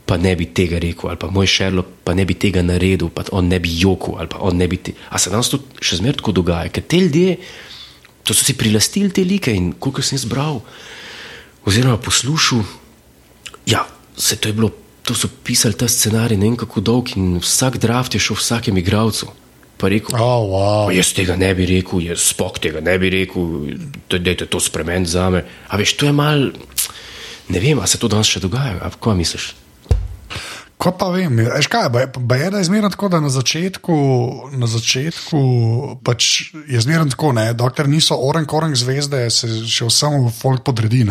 pa 0.05 0.17
ne 0.17 0.35
bi 0.35 0.49
tega 0.51 0.79
rekel, 0.79 1.09
ali 1.09 1.19
pa 1.19 1.29
moj 1.31 1.47
Sherlock 1.47 2.03
pa 2.03 2.13
ne 2.13 2.25
bi 2.27 2.35
tega 2.35 2.61
naredil, 2.61 3.07
pa 3.15 3.23
on 3.31 3.47
ne 3.47 3.59
bi 3.63 3.71
jokal, 3.79 4.19
ali 4.19 4.27
pa 4.27 4.43
on 4.43 4.57
ne 4.59 4.67
bi. 4.67 4.77
Te... 4.77 4.91
A 5.09 5.19
se 5.19 5.31
danes 5.31 5.49
to 5.49 5.61
še 5.79 6.01
zmeraj 6.01 6.19
tako 6.19 6.35
dogaja, 6.41 6.67
ker 6.73 6.83
te 6.83 6.99
ljudje, 6.99 7.37
to 8.27 8.35
so 8.35 8.43
si 8.43 8.57
prilastili 8.59 9.13
te 9.15 9.23
like 9.23 9.53
in 9.55 9.71
koliko 9.79 10.03
sem 10.03 10.19
jaz 10.19 10.27
bral, 10.27 10.59
oziroma 11.63 11.95
poslušal, 12.03 12.65
ja, 13.71 13.85
se 14.17 14.35
to 14.35 14.51
je 14.51 14.57
bilo. 14.59 14.73
To 15.03 15.15
so 15.17 15.27
pisali 15.43 15.73
ta 15.73 15.87
scenarij, 15.89 16.37
ne 16.37 16.45
vem 16.45 16.57
kako 16.57 16.81
dolg, 16.81 17.15
in 17.17 17.39
vsak 17.41 17.77
draft 17.81 18.13
je 18.13 18.19
šel 18.21 18.37
vsakemu 18.37 18.77
igralcu. 18.83 19.27
Pa 19.77 19.89
rekel, 19.89 20.13
Oh, 20.13 20.45
wow. 20.45 20.85
Pa 20.87 20.93
jaz 20.93 21.09
tega 21.17 21.35
ne 21.35 21.49
bi 21.57 21.65
rekel, 21.65 22.03
jaz 22.05 22.21
spok 22.21 22.59
tega 22.61 22.83
ne 22.85 22.93
bi 23.01 23.09
rekel, 23.09 23.73
da 24.09 24.19
je 24.21 24.45
to 24.45 24.59
spremen 24.61 25.05
za 25.09 25.29
me. 25.33 25.41
A 25.67 25.77
veš, 25.77 25.95
to 25.97 26.05
je 26.05 26.13
mal, 26.13 26.51
ne 27.49 27.59
vem, 27.59 27.79
a 27.81 27.87
se 27.89 27.97
to 27.97 28.07
danes 28.07 28.29
še 28.29 28.39
dogaja, 28.39 28.77
a 28.77 28.91
kaj 28.93 29.17
misliš? 29.17 29.47
Ko 30.81 30.91
pa 30.97 31.09
vem, 31.13 31.33
veš 31.37 31.67
kaj, 31.69 31.89
ba 31.93 31.99
je- 32.05 32.11
ba 32.17 32.35
je 32.35 32.49
da 32.49 32.57
je 32.57 32.63
zmerno 32.69 32.89
tako, 32.89 33.09
da 33.09 33.19
na 33.19 33.29
začetku, 33.29 33.93
na 34.53 34.67
začetku 34.67 35.41
pač 36.03 36.53
je 36.67 36.81
zmerno 36.81 37.09
tako, 37.09 37.31
ne, 37.33 37.53
dokler 37.53 37.89
niso 37.89 38.17
orang 38.17 38.53
orang 38.53 38.75
zvezde, 38.75 39.29
se 39.29 39.49
še 39.65 39.85
vsem 39.85 40.29
folk 40.31 40.63
podredi. 40.63 41.05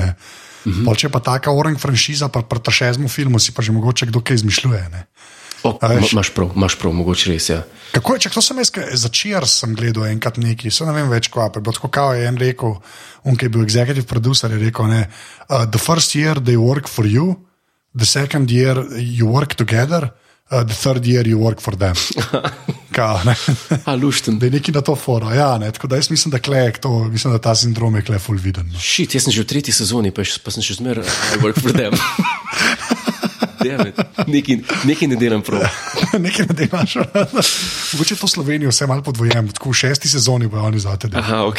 Ne. 0.64 0.72
Mm 0.72 0.84
-hmm. 0.84 0.96
Če 0.96 1.08
pa 1.08 1.20
taka 1.20 1.50
orang 1.50 1.78
franšiza, 1.80 2.28
pa 2.28 2.42
pri 2.42 2.60
tašezmu 2.60 3.08
filmu 3.08 3.38
si 3.38 3.52
pa 3.52 3.62
že 3.62 3.72
mogoče 3.72 4.06
kdo 4.06 4.20
kaj 4.20 4.34
izmišljuje. 4.34 4.88
Ne. 4.92 5.06
O, 5.62 5.78
Imaš 6.12 6.30
prav, 6.30 6.50
imaš 6.56 6.74
prav, 6.78 6.92
mogoče 6.92 7.32
res. 7.32 7.48
Ja. 7.48 7.62
Kako 7.92 8.14
je, 8.14 8.20
če 8.20 8.30
to 8.30 8.42
sem 8.42 8.58
jaz, 8.58 8.70
začer 9.02 9.46
sem 9.48 9.74
gledal 9.74 10.06
enkrat 10.06 10.38
neki, 10.40 10.70
se 10.70 10.86
ne 10.86 10.92
vem 10.92 11.10
več, 11.10 11.28
kaj 11.28 11.50
je 11.54 11.60
bilo 11.60 11.74
tako, 11.76 11.88
kao 11.88 12.14
je 12.14 12.28
en 12.28 12.38
rekel, 12.40 12.76
on, 13.24 13.36
ki 13.36 13.44
je 13.44 13.48
bil 13.48 13.64
executive 13.66 14.06
producer, 14.06 14.50
je 14.50 14.58
rekel, 14.58 14.88
ne, 14.88 15.10
uh, 15.50 15.66
the 15.66 15.78
first 15.78 16.14
year 16.16 16.40
they 16.40 16.56
work 16.56 16.88
for 16.88 17.04
you, 17.04 17.34
the 17.98 18.06
second 18.06 18.50
year 18.50 18.80
you 18.96 19.28
work 19.28 19.54
together, 19.54 20.10
uh, 20.52 20.62
the 20.62 20.74
third 20.74 21.04
year 21.04 21.22
you 21.24 21.38
work 21.38 21.60
for 21.60 21.74
them. 21.74 21.94
Kao, 22.92 23.20
ne. 23.24 23.34
A 23.84 23.94
lušten. 23.94 24.38
Da 24.38 24.46
je 24.46 24.52
neki 24.52 24.72
na 24.72 24.80
to 24.80 24.96
fora. 24.96 25.30
Ja, 25.32 25.58
ne, 25.58 25.70
tako 25.70 25.86
da 25.86 25.96
jaz 25.96 26.10
mislim, 26.10 26.30
da, 26.30 26.38
klej, 26.38 26.72
to, 26.74 27.04
mislim, 27.04 27.32
da 27.32 27.38
ta 27.40 27.54
sindrom 27.54 27.96
je 27.96 28.02
klej 28.02 28.18
full 28.18 28.38
viden. 28.38 28.66
No. 28.66 28.78
Šit, 28.80 29.14
jaz 29.14 29.24
sem 29.24 29.32
že 29.32 29.42
v 29.42 29.46
tretji 29.46 29.72
sezoni, 29.72 30.10
pa, 30.10 30.22
še- 30.22 30.38
pa 30.38 30.50
sem 30.50 30.62
še 30.62 30.74
zmeraj 30.74 31.06
I 31.06 31.38
work 31.38 31.56
for 31.56 31.72
them. 31.72 31.94
Nekaj, 34.26 34.56
nekaj 34.84 35.08
ne 35.08 35.16
delam 35.16 35.42
prav. 35.42 35.62
Nekaj 36.18 36.46
ne 36.46 36.54
delaš. 36.56 36.94
Mogoče 37.92 38.16
to 38.16 38.28
Slovenijo 38.28 38.70
vse 38.70 38.86
malo 38.86 39.02
podvojem, 39.02 39.50
tako 39.50 39.70
v 39.70 39.76
šesti 39.76 40.08
sezoni 40.08 40.46
bojo 40.46 40.64
oni 40.64 40.80
zate. 40.80 41.08
delali. 41.08 41.26
Aha, 41.26 41.44
ok. 41.44 41.58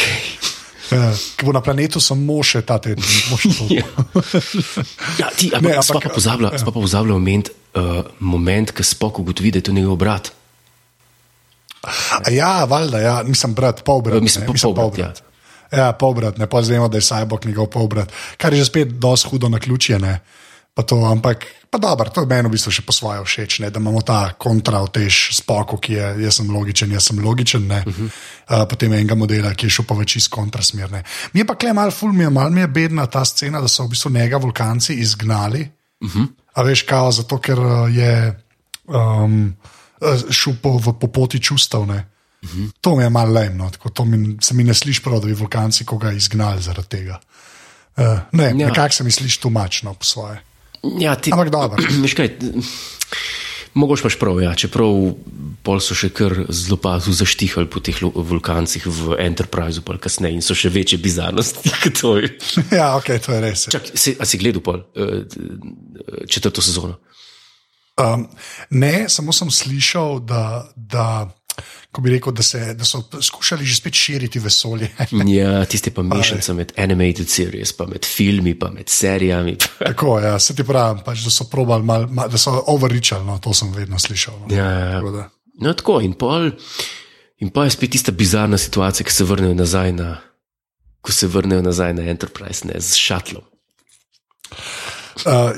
Ja, 0.92 1.12
Ki 1.38 1.46
bo 1.46 1.54
na 1.54 1.62
planetu 1.62 2.02
samo 2.02 2.42
še 2.44 2.62
ta 2.62 2.76
teden. 2.78 3.04
samo 3.04 3.38
še 3.38 3.52
to. 3.52 3.68
Ja, 3.70 3.86
ja 5.20 5.30
ti, 5.32 5.48
Ne, 5.52 5.58
ampak, 5.58 5.72
ampak- 5.72 5.86
spa 5.86 6.00
pa 6.02 6.10
pozablja, 6.10 6.50
ja. 6.52 6.60
spa 6.60 6.68
pa 6.68 6.80
pozablja 6.80 7.14
moment, 7.14 7.50
uh, 7.74 8.06
moment, 8.20 8.72
ki 8.72 8.84
spok 8.84 9.20
ugotovi, 9.20 9.52
da 9.52 9.62
je 9.62 9.70
to 9.70 9.76
njegov 9.76 9.96
brat. 9.96 10.32
A 11.82 12.32
Ja, 12.32 12.66
valjda, 12.66 13.00
ja, 13.00 13.24
nisem 13.24 13.54
brat, 13.54 13.84
pol 13.84 14.02
brat. 14.02 14.22
Mislim, 14.22 14.46
ne, 14.46 14.54
mislim, 14.54 14.76
polbrat, 14.76 14.98
polbrat. 14.98 15.24
Ja, 15.72 15.92
pol 15.94 16.14
brat, 16.14 16.38
ne 16.38 16.48
pa 16.48 16.62
znemo, 16.62 16.88
da 16.88 16.98
je 16.98 17.08
Cyborg 17.08 17.46
njegov 17.48 17.72
pol 17.72 17.88
brat, 17.88 18.12
kar 18.38 18.54
je 18.54 18.60
že 18.60 18.66
spet 18.66 18.88
dosti 19.00 19.30
hudo 19.30 19.50
na 19.50 19.60
ključje. 19.60 20.00
Ne. 20.00 20.20
Pa 20.74 20.84
to, 20.84 20.96
ampak, 21.06 21.46
pa 21.70 21.78
dobro, 21.78 22.10
to 22.10 22.22
je 22.22 22.28
meni 22.28 22.48
v 22.48 22.56
bistvu 22.56 22.72
še 22.72 22.84
po 22.88 22.96
svoje 22.96 23.20
všeč, 23.28 23.60
ne, 23.60 23.70
da 23.72 23.80
imamo 23.80 24.00
ta 24.08 24.32
kontra 24.40 24.80
v 24.86 24.92
tež 24.96 25.36
spoku, 25.36 25.76
ki 25.84 25.98
je, 25.98 26.06
jaz 26.24 26.40
sem 26.40 26.48
logičen, 26.48 26.94
jaz 26.96 27.10
sem 27.10 27.20
logičen, 27.20 27.68
ne, 27.68 27.84
uh 27.84 27.92
-huh. 27.92 28.08
uh, 28.08 28.64
potem 28.70 28.94
enega 28.94 29.16
modela, 29.16 29.52
ki 29.54 29.68
je 29.68 29.76
šel 29.76 29.86
pa 29.86 29.96
več 30.00 30.16
iz 30.16 30.30
kontrasmerne. 30.32 31.04
Mi 31.34 31.44
je 31.44 31.46
pa 31.48 31.56
klej 31.56 31.74
mal 31.74 31.92
ful, 31.92 32.14
mi 32.14 32.24
je 32.24 32.30
mal 32.30 32.50
mi 32.50 32.62
je 32.62 32.68
bedna 32.68 33.06
ta 33.08 33.26
scena, 33.26 33.62
da 33.62 33.68
so 33.68 33.84
v 33.84 33.90
bistvu 33.90 34.12
njega 34.12 34.38
vulkanci 34.38 34.94
izgnali. 34.94 35.68
Uh 36.02 36.10
-huh. 36.10 36.28
A 36.54 36.64
veš, 36.68 36.84
kao, 36.88 37.12
zato 37.12 37.38
ker 37.40 37.60
uh, 37.60 37.88
je 37.96 38.34
um, 38.88 39.56
uh, 40.02 40.24
šel 40.30 40.58
po, 40.62 40.76
v, 40.78 40.96
po 41.00 41.08
poti 41.08 41.40
čustev. 41.40 41.86
Ne. 41.88 42.06
To 42.82 42.96
mi 42.96 43.04
je 43.04 43.10
malo 43.10 43.34
lajno, 43.34 43.70
tako 43.70 43.90
to 43.90 44.06
mi, 44.06 44.38
se 44.42 44.54
mi 44.54 44.64
ne 44.64 44.74
sliši 44.74 45.04
prav, 45.06 45.20
da 45.22 45.30
bi 45.30 45.38
vulkanci 45.38 45.86
koga 45.86 46.12
izgnali 46.12 46.62
zaradi 46.62 46.88
tega. 46.88 47.20
Uh, 47.98 48.20
ne, 48.32 48.50
ja. 48.50 48.68
Nekako 48.68 48.94
se 48.94 49.04
mi 49.04 49.12
sliši 49.12 49.42
tumačno 49.42 49.94
po 49.94 50.04
svoje. 50.04 50.42
Ja, 51.00 51.16
ti, 51.16 51.32
Ampak 51.32 51.50
dobro. 51.50 51.84
Veš 52.04 52.16
kaj, 52.18 52.34
Mogoče 53.74 54.04
paš 54.04 54.18
prav, 54.20 54.42
ja. 54.44 54.52
čeprav 54.56 54.98
pol 55.64 55.80
so 55.84 55.96
še 55.96 56.10
kar 56.16 56.34
zelo 56.50 56.76
pa 56.82 56.98
tu 57.00 57.14
zaštihali 57.16 57.70
po 57.72 57.80
teh 57.84 57.96
vulkancih 58.02 58.84
v 58.84 59.16
Enterpriseu, 59.24 59.86
pa 59.86 59.96
kasneje 60.02 60.40
in 60.40 60.44
so 60.44 60.58
še 60.58 60.72
večje 60.74 61.00
bizarnosti 61.00 61.72
kot 61.84 62.02
to. 62.02 62.16
Ja, 62.74 62.96
ok, 62.98 63.14
to 63.24 63.36
je 63.38 63.40
res. 63.44 63.68
Čak, 63.72 63.94
si, 63.96 64.18
a 64.20 64.28
si 64.28 64.42
gledal 64.42 64.66
pol 64.66 64.84
uh, 64.84 65.24
četrto 66.28 66.64
sezono? 66.66 67.00
Um, 67.98 68.28
ne, 68.70 69.10
samo 69.10 69.34
sem 69.34 69.52
slišal, 69.52 70.20
da, 70.20 70.72
da, 70.76 71.28
ko 71.92 72.02
bi 72.02 72.10
rekel, 72.10 72.34
da, 72.34 72.44
se, 72.44 72.74
da 72.74 72.86
so 72.88 73.02
skušali 73.22 73.66
že 73.66 73.76
spet 73.76 73.94
širiti 73.94 74.40
vesolje. 74.40 74.88
Ja, 75.28 75.66
tiste 75.66 75.92
pa 75.92 76.02
mešanica 76.04 76.54
med 76.54 76.72
animated 76.78 77.30
series, 77.30 77.74
pa 77.74 77.86
med 77.86 78.06
filmi, 78.06 78.56
pa 78.60 78.72
med 78.72 78.90
serijami. 78.90 79.58
Tako, 79.80 80.20
ja, 80.20 80.40
se 80.40 80.56
ti 80.56 80.64
pravi, 80.64 81.04
pač, 81.06 81.24
da 81.24 81.30
so 81.30 81.50
probali, 81.52 81.84
mal, 81.84 82.08
mal, 82.10 82.30
da 82.30 82.38
so 82.38 82.56
overričali, 82.68 83.26
no, 83.26 83.38
to 83.40 83.54
sem 83.54 83.74
vedno 83.74 84.00
slišal. 84.00 84.40
No. 84.40 84.56
Ja, 84.56 84.70
ja, 84.72 84.92
Tako 84.98 85.12
da- 85.12 85.30
No, 85.62 85.74
tako 85.74 86.00
in 86.02 86.14
pol. 86.14 86.52
In 87.38 87.50
pa 87.50 87.64
je 87.64 87.76
spet 87.76 87.92
tista 87.92 88.12
bizarna 88.12 88.58
situacija, 88.58 89.06
ki 89.06 89.14
se 89.14 89.24
vrnejo 89.24 89.54
nazaj 89.54 89.92
na. 89.94 90.16
Ko 91.02 91.12
se 91.12 91.28
vrnejo 91.28 91.62
nazaj 91.62 91.94
na 91.94 92.02
Enterprise, 92.10 92.66
ne 92.68 92.80
z 92.80 92.96
šatlom. 92.98 93.44
Uh, 95.22 95.52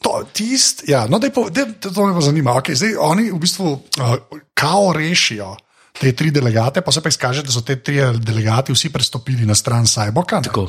to, 0.00 0.24
tist, 0.32 0.88
ja, 0.88 1.04
no, 1.10 1.20
dej, 1.20 1.30
po, 1.30 1.48
dej, 1.52 1.76
to 1.80 2.06
me 2.06 2.14
pa 2.16 2.22
zanima. 2.24 2.56
Okay, 2.60 2.78
zdaj, 2.78 2.96
oni 2.96 3.28
v 3.30 3.38
bistvu 3.38 3.68
uh, 3.76 4.16
kao 4.56 4.92
rešijo 4.96 5.54
te 5.94 6.10
tri 6.12 6.30
delegate, 6.34 6.82
pa 6.82 6.92
se 6.92 7.00
pa 7.00 7.08
izkaže, 7.08 7.44
da 7.46 7.52
so 7.54 7.62
te 7.62 7.76
tri 7.78 8.00
delegati 8.18 8.74
vsi 8.74 8.90
prestopili 8.90 9.46
na 9.46 9.54
stran 9.54 9.86
Cyborga. 9.86 10.42
Tako. 10.42 10.68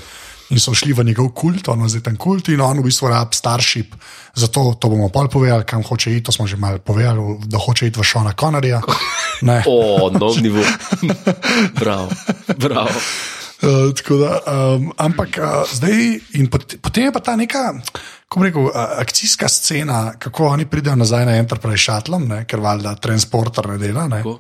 In 0.54 0.62
so 0.62 0.76
šli 0.78 0.94
v 0.94 1.04
njegov 1.08 1.32
kult, 1.34 1.68
on 1.74 1.82
je 1.82 1.96
zdaj 1.96 2.04
ten 2.06 2.18
kult 2.22 2.52
in 2.54 2.62
on 2.62 2.78
v 2.78 2.86
bistvu 2.86 3.10
rab 3.10 3.34
Starship. 3.34 3.96
Zato 4.38 4.76
to 4.78 4.92
bomo 4.94 5.10
pol 5.10 5.26
povedali, 5.26 5.66
kam 5.66 5.82
hoče 5.82 6.12
iti. 6.14 6.30
To 6.30 6.32
smo 6.32 6.46
že 6.46 6.58
malo 6.62 6.78
povedali, 6.78 7.40
da 7.50 7.58
hoče 7.58 7.90
iti 7.90 8.00
v 8.00 8.06
Šona 8.06 8.36
Connerja. 8.38 8.82
Ne. 9.42 9.64
O, 9.66 10.10
nov 10.14 10.38
nivo. 10.38 10.62
Bravo, 11.74 12.10
bravo. 12.62 12.94
Uh, 13.64 13.94
tako 13.96 14.18
da, 14.20 14.32
um, 14.76 14.90
ampak 15.00 15.38
uh, 15.40 15.64
zdaj, 15.72 16.20
in 16.36 16.50
pot, 16.52 16.76
potem 16.84 17.08
je 17.08 17.14
pa 17.16 17.22
ta 17.24 17.36
neka, 17.40 17.62
kako 18.28 18.44
rekel, 18.44 18.68
uh, 18.68 18.76
akcijska 19.00 19.48
scena, 19.50 20.00
kako 20.20 20.50
oni 20.52 20.68
pridejo 20.68 20.98
nazaj 21.00 21.24
na 21.26 21.38
Enterprise 21.40 21.86
šatlom, 21.86 22.28
ker 22.50 22.60
valjda 22.60 22.98
transporter 23.00 23.70
ne 23.72 23.78
dela, 23.80 24.10
ne, 24.12 24.20
Tako. 24.20 24.36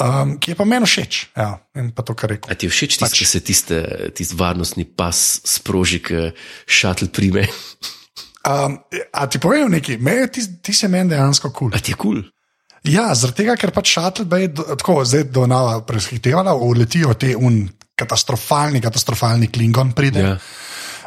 um, 0.00 0.34
ki 0.40 0.54
je 0.54 0.58
pa 0.58 0.64
meni 0.64 0.88
všeč. 0.88 1.20
Ja, 1.36 1.50
to. 1.76 2.16
A 2.48 2.54
ti 2.56 2.66
je 2.66 2.72
všeč 2.72 2.96
tisti, 2.96 3.04
Pač- 3.04 3.20
ki 3.20 3.28
se 3.28 3.40
tiste, 3.44 3.82
tisti 4.16 4.38
varnostni 4.38 4.88
pas 4.88 5.16
sproži, 5.44 6.00
ki 6.00 6.30
šatl 6.64 7.12
prime? 7.12 7.44
Um, 8.48 8.80
a 9.12 9.28
ti 9.28 9.38
povem 9.38 9.68
nekaj, 9.76 10.00
me, 10.00 10.22
ti, 10.32 10.40
ti 10.62 10.72
se 10.72 10.88
meni 10.88 11.12
dejansko 11.12 11.52
kul. 11.52 11.76
A 11.76 11.84
ti 11.84 11.92
je 11.92 12.00
kul? 12.00 12.22
Cool? 12.24 12.30
Ja, 12.82 13.12
zaradi 13.14 13.44
tega, 13.44 13.54
ker 13.60 13.70
pač 13.70 13.92
šatl 13.94 14.24
je 14.26 14.48
tako, 14.56 15.04
zdaj 15.06 15.28
do 15.30 15.44
nava 15.46 15.76
prehitevala, 15.86 16.56
uletijo 16.58 17.14
te 17.14 17.36
un 17.38 17.68
katastrofalni, 18.02 18.82
katastrofalni 18.82 19.48
klingon 19.52 19.94
pride. 19.96 20.26
Ja. 20.26 20.36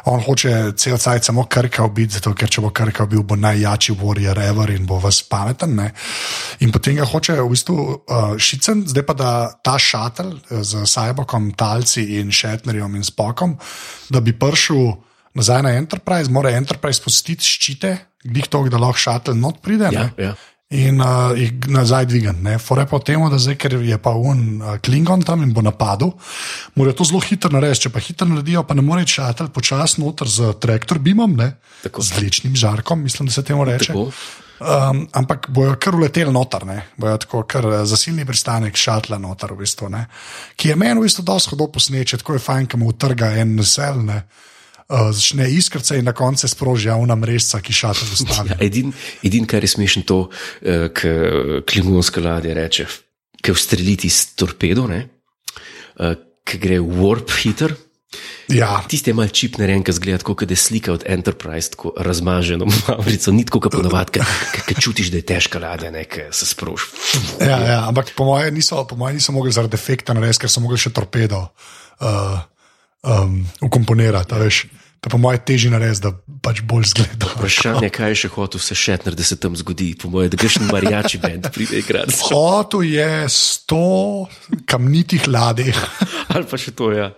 On 0.06 0.20
hoče 0.22 0.72
cel 0.78 0.98
cajt 1.02 1.26
samo 1.26 1.44
krka 1.50 1.82
ubiti, 1.84 2.14
zato 2.14 2.30
ker 2.38 2.50
če 2.50 2.62
bo 2.62 2.70
krka 2.70 3.08
bil, 3.10 3.24
bo 3.26 3.34
najjači 3.34 3.96
warrior 3.98 4.38
ever 4.38 4.70
in 4.70 4.84
bo 4.86 5.00
vas 5.02 5.18
pameten. 5.26 5.74
Ne? 5.74 5.88
In 6.62 6.70
potem 6.70 7.00
ga 7.00 7.06
hoče 7.10 7.34
v 7.40 7.48
bistvu 7.50 7.74
uh, 7.80 8.36
šicen, 8.38 8.84
zdaj 8.86 9.06
pa 9.08 9.16
da 9.18 9.30
ta 9.66 9.74
šatel 9.82 10.36
z 10.62 10.86
Cyborgom, 10.86 11.50
Talci 11.58 12.20
in 12.20 12.30
Shatnerjem 12.30 12.94
in 12.94 13.06
Spokom, 13.06 13.56
da 14.06 14.22
bi 14.22 14.36
prišel 14.38 14.94
nazaj 15.36 15.66
na 15.66 15.74
Enterprise, 15.74 16.30
mora 16.30 16.54
Enterprise 16.54 17.02
spustiti 17.02 17.44
ščite, 17.44 17.96
glih 18.24 18.46
to, 18.46 18.62
da 18.70 18.78
lahko 18.78 19.02
šatel 19.08 19.34
not 19.34 19.58
pride. 19.62 19.90
Ja, 19.90 20.06
ne. 20.06 20.30
ja. 20.30 20.36
In 20.74 20.98
uh, 20.98 21.30
jih 21.38 21.68
nazaj 21.70 22.08
dvigati. 22.10 22.56
Fore 22.58 22.82
pa 22.90 22.98
v 22.98 23.06
tem, 23.06 23.22
da 23.30 23.38
zdaj, 23.38 23.54
ker 23.62 23.76
je 23.86 23.98
pa 24.02 24.16
un 24.18 24.40
uh, 24.58 24.72
Klingon 24.82 25.22
tam 25.22 25.44
in 25.46 25.52
bo 25.54 25.62
napadel, 25.62 26.10
morajo 26.74 26.96
to 26.98 27.04
zelo 27.06 27.20
hitro 27.22 27.52
narediti. 27.54 27.86
Če 27.86 27.92
pa 27.94 28.02
hitro 28.02 28.26
naredijo, 28.26 28.64
pa 28.66 28.74
ne 28.74 28.82
more 28.82 29.04
čatati 29.06 29.54
počasno 29.54 30.08
noter 30.08 30.26
z 30.26 30.56
traktor 30.58 30.98
bimom, 30.98 31.38
z 31.86 32.08
vlečnim 32.18 32.58
žarkom, 32.58 32.98
mislim, 33.02 33.30
da 33.30 33.36
se 33.36 33.44
temu 33.46 33.62
reče. 33.64 33.92
Tako. 33.92 34.10
Um, 34.56 35.02
ampak 35.12 35.50
bojo 35.52 35.74
kar 35.78 35.94
uleteli 35.94 36.32
noter, 36.32 36.64
ne. 36.66 36.80
bojo 36.96 37.18
tako 37.20 37.42
kar 37.44 37.66
eh, 37.68 37.82
zasilni 37.84 38.24
pristanek 38.24 38.76
šatla 38.76 39.18
noter, 39.20 39.52
v 39.52 39.60
bistvu, 39.60 39.90
ne. 39.92 40.06
ki 40.56 40.70
je 40.72 40.76
meni 40.80 40.96
v 40.96 41.04
bistvu 41.04 41.26
dosti 41.28 41.52
hodov 41.52 41.68
posneče, 41.74 42.22
tako 42.22 42.38
je 42.38 42.42
fajn, 42.42 42.66
ki 42.66 42.80
mu 42.80 42.88
utrga 42.88 43.34
en 43.36 43.52
vesel. 43.60 44.00
Ne. 44.08 44.22
Uh, 44.86 45.10
začne 45.10 45.48
iskrca 45.50 45.96
in 45.98 46.06
na 46.06 46.12
koncu 46.14 46.46
sproži 46.48 46.88
javna 46.88 47.16
mreža, 47.18 47.58
ki 47.58 47.74
šatel 47.74 48.12
ustavi. 48.14 48.50
Ja, 48.54 48.58
edin, 48.62 48.92
edin, 49.26 49.46
kar 49.50 49.64
je 49.66 49.72
smešen, 49.72 50.06
to, 50.06 50.28
uh, 50.28 50.86
kar 50.94 51.64
klingonska 51.66 52.22
ladja 52.22 52.54
reče, 52.54 52.86
ki 53.42 53.50
ustreliti 53.50 54.06
s 54.06 54.36
torpedo, 54.38 54.86
uh, 54.86 56.14
ki 56.46 56.62
gre 56.62 56.78
v 56.78 57.02
warp 57.02 57.34
hitter. 57.34 57.74
Ja, 58.46 58.78
Tisti 58.86 59.10
je 59.10 59.16
mal 59.18 59.30
čip 59.34 59.58
narejen, 59.58 59.82
ki 59.82 59.90
zgleda 59.96 60.22
kot 60.22 60.44
da 60.46 60.54
je 60.54 60.60
slika 60.60 60.92
od 60.94 61.02
Enterprise, 61.10 61.72
tako 61.74 61.90
razmaženo 61.98 62.68
mavrico, 62.86 63.34
ni 63.34 63.42
tako 63.44 63.64
kot 63.66 63.74
ponovadi, 63.74 64.22
ki 64.70 64.76
čutiš, 64.78 65.10
da 65.10 65.18
je 65.18 65.26
težka 65.26 65.58
ladja, 65.58 65.90
ne, 65.90 66.04
ki 66.06 66.28
se 66.30 66.46
sproži. 66.46 66.94
Ja, 67.42 67.58
ja, 67.58 67.80
ampak 67.88 68.14
po 68.14 68.30
mojem 68.30 68.54
niso, 68.54 68.84
po 68.86 68.94
moje 68.96 69.18
niso 69.18 69.34
mogli 69.34 69.50
zaradi 69.50 69.74
defekta 69.74 70.14
narediti, 70.14 70.46
ker 70.46 70.52
so 70.52 70.62
mogli 70.62 70.78
še 70.78 70.94
torpedo 70.94 71.42
uh, 71.42 72.38
um, 73.06 73.46
ukomponirati. 73.60 74.34
veš. 74.34 74.66
Pa 75.00 75.10
po 75.10 75.18
mojem 75.18 75.40
teži 75.46 75.68
narediti, 75.70 76.02
da 76.02 76.10
pač 76.42 76.62
bolj 76.66 76.88
zgleda. 76.90 77.28
Vprašanje, 77.36 77.90
kaj 77.94 78.10
je 78.10 78.16
še 78.24 78.30
hotel 78.34 78.58
vse 78.58 78.74
šetner, 78.74 79.14
da 79.14 79.22
se 79.22 79.36
tam 79.38 79.54
zgodi, 79.54 79.92
po 80.02 80.08
mojem, 80.10 80.32
da 80.32 80.40
greš 80.40 80.56
na 80.64 80.70
mariači 80.72 81.20
bend, 81.22 81.46
pride 81.54 81.78
igrati. 81.78 82.16
Hotel 82.26 82.82
je 82.88 83.28
sto 83.30 84.26
kamnitih 84.66 85.28
ladij. 85.28 85.70
Ali 86.34 86.48
pa 86.50 86.58
še 86.58 86.74
to, 86.74 86.90
ja. 86.96 87.12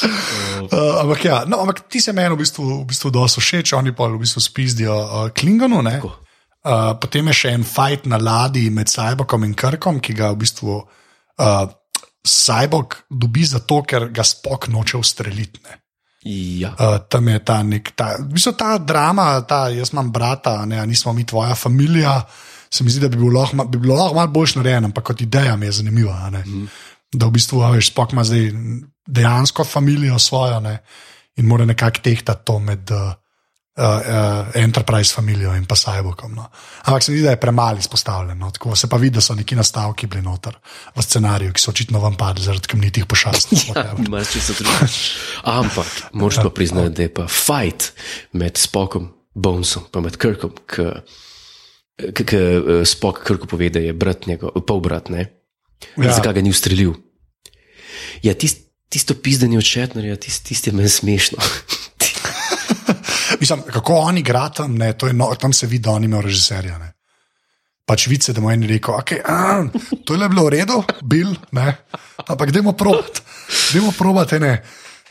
Uh, 0.00 1.02
ampak, 1.02 1.26
ja, 1.28 1.42
no, 1.44 1.60
ampak 1.60 1.82
ti 1.92 2.00
se 2.00 2.14
meni 2.16 2.32
v 2.32 2.40
bistvu, 2.40 2.64
v 2.64 2.88
bistvu 2.88 3.12
dosto 3.12 3.44
všeč, 3.44 3.74
oni 3.76 3.92
pa 3.92 4.08
v 4.08 4.22
bistvu 4.22 4.40
spizdijo 4.40 4.96
uh, 4.96 5.28
Klingonu. 5.36 5.82
Uh, 5.84 6.94
potem 7.00 7.28
je 7.32 7.36
še 7.36 7.52
en 7.58 7.66
fight 7.68 8.08
na 8.08 8.16
ladji 8.16 8.70
med 8.72 8.88
Cyborgom 8.88 9.44
in 9.44 9.52
Krkom, 9.52 10.00
ki 10.00 10.16
ga 10.16 10.32
v 10.32 10.40
bistvu 10.40 10.78
uh, 10.80 11.68
Cyborg 12.26 12.96
dobi 13.10 13.44
zato, 13.48 13.82
ker 13.82 14.10
ga 14.12 14.24
spok 14.24 14.68
noče 14.68 14.98
ustreliti. 15.00 15.60
ne. 15.64 15.78
Ja, 16.22 16.74
Uh, 16.76 16.98
tam 17.08 17.28
je 17.28 17.38
ta 17.44 17.62
nek, 17.64 17.94
ta, 17.96 18.18
v 18.20 18.34
bistvu 18.36 18.52
ta 18.52 18.74
drama, 18.78 19.40
ta, 19.48 19.68
jaz 19.72 19.94
imam 19.94 20.10
brata, 20.12 20.66
ne, 20.68 20.76
nismo 20.86 21.14
mi 21.16 21.24
tvoja 21.24 21.54
družina. 21.54 22.20
Se 22.70 22.84
mi 22.84 22.92
zdi, 22.92 23.00
da 23.00 23.08
bi 23.08 23.16
bilo 23.16 23.40
lahko, 23.40 23.64
bi 23.64 23.78
bilo 23.80 23.96
lahko 23.96 24.14
malo 24.14 24.30
bolj 24.30 24.52
narejeno, 24.60 24.90
ampak 24.92 25.04
kot 25.10 25.22
ideja 25.24 25.56
mi 25.56 25.66
je 25.66 25.78
zanimiva. 25.80 26.30
ne. 26.30 26.44
Da 27.10 27.26
v 27.26 27.34
bistvu, 27.34 27.64
veš, 27.72 27.88
spok 27.90 28.12
ima 28.12 28.24
zdaj 28.24 28.52
dejansko 29.06 29.64
družino 29.64 30.18
svojo 30.18 30.60
ne, 30.60 30.76
in 31.36 31.48
mora 31.48 31.64
nekako 31.64 32.04
tehtati 32.04 32.44
to 32.44 32.58
med 32.58 32.92
uh, 32.94 33.16
uh, 33.80 34.54
Enterprise 34.54 35.14
družino 35.50 35.56
in 35.56 35.66
pa 35.66 35.74
Cyborgom. 35.74 36.34
No. 36.34 36.48
Ampak 36.84 37.02
se 37.02 37.12
mi 37.12 37.18
zdi, 37.18 37.24
da 37.24 37.30
je 37.30 37.40
premalo 37.40 37.78
izpostavljeno. 37.78 38.50
Tako 38.50 38.76
se 38.76 38.88
pa 38.88 38.96
vidi, 38.96 39.14
da 39.14 39.20
so 39.20 39.34
neki 39.34 39.56
nastavki 39.56 40.06
bili 40.06 40.22
noter 40.22 40.56
v 40.96 41.02
scenariju, 41.02 41.52
ki 41.52 41.60
so 41.60 41.70
očitno 41.70 42.00
vam 42.00 42.16
padli 42.16 42.44
zaradi 42.44 42.68
kamnitih 42.68 43.06
pošasti. 43.06 43.56
ja. 43.76 43.96
Ampak, 45.44 45.86
moraš 46.12 46.42
pa 46.42 46.50
priznati, 46.50 46.94
da 46.94 47.02
je 47.02 47.14
pa 47.14 47.26
fight 47.26 47.92
med 48.32 48.58
Spokom, 48.58 49.12
Bonesom, 49.34 49.86
pa 49.92 50.00
med 50.00 50.16
Krkom, 50.16 50.52
ki 50.66 52.40
Spok 52.84 53.22
Krku 53.24 53.46
pove, 53.46 53.70
da 53.70 53.78
je 53.78 53.92
brat 53.92 54.26
njegov, 54.26 54.50
polbrat, 54.66 55.08
ne? 55.08 55.26
Ja. 55.96 56.04
Ja. 56.04 56.14
Zakaj 56.16 56.34
ga 56.36 56.42
ni 56.44 56.50
ustrelil? 56.52 56.94
Ja, 58.22 58.34
tist, 58.34 58.68
tisto 58.88 59.14
pizdanje 59.14 59.58
od 59.58 59.64
Šetnerja, 59.64 60.16
tist, 60.20 60.44
tist 60.48 60.66
je 60.66 60.72
meni 60.72 60.88
smešno. 60.88 61.38
Mislim, 63.40 63.62
kako 63.72 63.94
oni 63.94 64.20
igrajo 64.20 64.48
tam, 64.48 64.74
ne, 64.74 64.94
je 65.02 65.12
no, 65.12 65.34
tam 65.34 65.52
se 65.52 65.66
vidi, 65.66 65.82
da 65.84 65.90
oni 65.90 66.04
imajo 66.04 66.22
režiserja. 66.22 66.78
Ne. 66.78 66.92
Pač 67.84 68.06
vice, 68.06 68.32
da 68.32 68.40
mu 68.40 68.50
je 68.50 68.54
en 68.54 68.66
rekel, 68.68 68.94
okay, 68.94 69.22
a, 69.24 69.64
to 70.04 70.14
je 70.14 70.20
le 70.20 70.28
bilo 70.28 70.44
v 70.46 70.54
redu, 70.54 70.82
bil, 71.02 71.32
ne. 71.56 71.72
ampak 72.26 72.52
dajmo 72.54 72.72
provat, 72.78 73.22
dajmo 73.72 73.90
provat 73.98 74.36
ene, 74.38 74.52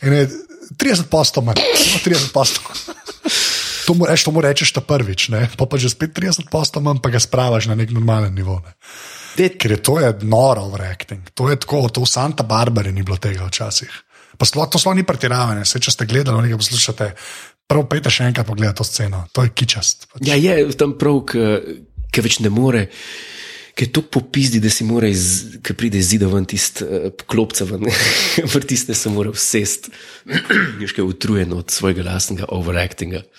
ene 0.02 0.28
30 0.78 1.10
postov, 1.10 1.44
manj, 1.44 1.60
Dajmo 1.60 2.00
30 2.06 2.32
postov. 2.34 2.70
To 3.90 3.96
mu, 3.98 4.06
reš, 4.06 4.22
to 4.22 4.30
mu 4.30 4.38
rečeš 4.38 4.70
ta 4.70 4.86
prvič, 4.86 5.34
ne? 5.34 5.50
pa 5.58 5.66
pa 5.66 5.74
že 5.82 5.90
spet 5.90 6.14
30 6.14 6.46
postov, 6.54 6.86
manj, 6.86 7.02
pa 7.02 7.10
ga 7.10 7.18
spravaš 7.18 7.66
na 7.66 7.74
nek 7.74 7.90
normalen 7.90 8.30
nivo. 8.38 8.62
Ne? 8.62 8.78
Ker 9.58 9.72
je 9.74 9.80
to 9.82 9.98
je 9.98 10.14
noro 10.30 10.62
overacting, 10.70 11.26
to 11.34 11.50
je 11.50 11.58
tako, 11.58 11.90
to 11.90 12.06
v 12.06 12.10
Santa 12.12 12.46
Barbari 12.46 12.94
ni 12.94 13.02
bilo 13.02 13.18
tega 13.18 13.50
včasih. 13.50 13.90
Pa 14.38 14.46
sploh, 14.46 14.70
to 14.70 14.78
sploh 14.78 14.94
ni 14.94 15.02
pretiravanje, 15.02 15.66
se 15.66 15.82
če 15.82 15.90
ste 15.90 16.06
gledali, 16.06 16.46
nekaj 16.46 16.62
poslušate, 16.62 17.08
prav 17.70 17.86
pejte 17.90 18.14
še 18.14 18.30
enkrat 18.32 18.48
pogled 18.50 18.74
to 18.76 18.86
sceno, 18.88 19.26
to 19.36 19.46
je 19.46 19.54
kičast. 19.54 20.10
Pač. 20.10 20.26
ja, 20.26 20.38
je 20.38 20.74
tam 20.78 20.98
prav, 21.00 21.22
ki 21.30 22.26
več 22.26 22.42
ne 22.42 22.52
more. 22.54 22.88
Ker 23.80 23.88
je 23.88 23.94
to 23.96 24.02
popizdi, 24.12 24.60
da 24.60 24.68
si 24.68 24.84
mora, 24.84 25.08
ki 25.64 25.74
pride 25.78 26.02
iz 26.02 26.10
zida 26.12 26.28
ven, 26.28 26.44
tist 26.50 26.82
uh, 26.84 27.14
klopca 27.32 27.64
ven, 27.64 27.86
vrtiste 28.54 28.92
se 28.98 29.12
mora 29.14 29.32
vsest. 29.32 29.88
Još 30.82 30.98
kaj 30.98 31.00
je 31.00 31.08
utrujen 31.08 31.54
od 31.56 31.72
svojega 31.72 32.04
lastnega 32.10 32.50
overactinga. 32.52 33.24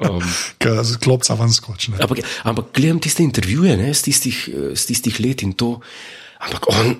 Um, 0.00 0.24
z 0.64 0.96
klopca 0.96 1.34
ven 1.36 1.50
skočne. 1.52 1.98
ampak, 2.00 2.22
ampak 2.48 2.70
gledam 2.72 3.02
tiste 3.04 3.20
intervjuje 3.20 3.76
ne, 3.76 3.90
z, 3.92 4.08
tistih, 4.08 4.38
eh, 4.48 4.70
z 4.72 4.82
tistih 4.88 5.20
let 5.20 5.44
in 5.44 5.52
to. 5.52 5.74
Ampak 6.40 6.70
on, 6.72 6.94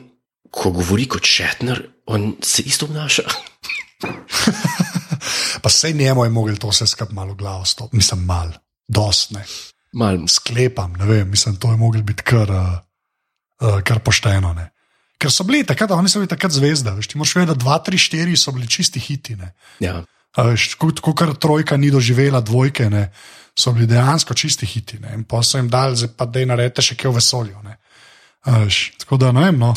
ko 0.53 0.73
govori 0.77 1.09
kot 1.09 1.25
Šetner, 1.25 1.81
on 2.13 2.35
se 2.45 2.63
isto 2.69 2.91
obnaša. 2.91 3.25
Pa 5.63 5.69
vse 5.69 5.93
njemu 5.93 6.25
je 6.25 6.31
mogel 6.31 6.57
to 6.57 6.69
vse 6.69 6.87
skupaj 6.87 7.15
malo 7.15 7.35
glavo 7.35 7.65
stopiti, 7.65 7.97
mislim, 7.97 8.25
mal, 8.25 8.53
dost 8.89 9.31
ne. 9.31 9.45
Mal, 9.93 10.19
Sklepam, 10.29 10.93
ne 10.93 11.07
vem, 11.07 11.31
mislim, 11.31 11.57
to 11.57 11.71
je 11.71 11.77
mogel 11.77 12.03
biti 12.03 12.23
kar, 12.23 12.51
uh, 12.51 13.81
kar 13.85 13.99
pošteno. 13.99 14.53
Ne. 14.55 14.71
Ker 15.21 15.33
so 15.33 15.45
bili 15.45 15.65
takrat, 15.67 15.91
oni 15.91 16.09
so 16.09 16.23
bili 16.23 16.31
takrat 16.31 16.53
zvezde, 16.53 16.95
veš, 16.97 17.11
ti 17.11 17.19
moraš 17.19 17.35
vedeti, 17.37 17.59
da 17.59 17.65
2, 17.65 17.83
3, 17.91 18.01
4 18.17 18.37
so 18.37 18.53
bili 18.57 18.69
čisti 18.69 19.01
hiti. 19.01 19.37
Ne. 19.37 19.53
ja. 19.81 20.03
Tako 20.35 21.15
kar 21.15 21.35
trojka 21.35 21.77
ni 21.77 21.91
doživela, 21.91 22.41
dvojke, 22.41 22.91
ne, 22.91 23.11
so 23.59 23.73
bili 23.73 23.87
dejansko 23.91 24.35
čisti 24.35 24.67
hiti. 24.67 24.99
Ne, 25.03 25.15
in 25.15 25.25
pa 25.25 25.43
so 25.43 25.59
jim 25.59 25.69
dali, 25.69 25.97
zdaj 25.97 26.15
pa 26.17 26.27
da 26.27 26.41
je 26.41 26.47
naredite 26.47 26.85
še 26.87 26.97
kaj 26.97 27.11
v 27.11 27.19
vesolju. 27.19 27.63
Veš, 28.47 28.79
tako 29.03 29.19
da 29.21 29.33
ne 29.35 29.49
vem. 29.49 29.59
No. 29.59 29.75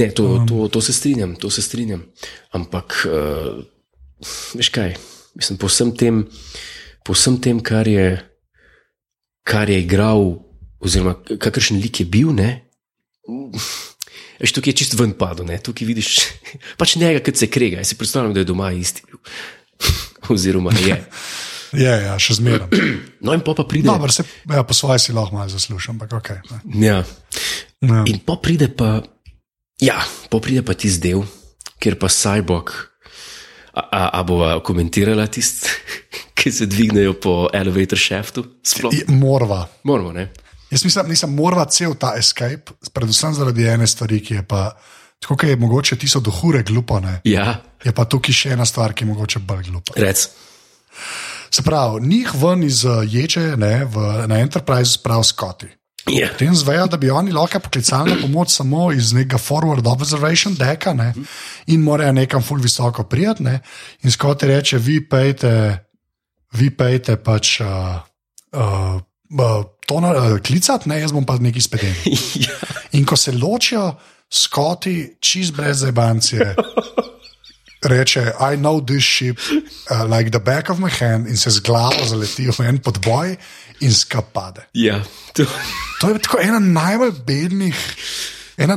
Ne, 0.00 0.08
to, 0.16 0.44
to, 0.48 0.68
to 0.72 0.80
se 0.80 0.92
strinjam, 0.96 1.36
to 1.36 1.50
se 1.50 1.62
strinjam. 1.62 2.06
Ampak, 2.56 2.96
uh, 3.06 3.60
veš 4.56 4.72
kaj, 4.72 4.96
mislim, 5.38 5.58
po 5.58 5.70
vsem 5.70 5.92
tem, 5.96 6.24
po 7.06 7.16
vsem 7.16 7.38
tem 7.40 7.60
kar, 7.60 7.88
je, 7.88 8.18
kar 9.46 9.70
je 9.70 9.80
igral, 9.82 10.42
oziroma 10.82 11.16
kakršen 11.38 11.80
lik 11.82 12.02
je 12.02 12.06
bil, 12.06 12.34
ne. 12.36 12.50
Veš, 14.42 14.54
tukaj 14.56 14.72
je 14.72 14.78
čist 14.82 14.98
ven 14.98 15.14
padel, 15.14 15.46
ne? 15.46 15.60
tukaj 15.62 15.86
vidiš 15.86 16.16
pač 16.80 16.96
njega, 16.98 17.22
ki 17.22 17.36
se 17.38 17.50
krega. 17.50 17.82
Jaz 17.82 17.92
si 17.92 17.98
predstavljam, 18.00 18.34
da 18.34 18.42
je 18.42 18.50
doma 18.50 18.72
isti 18.74 19.06
bil. 19.06 19.20
oziroma 20.34 20.74
je. 20.78 20.98
Je, 21.72 21.88
ja, 21.88 22.16
še 22.20 22.36
zmeraj. 22.40 22.68
No, 23.24 23.32
in 23.36 23.42
pa, 23.46 23.54
pa 23.54 23.64
pride. 23.68 23.86
Dobro, 23.86 24.10
se 24.12 24.24
ja, 24.50 24.64
po 24.66 24.74
svoje 24.74 24.98
si 24.98 25.14
lahko 25.14 25.38
malo 25.38 25.48
zaslužim, 25.48 25.94
ampak 25.94 26.16
ok. 26.18 26.30
Ne. 26.74 26.88
Ja. 26.88 26.96
Ja. 27.82 28.02
In 28.10 28.18
pa 28.26 28.34
pride 28.42 28.66
pa, 28.66 28.98
ja, 29.78 30.02
pa 30.30 30.40
pride 30.42 30.64
pa 30.66 30.74
tisti 30.74 31.06
del, 31.06 31.22
kjer 31.78 31.96
pa 32.02 32.10
Cyborg, 32.10 32.74
a, 33.74 34.08
a, 34.18 34.22
bova 34.22 34.60
komentirala 34.64 35.26
tisti, 35.26 35.68
ki 36.38 36.52
se 36.52 36.66
dvignejo 36.66 37.14
po 37.20 37.34
elevator 37.54 37.98
shaftu. 37.98 38.44
Sploh. 38.66 38.92
Morva. 39.08 39.66
Moramo, 39.84 40.12
ne? 40.12 40.28
Jaz 40.70 40.84
mislim, 40.84 41.08
nisem 41.12 41.34
morala 41.36 41.64
cel 41.68 41.94
ta 42.00 42.14
escape, 42.18 42.72
predvsem 42.92 43.34
zaradi 43.36 43.66
ene 43.68 43.86
stvari, 43.86 44.22
ki 44.24 44.34
je 44.40 44.42
pa, 44.48 44.70
tako 45.20 45.36
kot 45.36 45.48
je 45.50 45.56
mogoče 45.56 45.98
tisto 46.00 46.20
do 46.20 46.30
hure 46.30 46.62
glupo, 46.62 47.00
ne, 47.00 47.20
Ja, 47.28 47.58
je 47.84 47.92
pa 47.92 48.04
tukaj 48.04 48.34
še 48.34 48.54
ena 48.56 48.64
stvar, 48.64 48.94
ki 48.96 49.04
je 49.04 49.10
mogoče 49.10 49.38
bolj 49.44 49.68
glupa. 49.68 49.92
rec. 50.00 50.28
Se 51.52 51.62
pravi, 51.62 52.00
njih 52.08 52.30
ven 52.40 52.62
iz 52.64 52.84
uh, 52.84 53.02
ječe 53.04 53.56
ne, 53.60 53.84
v, 53.84 54.24
na 54.28 54.38
Enterprise 54.40 54.96
sprav 54.96 55.22
skoti. 55.28 55.68
Ja. 56.10 56.28
Potem 56.32 56.54
zvejo, 56.54 56.86
da 56.90 56.96
bi 56.96 57.10
oni 57.10 57.32
lahko 57.32 57.60
poklicali 57.60 58.10
na 58.10 58.16
pomoč 58.20 58.50
samo 58.50 58.90
iz 58.92 59.12
nekega 59.12 59.38
forward 59.38 59.86
observation 59.86 60.54
deka 60.54 60.92
ne, 60.92 61.12
in 61.66 61.82
morajo 61.82 62.12
nekam 62.12 62.42
ful 62.42 62.58
visoko 62.60 63.04
prijeti. 63.04 63.42
Ne, 63.42 63.60
in 64.02 64.10
skoti 64.10 64.46
reče, 64.46 64.78
vi 64.78 64.98
pejte, 65.08 65.52
vi 66.52 66.70
pejte 66.70 67.16
pač 67.16 67.60
uh, 67.60 67.68
uh, 68.52 68.98
uh, 69.38 69.62
to 69.86 70.00
na, 70.00 70.10
uh, 70.10 70.38
klicati, 70.42 70.88
ne, 70.88 71.00
jaz 71.00 71.14
bom 71.14 71.26
pa 71.26 71.38
nekaj 71.38 71.68
spedel. 71.68 71.94
ja. 72.46 72.58
In 72.98 73.06
ko 73.06 73.16
se 73.16 73.32
ločijo, 73.32 73.92
skoti 74.32 75.16
čist 75.20 75.54
brez 75.54 75.84
zebancije. 75.86 76.54
Reče, 77.82 78.20
I 78.40 78.56
know 78.56 78.80
this 78.86 79.04
ship 79.04 79.38
uh, 79.90 80.06
like 80.16 80.30
the 80.30 80.38
back 80.38 80.70
of 80.70 80.78
my 80.78 80.90
hand, 80.90 81.26
in 81.28 81.36
se 81.36 81.50
z 81.50 81.60
glavo 81.60 82.04
zaleti 82.06 82.46
v 82.50 82.60
en 82.60 82.78
podboj 82.78 83.36
in 83.80 83.94
skapade. 83.94 84.66
ja. 84.74 85.02
To, 85.32 85.44
To 86.00 86.08
je 86.10 86.18
tako 86.18 86.38
ena 86.42 86.58
najbolj 86.58 87.12
bednih. 87.26 87.76
Ena, 88.56 88.76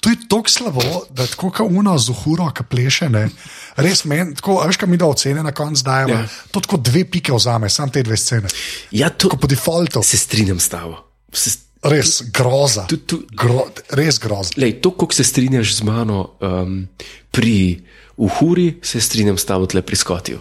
to 0.00 0.10
je 0.10 0.16
tako 0.28 0.50
slabo, 0.50 0.82
da 1.10 1.22
je 1.22 1.28
tako 1.28 1.50
kot 1.50 1.70
uno 1.70 1.98
z 1.98 2.10
uhuro, 2.10 2.50
ki 2.50 2.62
pleše. 2.64 3.08
Ne. 3.08 3.28
Res 3.76 4.04
meni, 4.04 4.34
tako, 4.34 4.58
veš, 4.66 4.76
kaj 4.76 4.88
mi 4.88 4.96
da 4.96 5.06
ocene 5.06 5.42
na 5.42 5.52
koncu 5.52 5.82
dajo. 5.82 6.08
Ja. 6.08 6.18
Ja. 6.20 6.28
To 6.50 6.60
tako 6.60 6.76
dve 6.76 7.04
pike 7.04 7.32
vzame, 7.32 7.70
samo 7.70 7.88
te 7.90 8.02
dve 8.02 8.16
scene. 8.16 8.48
ja, 8.90 9.08
to 9.10 9.28
po 9.30 9.46
defaultu, 9.46 10.02
se 10.02 10.18
strinjam 10.18 10.60
s 10.60 10.68
tabo. 10.68 10.98
Se, 11.32 11.50
res 11.82 12.22
groza. 12.32 12.86
tu, 12.86 12.96
tu, 12.98 13.22
Gro, 13.32 13.64
res 13.90 14.18
groza. 14.18 14.50
lej, 14.56 14.80
to, 14.80 14.90
koliko 14.90 15.14
se 15.14 15.24
strinjaš 15.24 15.74
z 15.74 15.82
mano 15.82 16.36
um, 16.40 16.88
pri 17.30 17.80
uhuri, 18.16 18.78
se 18.82 19.00
strinjam 19.00 19.38
s 19.38 19.44
tabo 19.44 19.66
tle 19.66 19.82
pri 19.82 19.96
skotju. 19.96 20.40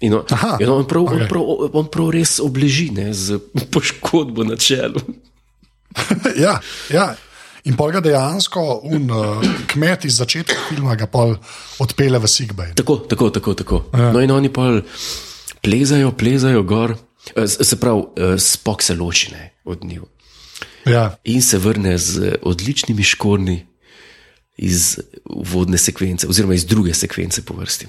In 0.00 0.14
on, 0.14 0.24
Aha, 0.30 0.56
in 0.60 0.68
on, 0.68 0.84
prav, 0.88 1.06
okay. 1.08 1.22
on, 1.22 1.28
prav, 1.28 1.44
on 1.72 1.86
prav 1.92 2.10
res 2.12 2.36
obleži 2.40 2.90
ne, 2.92 3.12
z 3.14 3.38
poškodbo 3.72 4.44
na 4.44 4.56
čelu. 4.56 5.00
ja, 6.44 6.60
ja. 6.92 7.14
In 7.66 7.74
pa 7.74 7.88
ga 7.90 7.98
dejansko 8.00 8.62
un, 8.86 9.08
uh, 9.10 9.40
kmet 9.72 10.04
iz 10.06 10.20
začetka 10.20 10.68
filma 10.68 10.94
odpele 11.82 12.18
v 12.22 12.28
Sigbej. 12.30 12.76
Tako, 12.78 12.96
tako, 13.10 13.30
tako. 13.30 13.54
tako. 13.54 13.76
Ja. 13.90 14.12
No, 14.12 14.20
in 14.22 14.30
oni 14.30 14.52
pa 14.52 14.68
plezajo, 15.64 16.12
plezajo 16.14 16.62
gor, 16.62 16.94
Eh, 17.34 17.48
se 17.48 17.76
pravi, 17.80 18.02
eh, 18.16 18.38
spok 18.38 18.82
se 18.82 18.94
loči 18.94 19.32
ne, 19.32 19.52
od 19.64 19.84
njih. 19.84 20.00
Ja. 20.86 21.16
In 21.24 21.42
se 21.42 21.58
vrne 21.58 21.98
z 21.98 22.38
odličnimi 22.42 23.02
škorni 23.02 23.66
iz 24.56 24.98
vodne 25.24 25.78
sekvence, 25.78 26.28
oziroma 26.28 26.54
iz 26.54 26.64
druge 26.66 26.94
sekvence 26.94 27.44
po 27.44 27.56
vrsti. 27.56 27.88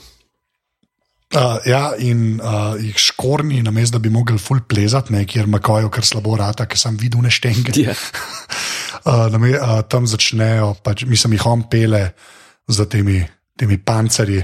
Uh, 1.27 1.59
ja, 1.67 1.91
in 1.99 2.39
uh, 2.39 2.77
jih 2.79 2.95
škorni, 2.95 3.59
namesto 3.63 3.97
da 3.97 3.99
bi 3.99 4.09
mogli 4.09 4.37
ful 4.39 4.61
plezati, 4.63 5.11
ne, 5.11 5.25
kjer 5.27 5.47
makajo, 5.51 5.89
kar 5.91 6.05
slabo 6.07 6.37
rata, 6.39 6.63
ker 6.71 6.79
sem 6.79 6.95
videl 6.95 7.25
neštenge. 7.25 7.73
Ja. 7.83 7.95
uh, 9.09 9.25
name, 9.33 9.51
uh, 9.59 9.81
tam 9.91 10.07
začnejo, 10.07 10.77
pač, 10.83 11.03
mislim, 11.03 11.35
jih 11.35 11.47
on 11.51 11.65
pele 11.67 12.05
za 12.71 12.87
temi, 12.87 13.19
temi 13.59 13.75
pancerji 13.75 14.39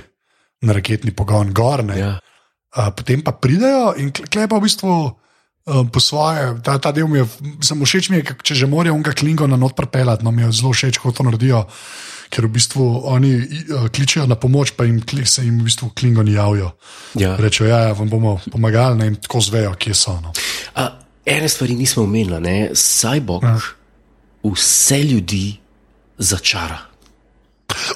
na 0.67 0.75
raketni 0.75 1.15
pogon 1.15 1.55
gor. 1.55 1.85
ne. 1.87 1.99
Ja. 1.99 2.13
Uh, 2.75 2.91
potem 2.91 3.23
pa 3.23 3.31
pridejo 3.31 3.93
in 3.99 4.11
klepa 4.11 4.59
v 4.59 4.67
bistvu. 4.67 4.93
Uh, 5.63 5.87
po 5.87 6.03
svoje, 6.03 6.59
ta, 6.59 6.75
ta 6.75 6.91
del 6.91 7.07
mi 7.07 7.21
je, 7.21 7.25
samo 7.63 7.87
všeč 7.87 8.09
mi 8.11 8.19
je, 8.19 8.35
če 8.43 8.55
že 8.59 8.67
morajo 8.67 8.97
unga 8.97 9.15
klingona 9.15 9.55
not 9.55 9.77
prepeljati, 9.79 10.19
no 10.27 10.35
mi 10.35 10.43
je 10.43 10.51
zelo 10.59 10.75
všeč, 10.75 10.99
kako 10.99 11.15
to 11.15 11.23
naredijo, 11.23 11.61
ker 12.29 12.47
v 12.47 12.53
bistvu 12.55 12.85
oni 13.09 13.33
uh, 13.35 13.87
kličejo 13.89 14.27
na 14.27 14.35
pomoč, 14.35 14.75
pa 14.77 14.87
jim, 14.87 15.01
se 15.25 15.45
jim 15.45 15.59
v 15.59 15.67
bistvu 15.69 15.91
klingoni 15.95 16.33
javijo. 16.33 16.71
Ja. 17.19 17.35
Rečejo, 17.37 17.69
ja, 17.69 17.79
ja, 17.89 17.97
vam 17.97 18.09
bomo 18.09 18.39
pomagali, 18.51 18.97
ne 18.97 19.05
jim 19.11 19.15
tako 19.15 19.41
zvejo, 19.41 19.75
kje 19.79 19.93
so. 19.97 20.15
No. 20.21 20.33
A, 20.75 20.89
ene 21.25 21.49
stvari 21.49 21.75
nismo 21.75 22.03
omenili? 22.03 22.69
Cyborg 22.75 23.43
ja. 23.43 23.59
vse 24.43 25.03
ljudi 25.03 25.57
začara. 26.17 26.93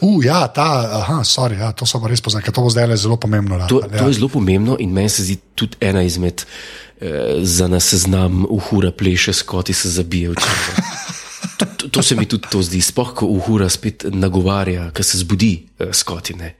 Uh, 0.01 0.25
ja, 0.25 0.47
ta, 0.47 0.89
aha, 1.01 1.21
sorry, 1.23 1.59
ja, 1.59 1.71
to 1.71 1.86
so 1.86 1.99
pa 2.01 2.09
res 2.09 2.21
poznali, 2.23 2.45
ker 2.45 2.55
to 2.55 2.63
bo 2.65 2.71
zdaj 2.73 2.97
zelo 2.97 3.17
pomembno. 3.19 3.57
To, 3.69 3.82
ratalo, 3.82 3.93
ja. 3.93 4.01
to 4.01 4.09
je 4.09 4.17
zelo 4.19 4.30
pomembno 4.32 4.78
in 4.82 4.93
meni 4.93 5.09
se 5.09 5.25
zdi 5.25 5.38
tudi 5.55 5.78
ena 5.82 6.01
izmed 6.05 6.43
eh, 6.43 7.41
za 7.45 7.67
nas 7.67 7.89
seznam 7.93 8.45
uhura 8.49 8.91
pleše, 8.91 9.34
skoti 9.34 9.73
se 9.73 9.89
zabije 9.89 10.34
v 10.34 10.41
čelo. 10.41 10.86
To, 11.91 12.03
se 12.03 12.15
mi 12.15 12.25
tudi 12.25 12.47
to 12.51 12.61
zdi, 12.61 12.81
spoh, 12.81 13.13
ko 13.13 13.25
uhura 13.25 13.69
spet 13.69 14.05
nagovarja, 14.11 14.91
ko 14.91 15.03
se 15.03 15.17
zbudi 15.17 15.67
eh, 15.79 15.93
skotine. 15.93 16.55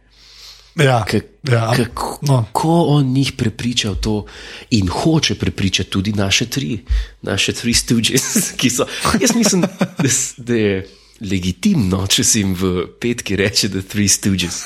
ja, 0.78 1.05
ja, 1.51 1.73
Kako 1.75 2.19
no. 2.21 2.45
no. 2.63 2.86
on 2.88 3.05
njih 3.05 3.32
prepriča 3.38 3.91
v 3.91 3.95
to 3.95 4.25
in 4.69 4.88
hoče 4.88 5.36
prepričati 5.36 5.89
tudi 5.89 6.13
naše 6.13 6.45
tri, 6.45 6.80
naše 7.21 7.53
tri 7.53 7.73
stooges, 7.73 8.21
ki 8.59 8.69
so. 8.69 8.86
Jaz 9.21 9.36
mislim, 9.36 9.61
da, 9.61 9.67
da 10.38 10.53
je 10.53 10.88
legitimno, 11.21 12.07
če 12.07 12.23
si 12.23 12.39
jim 12.39 12.53
v 12.53 12.86
petki 13.01 13.36
reče, 13.36 13.67
da 13.67 13.82
tri 13.82 14.07
stooges. 14.07 14.61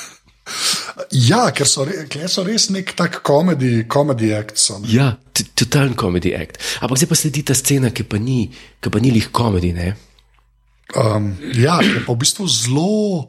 ja, 1.10 1.46
ker 1.54 1.68
so, 1.68 1.86
kle 2.12 2.28
so 2.28 2.44
res 2.44 2.68
nek 2.74 2.92
tak 2.98 3.22
komedi, 3.24 3.84
komedi 3.88 4.34
akt. 4.34 4.58
So, 4.58 4.78
ne. 4.82 4.90
Ja, 4.92 5.16
t- 5.32 5.46
totalen 5.54 5.94
comedy 5.96 6.34
act. 6.36 6.58
Ampak 6.80 6.98
zdaj 6.98 7.08
pa 7.08 7.16
sledi 7.16 7.42
ta 7.46 7.54
scena, 7.54 7.90
ki 7.90 8.04
pa 8.04 8.20
ni, 8.20 8.50
ki 8.82 8.92
pa 8.92 9.00
ni 9.00 9.14
lih 9.14 9.30
komedi, 9.32 9.72
ne? 9.72 9.94
Um, 10.94 11.32
ja, 11.54 11.78
je 11.78 12.00
pa 12.00 12.12
v 12.12 12.18
bistvu 12.18 12.44
zelo, 12.44 13.28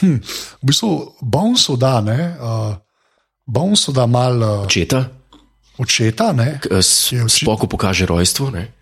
hm, 0.00 0.18
v 0.58 0.64
bistvu 0.64 0.90
bonsu 1.20 1.76
da, 1.76 2.00
ne. 2.00 2.36
Uh, 2.36 2.74
bonsu 3.46 3.92
da 3.92 4.06
mal 4.06 4.34
uh, 4.36 4.64
Očeta, 4.64 5.04
očeta, 5.78 6.32
ne. 6.32 6.58
k- 6.58 6.70
s- 6.76 7.12
Je 7.12 7.22
oči- 7.22 7.44
spoko 7.44 7.66
pokaže 7.66 8.06
rojstvo, 8.06 8.50
ne? 8.50 8.72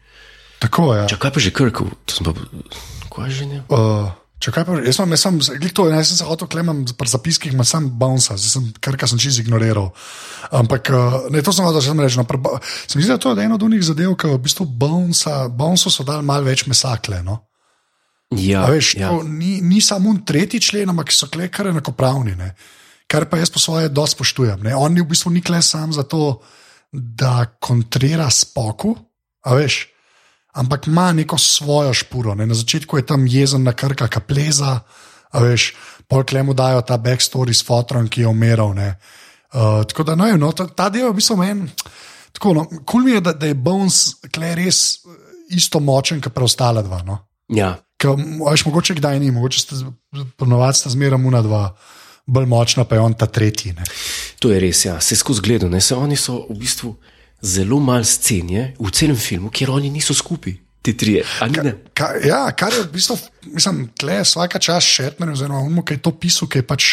Tako 0.59 0.95
je. 0.95 1.09
Čakaj, 1.09 1.21
kaj 1.21 1.31
pa 1.31 1.41
že 1.41 1.51
Krkov, 1.51 1.89
to 2.05 2.11
sem 2.13 2.25
pa, 2.25 2.33
kaj 3.11 3.31
že 3.31 3.45
ne? 3.47 3.59
Uh, 3.69 4.09
Čakaj, 4.35 4.65
pa, 4.65 4.73
jaz, 4.77 4.97
sem, 4.97 5.09
jaz, 5.09 5.21
sem, 5.21 5.35
glih 5.57 5.73
to, 5.73 5.89
jaz 5.89 6.05
sem 6.05 6.17
se 6.19 6.25
hotel 6.25 6.45
klemam 6.45 6.85
pri 6.85 7.09
zapiskih, 7.09 7.53
imam 7.53 7.65
sam 7.65 7.89
bounce, 7.89 8.29
zdaj 8.31 8.51
sem 8.51 8.65
kar 8.77 8.93
kar 8.95 9.09
sem 9.09 9.17
čisto 9.17 9.41
ignoriral. 9.41 9.89
Ampak 10.51 10.91
uh, 10.91 10.97
ne, 11.33 11.41
to 11.41 11.49
sem 11.49 11.65
hotel 11.65 11.81
že 11.81 11.95
reči. 11.95 12.17
No, 12.17 12.25
pri 12.25 12.37
bo- 12.37 12.61
se 12.61 12.93
mi 12.95 13.03
zdi, 13.03 13.09
da 13.09 13.17
to 13.17 13.33
je 13.33 13.41
ena 13.41 13.55
od 13.55 13.63
unih 13.63 13.81
zadev, 13.81 14.13
ki 14.13 14.29
v 14.29 14.41
bistvu 14.41 14.67
bounce 14.69 15.89
so 15.89 16.05
dali 16.05 16.21
malo 16.21 16.45
več 16.45 16.67
mesakle. 16.67 17.25
No? 17.25 17.41
Ja, 18.31 18.65
veš, 18.67 18.95
ja. 18.95 19.11
ja. 19.13 19.23
ni, 19.23 19.61
ni 19.61 19.81
samo 19.81 20.11
un 20.11 20.25
tretji 20.25 20.61
člen, 20.61 20.91
ampak 20.91 21.13
so 21.13 21.29
kle 21.31 21.49
kar 21.53 21.69
enakopravni. 21.71 22.35
Ne? 22.39 22.55
Kar 23.11 23.29
pa 23.31 23.39
jaz 23.39 23.53
po 23.53 23.61
svoje 23.63 23.89
dosti 23.89 24.17
spoštujem. 24.17 24.63
Ne? 24.65 24.77
On 24.77 24.93
ni 24.93 25.03
v 25.05 25.11
bistvu 25.13 25.31
nikle 25.35 25.63
sam 25.63 25.93
zato, 25.93 26.41
da 26.93 27.45
kontrira 27.61 28.31
spoku, 28.31 28.95
a 29.45 29.55
veš, 29.59 29.85
ampak 30.55 30.87
ima 30.87 31.13
neko 31.13 31.39
svojo 31.39 31.95
špuro. 31.95 32.35
Ne? 32.35 32.47
Na 32.47 32.55
začetku 32.55 32.97
je 32.97 33.07
tam 33.07 33.27
jezen 33.27 33.63
na 33.63 33.73
krka, 33.73 34.09
kapleza, 34.09 34.81
a 35.35 35.43
veš, 35.43 35.75
pol 36.09 36.25
klemu 36.25 36.55
dajo 36.55 36.83
ta 36.87 36.99
backstory 36.99 37.55
s 37.55 37.65
fotrom, 37.67 38.09
ki 38.09 38.25
je 38.25 38.31
umiral. 38.31 38.71
Uh, 38.71 39.83
tako 39.89 40.03
da, 40.03 40.15
no, 40.15 40.31
no, 40.37 40.53
ta, 40.53 40.67
ta 40.67 40.89
del 40.89 41.09
je 41.09 41.13
v 41.13 41.19
bistvu 41.19 41.37
meni. 41.37 41.69
Tako, 42.35 42.55
no, 42.55 42.65
kul 42.87 43.05
mi 43.07 43.15
je, 43.15 43.21
da, 43.21 43.33
da 43.33 43.47
je 43.47 43.55
Bones 43.55 44.17
res 44.35 45.05
isto 45.55 45.81
močen, 45.81 46.23
kot 46.23 46.35
preostala 46.35 46.83
dva. 46.83 47.03
No? 47.07 47.19
Ja, 47.55 47.75
Veš, 48.03 48.65
mogoče 48.67 48.95
kdaj 48.99 49.21
ni, 49.21 49.31
mogoče 49.31 49.61
ste 49.61 49.81
ponovadi 50.37 50.79
sta 50.79 50.91
zmeraj 50.93 51.19
muna 51.19 51.41
dva, 51.43 51.69
bolj 52.27 52.47
močna 52.47 52.85
pa 52.85 52.99
je 52.99 53.01
on 53.01 53.15
ta 53.15 53.27
tretji. 53.27 53.73
Ne? 53.73 53.85
to 54.45 54.53
je 54.53 54.61
res, 54.61 54.85
ja. 54.85 55.01
se 55.01 55.17
skozi 55.17 55.59
ne, 55.69 55.81
Se 55.81 55.95
oni 55.95 56.17
so 56.17 56.47
v 56.51 56.59
bistvu 56.59 56.97
zelo 57.41 57.81
malo 57.81 58.05
scen 58.05 58.49
v 58.79 58.91
celem 58.93 59.17
filmu, 59.17 59.51
kjer 59.51 59.71
oni 59.71 59.91
niso 59.91 60.15
skupaj, 60.15 60.53
ti 60.83 60.97
trije. 60.97 61.25
A 61.41 61.49
ni, 61.49 61.59
ne? 61.65 61.73
Ka, 61.95 62.13
ja, 62.21 62.53
kar 62.53 62.73
je 62.73 62.83
v 62.83 62.93
bistvu, 62.93 63.17
mislim, 63.53 63.89
tle 63.97 64.21
je 64.21 64.27
vsaka 64.29 64.59
čas 64.59 64.85
šetner, 64.85 65.33
oziroma 65.33 65.61
on, 65.61 65.81
ki 65.85 65.97
je 65.97 66.03
to 66.05 66.13
pisal, 66.13 66.49
ki 66.49 66.61
je 66.61 66.67
pač 66.67 66.89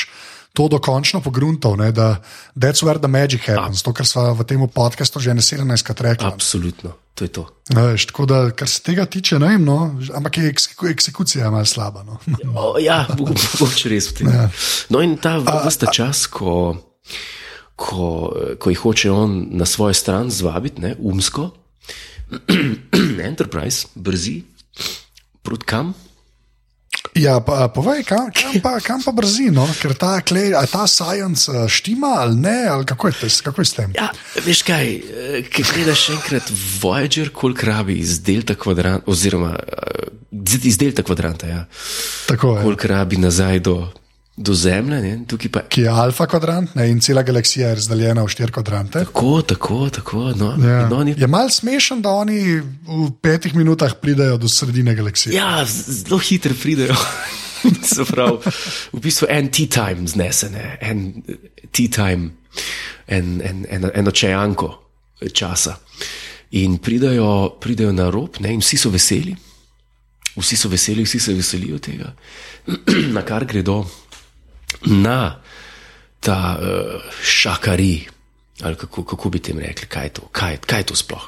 to 0.54 0.68
dokončno 0.68 1.22
pogruntal, 1.22 1.78
ne, 1.80 1.92
da 1.92 2.22
that's 2.56 2.84
where 2.84 3.00
the 3.00 3.08
magic 3.08 3.48
happens, 3.48 3.82
to, 3.84 3.94
kar 3.94 4.06
smo 4.08 4.34
v 4.36 4.44
tem 4.44 4.60
podkastu 4.68 5.20
že 5.20 5.34
ne 5.34 5.42
17krat 5.42 6.02
rekli. 6.02 6.28
Absolutno, 6.28 6.92
to 7.16 7.24
je 7.24 7.32
to. 7.32 7.44
Veš, 7.72 8.06
tako 8.12 8.26
da, 8.26 8.40
kar 8.52 8.68
se 8.68 8.84
tega 8.84 9.06
tiče, 9.06 9.40
ne 9.40 9.56
vem, 9.56 9.64
no, 9.66 9.96
ampak 10.16 10.38
je 10.38 10.50
ekseku, 10.52 10.88
eksekucija 10.92 11.52
malo 11.52 11.66
slaba. 11.66 12.04
No. 12.04 12.20
O, 12.56 12.76
ja, 12.80 13.08
mogo- 13.16 13.38
mogoče 13.60 13.90
res 13.90 14.12
v 14.12 14.18
tem. 14.20 14.28
Ja. 14.28 14.50
No, 14.92 15.00
in 15.00 15.16
ta 15.18 15.38
vrsta 15.40 15.88
čas, 15.88 16.28
ko, 16.28 16.76
ko, 17.76 18.06
ko 18.60 18.70
jih 18.70 18.80
hoče 18.84 19.12
on 19.12 19.48
na 19.56 19.66
svojo 19.66 19.96
stran 19.96 20.28
zvabiti, 20.32 20.82
ne, 20.84 20.96
umsko, 21.00 21.52
Enterprise, 23.28 23.88
brzi, 23.96 24.44
proti 25.44 25.66
kam? 25.66 25.94
Ja, 27.16 27.42
pa, 27.44 27.68
povej, 27.68 28.06
kam, 28.08 28.30
kam, 28.32 28.56
pa, 28.64 28.80
kam 28.80 29.02
pa 29.04 29.12
brzi, 29.12 29.50
no? 29.52 29.66
ker 29.82 29.92
ta, 30.00 30.22
klej, 30.24 30.54
ta 30.72 30.86
science 30.88 31.52
štima 31.68 32.14
ali 32.24 32.40
ne, 32.40 32.60
ali 32.72 32.86
kako 32.88 33.12
je, 33.12 33.30
kako 33.44 33.62
je 33.62 33.66
s 33.66 33.76
tem? 33.76 33.92
Ja, 33.98 34.08
veš 34.46 34.62
kaj, 34.64 34.88
eh, 34.96 35.42
ki 35.44 35.66
gledaš 35.74 36.08
enkrat 36.16 36.48
Voyager, 36.80 37.34
koliko 37.36 37.68
rabi 37.68 38.00
iz 38.00 38.22
delta 38.24 38.56
kvadranta, 38.56 39.04
oziroma 39.12 39.58
eh, 39.60 40.08
iz 40.64 40.78
delta 40.80 41.04
kvadranta, 41.04 41.48
ja, 41.48 41.66
koliko 42.40 42.88
rabi 42.88 43.20
nazaj 43.20 43.60
do, 43.60 43.92
do 44.38 44.54
Zemlje, 44.54 45.02
ne, 45.02 45.26
pa. 45.52 45.62
Ki 45.70 45.82
je 45.82 45.90
alfa 45.90 46.26
kvadrant 46.26 46.76
ne, 46.76 46.88
in 46.90 47.00
cela 47.04 47.22
galaksija 47.24 47.68
je 47.70 47.76
razdeljena 47.76 48.24
v 48.24 48.28
štiri 48.32 48.52
kvadrante. 48.52 49.04
Tako, 49.06 49.42
tako, 49.42 49.90
tako. 49.90 50.32
No, 50.36 50.56
Ja. 50.68 50.88
no, 50.90 51.04
ni, 51.04 51.14
Je 51.18 51.28
mal 51.28 51.50
smešen, 51.50 52.02
da 52.02 52.10
oni 52.10 52.60
v 52.88 53.12
petih 53.22 53.56
minutah 53.56 53.94
pridejo 54.02 54.38
do 54.38 54.48
sredine 54.48 54.96
galaksije. 54.96 55.36
ja, 55.36 55.66
zelo 55.66 56.18
hitro 56.18 56.54
pridejo. 56.62 56.96
Se 57.94 58.06
pravi, 58.06 58.38
v 58.94 59.00
bistvu 59.00 59.28
en 59.30 59.52
tea 59.52 59.68
time 59.70 60.08
znese, 60.08 60.50
ne, 60.50 60.78
en 60.82 61.24
tea 61.72 61.88
time, 61.92 62.30
en, 63.08 63.42
en, 63.46 63.66
en, 63.70 63.90
eno 63.94 64.12
čajanko 64.12 64.72
časa. 65.34 65.76
In 66.52 66.78
pridejo, 66.78 67.50
pridejo 67.62 67.92
na 67.92 68.10
rob, 68.10 68.40
ne, 68.40 68.54
in 68.54 68.60
vsi 68.64 68.78
so 68.78 68.90
veseli, 68.90 69.36
vsi 70.36 70.58
so 70.58 70.70
veseli, 70.70 71.04
vsi 71.06 71.20
se 71.20 71.34
veselijo 71.34 71.78
tega, 71.80 72.14
na 73.16 73.22
kar 73.22 73.46
gredo 73.46 73.86
na 74.86 75.42
ta 76.20 76.58
uh, 76.58 77.02
šakari. 77.24 78.08
Ali 78.62 78.76
kako, 78.76 79.04
kako 79.04 79.30
bi 79.30 79.40
tem 79.40 79.60
rekli, 79.60 79.88
kaj 79.88 80.06
je 80.06 80.14
to, 80.20 80.28
kaj, 80.32 80.58
kaj 80.66 80.80
je 80.80 80.90
to 80.92 80.96
sploh? 80.96 81.24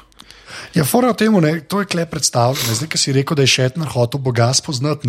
Ja, 0.74 0.84
fora 0.84 1.10
o 1.10 1.18
tem, 1.18 1.34
to 1.68 1.80
je 1.80 1.86
klep 1.90 2.10
predstavljeno. 2.10 2.74
Zdaj, 2.74 2.88
ki 2.88 2.98
si 2.98 3.12
rekel, 3.12 3.36
da 3.36 3.42
je 3.42 3.50
Šetner 3.50 3.90
hotel 3.90 4.20
Boga 4.22 4.52
spoznati, 4.54 5.08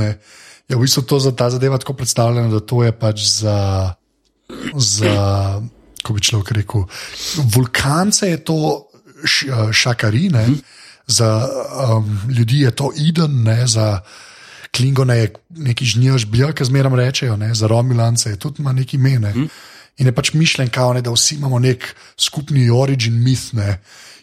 je 0.70 0.76
v 0.76 0.82
bistvu 0.82 1.06
to 1.06 1.20
za 1.20 1.32
ta 1.36 1.50
zadeva 1.50 1.78
tako 1.78 1.94
predstavljeno, 1.94 2.50
da 2.50 2.60
to 2.60 2.84
je 2.84 2.92
pač 2.92 3.22
za, 3.22 3.94
za 4.74 5.16
kako 6.06 6.14
bi 6.14 6.22
človek 6.22 6.52
rekel, 6.52 6.86
vulkance 7.50 8.30
je 8.30 8.44
to 8.46 8.90
š, 9.26 9.48
eh, 9.50 9.74
šakarine, 9.74 10.46
hmm. 10.46 10.62
za 11.08 11.50
um, 11.90 12.22
ljudi 12.30 12.62
je 12.62 12.72
to 12.72 12.92
Eden, 13.10 13.44
ne, 13.44 13.68
za 13.68 14.00
Klingone 14.76 15.18
je 15.18 15.30
neki 15.50 15.86
žnjaš 15.86 16.26
bil, 16.32 16.52
ki 16.54 16.68
zmeraj 16.68 16.98
rečejo, 17.00 17.38
ne, 17.40 17.54
za 17.56 17.68
Romilance 17.68 18.30
je 18.30 18.40
tudi 18.40 18.62
ima 18.62 18.74
neki 18.74 18.98
mene. 18.98 19.32
Hmm. 19.32 19.50
In 19.98 20.10
je 20.10 20.16
pač 20.16 20.34
mišljen, 20.34 20.70
kao, 20.70 20.94
ne, 20.94 21.02
da 21.02 21.14
vsi 21.14 21.38
imamo 21.40 21.60
nek 21.60 21.88
skupni 22.20 22.70
origin 22.70 23.16
myth, 23.24 23.54
ne, 23.56 23.80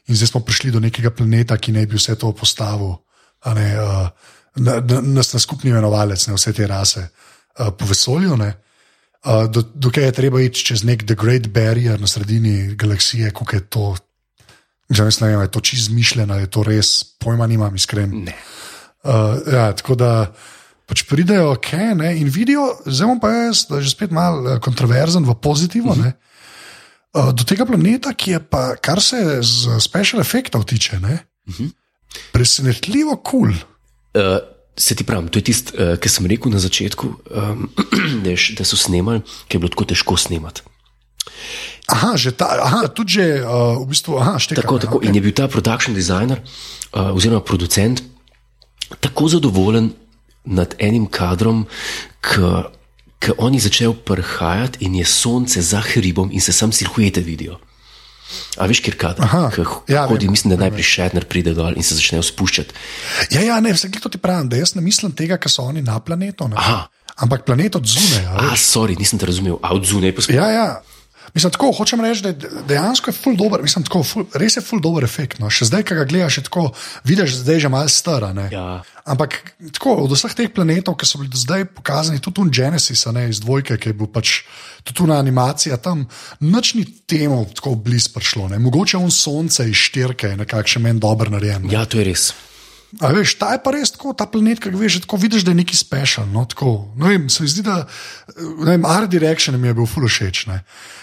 in 0.07 0.17
zdaj 0.17 0.35
smo 0.35 0.43
prišli 0.45 0.71
do 0.71 0.81
nekega 0.81 1.11
planeta, 1.11 1.57
ki 1.57 1.73
naj 1.73 1.87
bi 1.89 1.97
vse 1.97 2.19
to 2.21 2.33
postavil, 2.37 2.99
ne, 3.55 3.69
uh, 3.81 4.09
na, 4.57 4.81
na, 4.81 5.01
nas 5.01 5.33
na 5.33 5.41
skupni 5.41 5.71
imenovalec, 5.71 6.27
ne 6.29 6.37
vse 6.37 6.53
te 6.53 6.67
rase 6.67 7.07
uh, 7.07 7.73
po 7.79 7.89
vesolju. 7.89 8.37
Ne. 8.37 8.53
Uh, 9.25 9.47
do, 9.49 9.63
dokaj 9.63 10.05
je 10.05 10.13
treba 10.13 10.41
iti 10.43 10.65
čez 10.73 10.85
nek 10.85 11.07
The 11.07 11.15
Great 11.15 11.49
Barrier 11.49 12.01
na 12.01 12.07
sredini 12.07 12.75
galaksije, 12.75 13.31
kako 13.31 13.57
je 13.57 13.61
to. 13.61 13.85
Že 14.93 15.09
ne 15.21 15.29
vem, 15.29 15.41
je 15.41 15.51
to 15.51 15.61
čisto 15.61 15.89
izmišljeno, 15.89 16.37
je 16.37 16.51
to 16.53 16.63
res, 16.69 17.05
pojma 17.17 17.47
nimam, 17.47 17.75
iskren. 17.75 18.27
Ne. 19.05 19.11
Uh, 19.11 19.53
ja, 19.53 19.73
tako 19.75 19.95
da 19.99 20.11
pač 20.87 21.07
pridejo, 21.09 21.55
okay, 21.57 21.95
ne, 21.97 22.13
in 22.21 22.29
vidijo, 22.31 22.67
zdaj 22.85 23.17
pa 23.23 23.31
jaz, 23.33 23.65
da 23.71 23.81
je 23.81 23.89
že 23.89 23.95
spet 23.95 24.13
malo 24.13 24.45
eh, 24.45 24.61
kontroverzen 24.61 25.25
v 25.25 25.35
pozitivno. 25.41 25.93
Uh 25.93 25.99
-huh. 25.99 26.13
uh, 27.15 27.31
do 27.33 27.45
tega 27.45 27.67
planeta, 27.67 28.13
ki 28.13 28.31
je 28.31 28.41
pa, 28.41 28.77
kar 28.77 29.01
se 29.01 29.43
z 29.43 29.81
special 29.81 30.21
efektov 30.21 30.65
tiče, 30.65 31.01
ne, 31.01 31.25
uh 31.49 31.55
-huh. 31.55 31.71
presenetljivo 32.33 33.17
kul. 33.17 33.41
Cool. 33.41 33.55
Uh, 34.15 34.39
se 34.77 34.95
ti 34.95 35.05
pravim, 35.05 35.29
to 35.29 35.39
je 35.39 35.43
tisto, 35.45 35.73
uh, 35.75 35.97
kar 35.99 36.11
sem 36.11 36.27
rekel 36.27 36.53
na 36.53 36.59
začetku, 36.59 37.07
um, 37.31 37.71
da, 38.59 38.65
so 38.65 38.77
snemali, 38.77 39.21
ker 39.49 39.57
je 39.57 39.59
bilo 39.59 39.69
tako 39.69 39.85
težko 39.85 40.17
snemati. 40.17 40.61
Aha, 41.87 42.17
že 42.17 42.31
ta, 42.33 42.47
aha, 42.63 42.89
tudi 42.89 43.13
že 43.13 43.43
uh, 43.43 43.83
v 43.83 43.87
bistvu, 43.89 44.19
aha, 44.19 44.39
štekam, 44.39 44.63
Tako, 44.63 44.75
ja, 44.75 44.81
tako. 44.81 44.97
okej. 44.97 45.09
In 45.09 45.15
je 45.15 45.21
bil 45.21 45.33
ta 45.33 45.49
production 45.49 45.95
designer 45.95 46.41
uh, 46.93 47.17
oziroma 47.17 47.41
producent 47.41 48.12
tako 49.01 49.29
zadovoljen 49.29 49.93
nad 50.45 50.75
enim 50.79 51.07
kadrom, 51.07 51.67
ki 53.23 53.37
oni 53.39 53.61
začnejo 53.61 53.93
prhajati 53.93 54.85
in 54.85 54.95
je 54.95 55.05
sonce 55.05 55.63
za 55.63 55.81
hribom 55.81 56.31
in 56.33 56.41
se 56.41 56.53
sam 56.53 56.73
silhuete 56.73 57.21
vidijo. 57.21 57.59
A 58.57 58.67
veš, 58.67 58.81
kjer 58.85 58.97
kader? 58.97 59.29
Ja, 59.89 60.07
hodi, 60.09 60.27
vem, 60.27 60.33
mislim, 60.33 60.55
da 60.55 60.61
najprej 60.65 60.87
Šetner 60.89 61.27
pride 61.29 61.55
dol 61.57 61.77
in 61.77 61.85
se 61.85 61.97
začnejo 61.99 62.23
spuščati. 62.25 62.75
Ja, 63.37 63.43
ja, 63.45 63.61
ne, 63.61 63.75
vse 63.77 63.91
to 63.93 64.09
ti 64.13 64.19
pravim, 64.19 64.49
da 64.49 64.57
jaz 64.57 64.75
ne 64.75 64.83
mislim 64.85 65.13
tega, 65.17 65.37
kar 65.37 65.53
so 65.53 65.67
oni 65.69 65.83
na 65.85 65.99
planetu. 66.01 66.49
Ne, 66.49 66.57
Aha. 66.59 66.87
ampak 67.17 67.45
planet 67.45 67.77
od 67.77 67.87
zunaj. 67.87 68.27
a 68.27 68.57
sorry, 68.57 68.97
nisem 68.99 69.21
te 69.21 69.29
razumel, 69.29 69.59
a 69.63 69.75
od 69.77 69.85
zunaj 69.85 70.15
spet. 70.19 70.37
Ja, 70.37 70.49
ja. 70.49 70.69
Mislim, 71.35 71.53
tako 71.53 71.71
hočem 71.73 72.01
reči, 72.05 72.23
da 72.23 72.33
dejansko 72.69 73.09
je 73.11 73.17
ful 73.17 73.37
dober, 73.37 73.63
mislim, 73.65 73.85
tako, 73.85 74.03
ful, 74.05 74.27
res 74.37 74.57
je 74.57 74.63
ful 74.63 74.81
dober 74.85 75.05
efekt. 75.05 75.39
No. 75.41 75.49
Še 75.49 75.71
zdaj, 75.71 75.87
ki 75.89 75.97
ga 75.97 76.05
gledaš, 76.05 76.43
tako, 76.45 76.67
vidiš, 77.09 77.39
da 77.47 77.57
je 77.57 77.65
že 77.65 77.71
malo 77.73 77.89
stara. 77.89 78.33
ne. 78.37 78.51
Ja. 78.53 78.83
Ampak 79.09 79.39
tako, 79.73 79.97
od 80.05 80.13
vseh 80.13 80.35
teh 80.37 80.53
planetov, 80.53 80.99
ki 81.01 81.09
so 81.09 81.19
bili 81.19 81.33
do 81.33 81.41
zdaj 81.41 81.65
pokazani, 81.73 82.21
tudi 82.21 82.37
tu 82.37 82.45
Genesis, 82.53 83.07
ne 83.17 83.25
iz 83.33 83.41
dvojke, 83.41 83.81
ki 83.81 83.91
je 83.91 83.97
bil 83.97 84.13
pač 84.13 84.43
tudi 84.85 85.01
tu 85.01 85.09
na 85.09 85.17
animacija, 85.19 85.81
tam 85.81 86.05
nič 86.41 86.75
ni 86.77 86.85
temu 86.85 87.47
tako 87.57 87.75
blizu 87.81 88.13
prišlo. 88.13 88.53
Ne. 88.53 88.61
Mogoče 88.61 89.01
on 89.01 89.11
sonce 89.11 89.67
iz 89.71 89.89
štirke 89.89 90.35
je 90.35 90.41
nekakšen 90.45 90.85
meni 90.85 91.01
dober 91.01 91.33
narejen. 91.33 91.65
ne. 91.65 91.73
ja, 91.73 91.89
to 91.89 91.99
je 91.99 92.13
res. 92.13 92.33
A 93.01 93.09
veš, 93.09 93.39
ta 93.41 93.55
je 93.57 93.61
pa 93.65 93.73
res 93.73 93.89
tako, 93.95 94.13
ta 94.13 94.27
planet, 94.29 94.61
ki 94.61 94.69
veš, 94.77 94.99
tako 95.07 95.17
vidiš, 95.17 95.47
da 95.49 95.55
je 95.55 95.63
neki 95.63 95.77
special. 95.77 96.27
No, 96.29 96.45
tako, 96.45 96.93
no, 96.97 97.09
vem, 97.09 97.25
se 97.33 97.41
mi 97.41 97.49
zdi, 97.49 97.63
da 97.65 97.87
vem, 98.67 98.85
Art 98.85 99.09
Direction 99.09 99.57
mi 99.57 99.71
je 99.71 99.75
bil 99.75 99.87
full 99.89 100.05
všeč. 100.05 100.47
ne. 100.53 100.59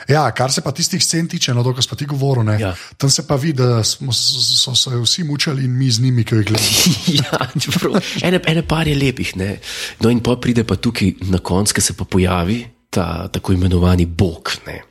Ja, 0.06 0.28
kar 0.32 0.54
se 0.54 0.62
pa 0.62 0.70
tistih 0.72 1.02
scen 1.02 1.26
tiče, 1.28 1.54
no, 1.54 1.64
to, 1.66 1.74
kar 1.74 1.84
smo 1.84 1.98
ti 1.98 2.06
govorili, 2.06 2.46
ne, 2.46 2.56
Ja. 2.62 2.76
tam 2.98 3.10
se 3.10 3.26
pa 3.28 3.36
vidi, 3.36 3.58
da 3.64 3.84
smo, 3.84 4.14
so 4.14 4.76
se 4.76 4.90
vsi 5.02 5.24
mučali 5.24 5.66
in 5.66 5.74
mi 5.78 5.90
z 5.90 6.02
njimi, 6.02 6.24
ki 6.24 6.36
jih 6.36 6.46
gledamo. 6.46 6.70
ja, 7.26 7.50
čeprav, 7.60 7.98
ene, 8.22 8.40
ene 8.46 8.62
par 8.68 8.88
je 8.88 8.96
lepih. 8.96 9.34
Ne? 9.38 9.58
No, 10.00 10.10
in 10.10 10.22
pa 10.22 10.38
pride 10.38 10.64
pa 10.64 10.76
tukaj 10.76 11.14
na 11.22 11.42
koncu, 11.42 11.74
ki 11.74 11.82
se 11.82 11.94
pa 11.94 12.06
pojavi 12.06 12.68
ta 12.90 13.28
tako 13.28 13.54
imenovani 13.54 14.06
Bog. 14.06 14.50
Ne? 14.68 14.82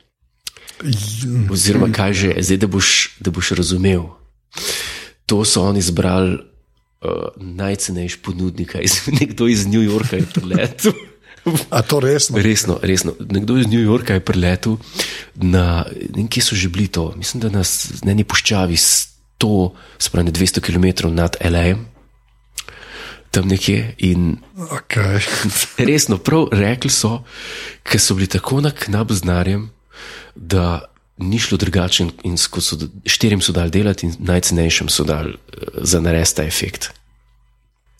Oziroma, 1.51 1.92
kaj 1.94 2.12
že, 2.14 2.28
zdaj, 2.42 2.59
da 2.59 2.66
boš, 2.66 3.18
da 3.20 3.30
boš 3.30 3.51
razumel. 3.59 4.03
To 5.26 5.44
so 5.44 5.62
oni 5.62 5.78
izbrali 5.78 6.38
uh, 7.01 7.28
najcenejši 7.36 8.18
ponudnika, 8.22 8.80
iz, 8.80 9.01
nekdo 9.20 9.49
iz 9.49 9.66
New 9.66 9.82
Yorka 9.82 10.16
je 10.16 10.26
priletel. 10.34 10.92
A 11.70 11.82
to 11.82 12.01
resno? 12.01 12.38
Resno, 12.38 12.78
resno. 12.82 13.14
Nekdo 13.20 13.57
iz 13.57 13.66
New 13.66 13.80
Yorka 13.80 14.18
je 14.18 14.24
priletel 14.24 14.76
na, 15.34 15.86
ne 15.88 16.16
vem, 16.16 16.28
kje 16.28 16.42
so 16.44 16.59
že 16.59 16.68
bili 16.68 16.88
to, 16.92 17.12
mislim, 17.16 17.40
da 17.40 17.49
nas 17.49 18.03
na 18.03 18.12
neki 18.12 18.28
puščavi 18.28 18.76
100, 18.76 19.70
spravi 19.99 20.34
200 20.34 20.61
km 20.61 21.14
nad 21.14 21.38
LA, 21.40 21.78
tam 23.30 23.49
nekje. 23.49 23.94
In 23.99 24.36
Okay. 24.59 25.22
resno, 25.88 26.18
prav 26.18 26.49
rekli 26.53 26.90
so, 26.90 27.22
ker 27.86 28.01
so 28.01 28.16
bili 28.18 28.26
tako 28.26 28.61
na 28.61 28.70
knap 28.74 29.12
z 29.12 29.24
narjem, 29.24 29.70
da 30.34 30.90
ni 31.18 31.38
šlo 31.38 31.58
drugače, 31.58 32.06
in, 32.24 32.36
ko 32.50 32.60
so 32.60 32.78
štirim 33.06 33.42
so 33.42 33.52
dali 33.52 33.70
delati, 33.70 34.06
in 34.06 34.16
najcenejšim 34.18 34.88
so 34.88 35.04
dali 35.04 35.34
uh, 35.34 35.82
za 35.82 36.00
narediti 36.00 36.36
ta 36.36 36.46
efekt. 36.46 36.90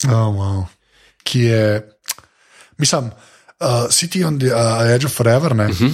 Oh, 0.07 0.31
wow. 0.35 0.65
Ki 1.23 1.39
je, 1.39 1.63
mislim, 2.77 3.11
uh, 3.59 3.87
City 3.91 4.23
on 4.25 4.39
the 4.39 4.53
uh, 4.55 4.95
Edge 4.95 5.05
of 5.05 5.13
Forever, 5.13 5.55
ne? 5.55 5.65
Uh 5.65 5.79
-huh. 5.79 5.91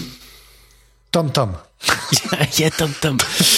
tam, 1.11 1.30
tam. 1.30 1.55
Ja, 2.34 2.47
je 2.57 2.69
tam 2.69 2.93
tam. 3.01 3.17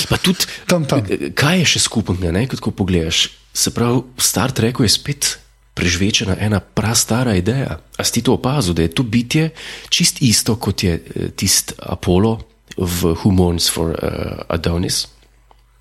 Pa 0.10 0.18
tudi, 0.18 0.46
Tam, 0.68 0.86
tam. 0.86 1.04
kaj 1.36 1.60
je 1.60 1.66
še 1.66 1.80
skupnega, 1.80 2.32
ne, 2.32 2.48
kot 2.48 2.60
ko 2.60 2.72
pogledaš? 2.72 3.30
Se 3.54 3.72
pravi, 3.72 4.02
v 4.18 4.24
Star 4.24 4.52
Treku 4.52 4.84
je 4.84 4.90
spet 4.90 5.40
prežvečena 5.78 6.36
ena 6.42 6.60
prastara 6.60 7.36
ideja. 7.38 7.78
A 7.98 8.02
si 8.04 8.18
ti 8.18 8.26
to 8.26 8.34
opazil, 8.34 8.74
da 8.74 8.82
je 8.82 8.94
to 8.98 9.06
bitje 9.06 9.52
čist 9.94 10.22
isto 10.26 10.58
kot 10.58 10.84
je 10.84 10.98
eh, 10.98 11.30
tisti 11.38 11.78
Apollo 11.78 12.42
v 12.78 13.14
Who 13.16 13.32
Mourns 13.32 13.68
for 13.68 13.94
uh, 13.94 14.46
Adonis? 14.48 15.08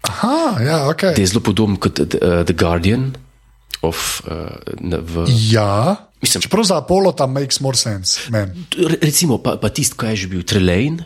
Aha, 0.02 0.56
ja, 0.60 0.76
ok. 0.86 1.02
Da 1.12 1.18
je 1.18 1.26
zelo 1.26 1.40
podoben 1.40 1.76
kot 1.76 1.98
uh, 1.98 2.06
The 2.42 2.54
Guardian 2.54 3.14
of, 3.82 4.22
uh, 4.24 4.56
v, 4.80 5.26
Ja, 5.50 5.96
Mislim- 6.16 6.42
čeprav 6.42 6.64
za 6.64 6.78
Apollo 6.78 7.12
tam 7.12 7.32
makes 7.32 7.60
more 7.60 7.76
sense. 7.76 8.30
Man. 8.30 8.54
Re- 8.72 8.98
Recimo, 9.02 9.38
pa, 9.38 9.56
pa 9.56 9.68
tisti, 9.68 9.94
kaj 9.94 10.10
je 10.10 10.16
že 10.16 10.26
bil 10.28 10.42
Trelane, 10.42 11.04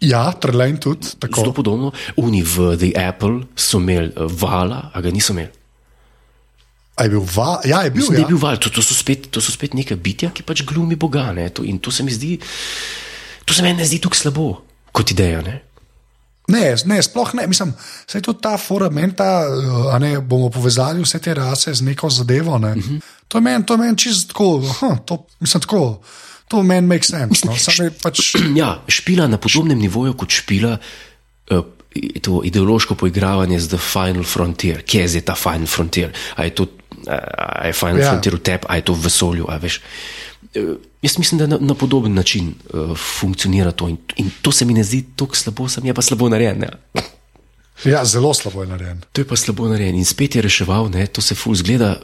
Ja, 0.00 0.32
Trelane 0.32 0.76
tudi, 0.76 1.06
zelo 1.06 1.20
tako. 1.20 1.52
podobno. 1.52 1.92
Oni 2.16 2.42
v 2.42 2.76
The 2.76 2.92
Apple 2.94 3.48
so 3.54 3.78
imeli 3.78 4.10
uh, 4.10 4.28
vala, 4.30 4.90
a 4.90 5.00
ga 5.00 5.08
niso 5.08 5.32
imeli. 5.32 5.48
A 6.94 7.04
je 7.04 7.10
bil 7.10 7.24
va? 7.26 7.58
Ja, 7.64 7.82
je 7.82 7.90
bil. 7.90 8.00
Mislim, 8.02 8.16
Ja. 8.16 8.20
je 8.20 8.28
bil 8.28 8.38
val, 8.38 8.56
to, 8.56 8.70
to, 8.70 8.78
so 8.78 8.94
spet, 8.94 9.26
to 9.28 9.40
so 9.40 9.50
spet 9.50 9.74
neka 9.74 9.96
bitja, 9.96 10.30
ki 10.30 10.42
pač 10.42 10.62
glumi 10.62 10.94
Boga. 10.94 11.32
ne, 11.32 11.48
To, 11.50 11.64
in 11.64 11.78
to 11.78 11.90
se 11.90 12.02
mi 12.02 12.12
zdi, 12.12 12.38
to 13.44 13.54
se 13.54 13.62
meni 13.62 13.78
ne 13.78 13.84
zdi 13.84 14.00
tako 14.00 14.16
slabo 14.16 14.48
kot 14.94 15.10
ideja. 15.10 15.42
Ne? 15.42 15.60
Ne, 16.48 16.74
ne, 16.84 17.02
sploh 17.02 17.34
ne. 17.34 17.46
Mislim, 17.50 17.72
da 18.12 18.18
je 18.18 18.22
tudi 18.22 18.42
ta 18.42 18.56
foramenta, 18.60 19.46
a 19.92 19.98
ne 19.98 20.18
bomo 20.20 20.50
povezali 20.52 21.02
vse 21.02 21.18
te 21.18 21.34
rase 21.34 21.74
z 21.74 21.82
neko 21.82 22.10
zadevo. 22.10 22.58
Ne. 22.58 22.74
Uh 22.76 22.84
-huh. 22.84 23.00
To 23.28 23.38
je 23.38 23.42
meni 23.42 23.64
men 23.78 23.96
čisto 23.96 24.32
tako, 24.32 24.62
aha, 24.70 24.96
to, 25.06 25.26
mislim, 25.40 25.60
tako. 25.60 26.00
To 26.48 26.62
meni 26.62 26.86
make 26.86 27.04
sense. 27.04 27.46
No. 27.46 27.56
Samo 27.56 27.84
je 27.84 27.90
pač, 28.02 28.20
Ja, 28.60 28.82
špila 28.88 29.26
na 29.26 29.36
podobnem 29.36 29.78
nivoju 29.78 30.14
kot 30.14 30.30
špila. 30.30 30.76
Uh, 31.50 31.64
To 32.22 32.40
ideološko 32.44 32.94
poigravanje 32.94 33.60
z 33.60 33.68
The 33.68 33.78
Final 33.78 34.24
Frontier, 34.24 34.82
kje 34.82 35.00
je 35.00 35.08
zdaj 35.08 35.22
ta 35.22 35.34
Final 35.34 35.66
Frontier? 35.66 36.10
A 36.36 36.44
je, 36.44 36.50
to, 36.50 36.66
a 37.38 37.66
je 37.66 37.72
Final 37.72 37.98
Ja. 37.98 38.10
Frontier 38.10 38.34
v 38.34 38.38
tebi, 38.42 38.66
a 38.68 38.76
je 38.76 38.82
to 38.82 38.94
v 38.94 39.04
vesolju? 39.04 39.46
a 39.48 39.56
veš. 39.56 39.78
Eh, 39.78 40.23
Jaz 41.02 41.18
mislim, 41.18 41.38
da 41.38 41.46
na, 41.46 41.58
na 41.60 41.74
podoben 41.74 42.14
način 42.14 42.54
uh, 42.72 42.98
funkcionira 43.20 43.72
to 43.72 43.88
in, 43.88 43.96
in 44.16 44.30
to 44.42 44.52
se 44.52 44.64
mi 44.64 44.74
ne 44.74 44.84
zdi 44.84 45.04
tako 45.16 45.36
slabo, 45.36 45.68
sem 45.68 45.86
je 45.86 45.94
pa 45.94 46.02
slabo 46.02 46.28
narejen. 46.28 46.62
Ja. 46.62 47.02
ja, 47.84 48.04
zelo 48.04 48.34
slabo 48.34 48.62
je 48.62 48.68
narejen. 48.68 49.00
To 49.12 49.20
je 49.20 49.28
pa 49.28 49.36
slabo 49.36 49.68
narejen 49.68 49.96
in 49.96 50.04
spet 50.04 50.36
je 50.36 50.42
reševal, 50.42 50.88
ne? 50.90 51.06
to 51.06 51.22
se 51.22 51.34
ful 51.34 51.54
zgleda, 51.54 52.00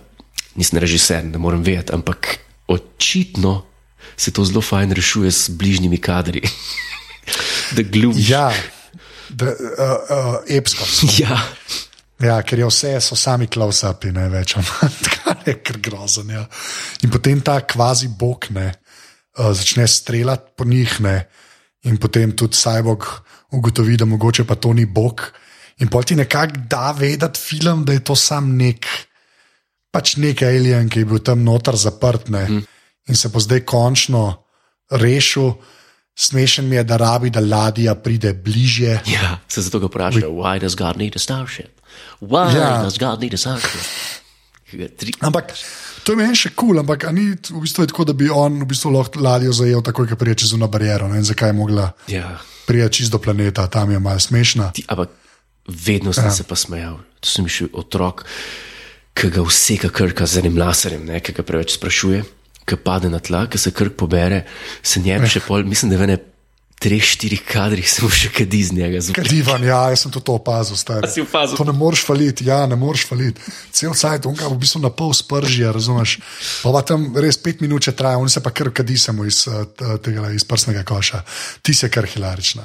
nisem 0.54 0.78
režiser, 0.78 1.24
ne 1.24 1.38
morem 1.38 1.62
vedeti, 1.62 1.92
ampak 1.92 2.38
očitno 2.68 3.62
se 4.16 4.30
to 4.30 4.44
zelo 4.44 4.60
fajn 4.60 4.92
rešuje 4.92 5.30
s 5.30 5.48
bližnjimi 5.48 5.98
kadri. 5.98 6.42
da 7.76 7.82
glumiš. 7.82 8.28
Ja, 8.28 8.52
da, 9.28 9.46
uh, 9.46 9.52
uh, 9.54 10.34
epsko. 10.48 10.84
ja. 11.22 11.40
Ja, 12.20 12.42
ker 12.42 12.58
je 12.58 12.66
vse, 12.68 12.90
so 13.00 13.16
sami 13.16 13.46
close-upi, 13.48 14.10
ne 14.12 14.26
več, 14.28 14.52
tako 14.52 15.19
je 15.54 15.58
kar 15.62 15.80
grozen. 15.82 16.30
Ja. 16.30 16.46
In 17.02 17.10
potem 17.10 17.42
ta 17.42 17.60
kvazi 17.60 18.08
bog 18.08 18.46
ne, 18.54 18.70
uh, 19.38 19.52
začne 19.52 19.88
streljati 19.88 20.56
po 20.56 20.64
njih, 20.64 21.00
ne, 21.00 21.16
in 21.82 21.98
potem 21.98 22.32
tudi 22.36 22.56
Cyborg 22.56 23.06
ugotovi, 23.50 23.96
da 23.96 24.04
mogoče 24.04 24.44
pa 24.44 24.54
to 24.54 24.72
ni 24.72 24.86
bog. 24.86 25.22
In 25.80 25.88
pol 25.88 26.04
ti 26.04 26.16
nekako 26.16 26.66
da 26.68 26.92
vedeti 26.92 27.40
film, 27.40 27.84
da 27.84 27.92
je 27.96 28.04
to 28.04 28.16
sam 28.16 28.52
nek, 28.56 28.86
pač 29.90 30.16
nek 30.20 30.42
alien, 30.44 30.90
ki 30.92 31.02
je 31.02 31.08
bil 31.08 31.22
tam 31.24 31.44
noter 31.44 31.76
zaprt 31.76 32.28
ne, 32.28 32.44
mm. 32.48 32.64
in 33.08 33.16
se 33.16 33.28
bo 33.32 33.40
zdaj 33.40 33.64
končno 33.64 34.44
rešil. 34.90 35.54
Smešen 36.20 36.66
mi 36.68 36.76
je, 36.76 36.82
da 36.84 36.98
rabi, 37.00 37.30
da 37.32 37.40
ladja 37.40 37.94
pride 37.94 38.34
bližje. 38.34 39.00
ja, 39.08 39.38
se 39.48 39.62
zato 39.64 39.78
ga 39.80 39.88
vprašajo, 39.88 40.28
why 40.36 40.60
does 40.60 40.76
God 40.76 40.98
need 41.00 41.16
a 41.16 41.18
starship? 41.22 41.80
Why 42.20 42.52
ja. 42.52 42.82
does 42.82 42.98
God 42.98 43.20
need 43.24 43.34
a 43.34 43.40
starship? 43.40 44.19
Tri... 44.70 45.12
Ampak 45.26 45.52
to 46.04 46.14
je 46.14 46.18
meni 46.20 46.36
še 46.38 46.52
kul, 46.54 46.74
cool, 46.74 46.80
ampak 46.82 47.08
ni 47.14 47.32
v 47.34 47.62
bistvu 47.62 47.84
je 47.84 47.90
tako, 47.92 48.06
da 48.08 48.14
bi 48.16 48.30
on 48.30 48.62
v 48.62 48.68
bistvu 48.70 48.92
lahko 48.94 49.22
ladjo 49.22 49.52
zajel 49.56 49.82
takoj, 49.84 50.08
ko 50.10 50.18
prije 50.20 50.42
čez 50.44 50.54
uno 50.56 50.68
bariero. 50.70 51.08
Ne 51.10 51.18
vem, 51.18 51.26
zakaj 51.26 51.52
je 51.52 51.56
mogla 51.58 51.90
Ja. 52.10 52.38
prije 52.66 52.88
čez 53.00 53.10
do 53.10 53.18
planeta, 53.18 53.66
tam 53.66 53.90
je 53.90 53.98
malo 53.98 54.20
smešna. 54.22 54.70
Ti, 54.76 54.86
ampak 54.88 55.10
vedno 55.68 56.12
sem 56.12 56.30
ja. 56.30 56.34
se 56.34 56.46
pa 56.46 56.56
smejal. 56.56 56.98
To 57.20 57.28
sem 57.28 57.48
še 57.50 57.70
otrok, 57.72 58.24
ki 59.14 59.30
ga 59.34 59.44
vseka 59.44 59.90
krka 59.92 60.26
z 60.26 60.44
enim 60.44 60.58
laserjem, 60.58 61.04
ne, 61.04 61.20
ki 61.20 61.34
ga 61.36 61.44
preveč 61.44 61.76
sprašuje, 61.76 62.22
ki 62.64 62.78
pade 62.80 63.10
na 63.12 63.18
tla, 63.18 63.46
ki 63.50 63.58
se 63.58 63.74
krk 63.74 63.98
pobere, 63.98 64.44
se 64.82 65.02
njem 65.02 65.26
še 65.28 65.42
pol, 65.44 65.66
mislim, 65.66 65.92
da 65.92 66.00
v 66.00 66.08
ene 66.08 66.18
treh, 66.80 67.04
štirih 67.04 67.42
kadrih 67.44 67.84
se 67.84 68.00
mu 68.00 68.08
še 68.08 68.30
kadi 68.32 68.62
z 68.64 68.76
njega 68.78 69.02
zunaj. 69.04 69.26
Divan, 69.28 69.64
ja, 69.64 69.82
jaz 69.92 70.06
sem 70.06 70.12
tudi 70.12 70.24
to 70.30 70.36
opazil. 70.38 70.78
stari. 70.80 71.10
Opazil? 71.22 71.58
To 71.60 71.66
ne 71.68 71.74
moreš 71.76 72.06
faliti, 72.08 72.46
ja, 72.48 72.62
ne 72.66 72.76
moreš 72.80 73.04
faliti. 73.10 73.52
Cel 73.76 73.92
cajt, 73.92 74.24
on 74.30 74.38
ga 74.38 74.48
v 74.48 74.56
bistvu 74.62 74.80
na 74.80 74.88
pol 74.88 75.12
sprži, 75.16 75.66
razumeš. 75.68 76.16
Pa, 76.64 76.72
pa 76.72 76.80
tam 76.88 77.10
res 77.20 77.36
pet 77.36 77.60
minut 77.60 77.84
če 77.84 77.92
traja, 77.98 78.20
on 78.20 78.32
se 78.32 78.40
pa 78.40 78.52
kar 78.56 78.72
kadi 78.72 78.96
samo 78.96 79.28
iz, 79.28 79.42
eh, 79.44 79.66
tega, 80.00 80.32
iz 80.32 80.46
prsnega 80.48 80.86
koša. 80.88 81.20
Ti 81.60 81.76
si 81.76 81.90
kar 81.92 82.08
hilarična. 82.08 82.64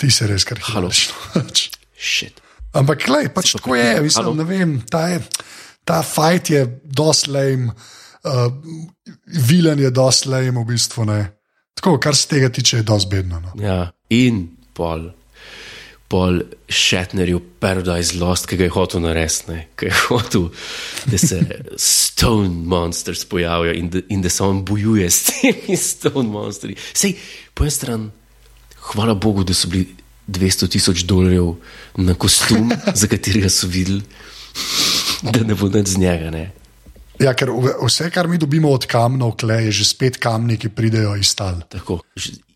Ti 0.00 0.08
si 0.08 0.30
res 0.32 0.48
kar 0.48 0.62
hilarična. 0.62 1.44
Shit. 2.12 2.40
Ampak, 2.72 3.04
klej, 3.04 3.28
pač 3.36 3.52
tako 3.58 3.76
je, 3.76 4.00
mislim, 4.00 4.30
Halo? 4.32 4.38
ne 4.40 4.48
vem, 4.48 4.78
ta, 4.88 5.04
je, 5.12 5.20
ta 5.84 6.00
fight 6.00 6.48
je 6.48 6.64
lame, 7.28 7.68
uh, 8.24 8.48
vilen 9.44 9.76
je 9.76 9.92
lame 9.92 10.56
v 10.56 10.66
bistvu. 10.72 11.04
Ne. 11.04 11.20
Tako, 11.74 11.98
kar 11.98 12.16
se 12.16 12.28
tega 12.28 12.48
tiče, 12.48 12.76
je 12.76 12.82
dosti 12.82 13.10
bedno. 13.10 13.40
No. 13.40 13.52
Ja. 13.62 13.90
In 14.10 14.48
pol. 14.74 15.10
Pol 16.08 16.42
Shatnerju 16.68 17.40
Paradise 17.60 18.18
Lost, 18.20 18.46
ki 18.46 18.58
ga 18.60 18.66
je 18.68 18.72
hotel 18.74 19.00
narediti, 19.00 19.62
ki 19.80 19.88
je 19.88 19.92
hotel, 20.10 20.50
da 21.08 21.18
se 21.18 21.40
Stone 21.80 22.66
Monsters 22.68 23.24
pojavijo 23.24 23.72
in 23.72 23.88
da, 23.90 24.02
in 24.08 24.22
da 24.22 24.28
se 24.28 24.44
on 24.44 24.60
bojuje 24.64 25.10
s 25.10 25.22
temi 25.30 25.76
Stone 25.76 26.28
Monsters. 26.28 26.90
Sej, 26.92 27.16
po 27.54 27.64
eni 27.64 27.72
strani, 27.72 28.10
hvala 28.92 29.14
Bogu, 29.14 29.44
da 29.44 29.56
so 29.56 29.72
bili 29.72 29.88
200 30.28 30.68
tisoč 30.68 31.06
dolarjev 31.08 31.54
na 31.96 32.14
kostum, 32.14 32.72
za 33.00 33.08
katerega 33.08 33.48
so 33.48 33.66
videli, 33.66 34.02
da 35.22 35.40
ne 35.40 35.54
bo 35.54 35.68
nič 35.72 35.96
z 35.96 36.04
njega. 36.04 36.30
Ne. 36.30 36.50
Ja, 37.20 37.34
ker 37.36 37.50
vse, 37.84 38.08
kar 38.10 38.26
mi 38.28 38.38
dobimo 38.40 38.70
od 38.72 38.86
kamnov, 38.88 39.36
kle, 39.38 39.60
je 39.68 39.72
že 39.82 39.84
spet 39.84 40.16
kamni, 40.18 40.56
ki 40.56 40.72
pridejo 40.72 41.12
iz 41.20 41.34
tal. 41.36 41.60
Tako, 41.68 42.00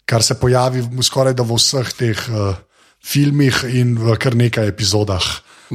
Kar 0.07 0.23
se 0.23 0.37
pojavi 0.39 0.81
v- 0.87 1.03
skoraj 1.03 1.35
da 1.35 1.43
v 1.43 1.57
vseh 1.59 1.89
teh 1.99 2.21
uh, 2.31 2.55
filmih 3.03 3.65
in 3.75 3.97
v 3.99 4.15
kar 4.17 4.35
nekaj 4.39 4.69
epizodah. 4.71 5.23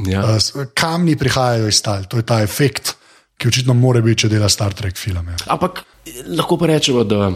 Ja. 0.08 0.24
Uh, 0.24 0.66
kamni 0.74 1.16
prihajajo 1.20 1.68
iz 1.68 1.82
tal, 1.84 2.04
to 2.08 2.16
je 2.16 2.24
ta 2.24 2.40
efekt, 2.42 2.94
ki 3.36 3.48
očitno 3.48 3.74
mora 3.76 4.00
biti, 4.00 4.24
če 4.24 4.32
dela 4.32 4.48
Star 4.48 4.72
Trek 4.72 4.96
filme. 4.96 5.36
Ampak 5.52 5.82
eh, 6.08 6.22
lahko 6.32 6.56
pa 6.56 6.66
rečemo, 6.72 7.04
da, 7.04 7.28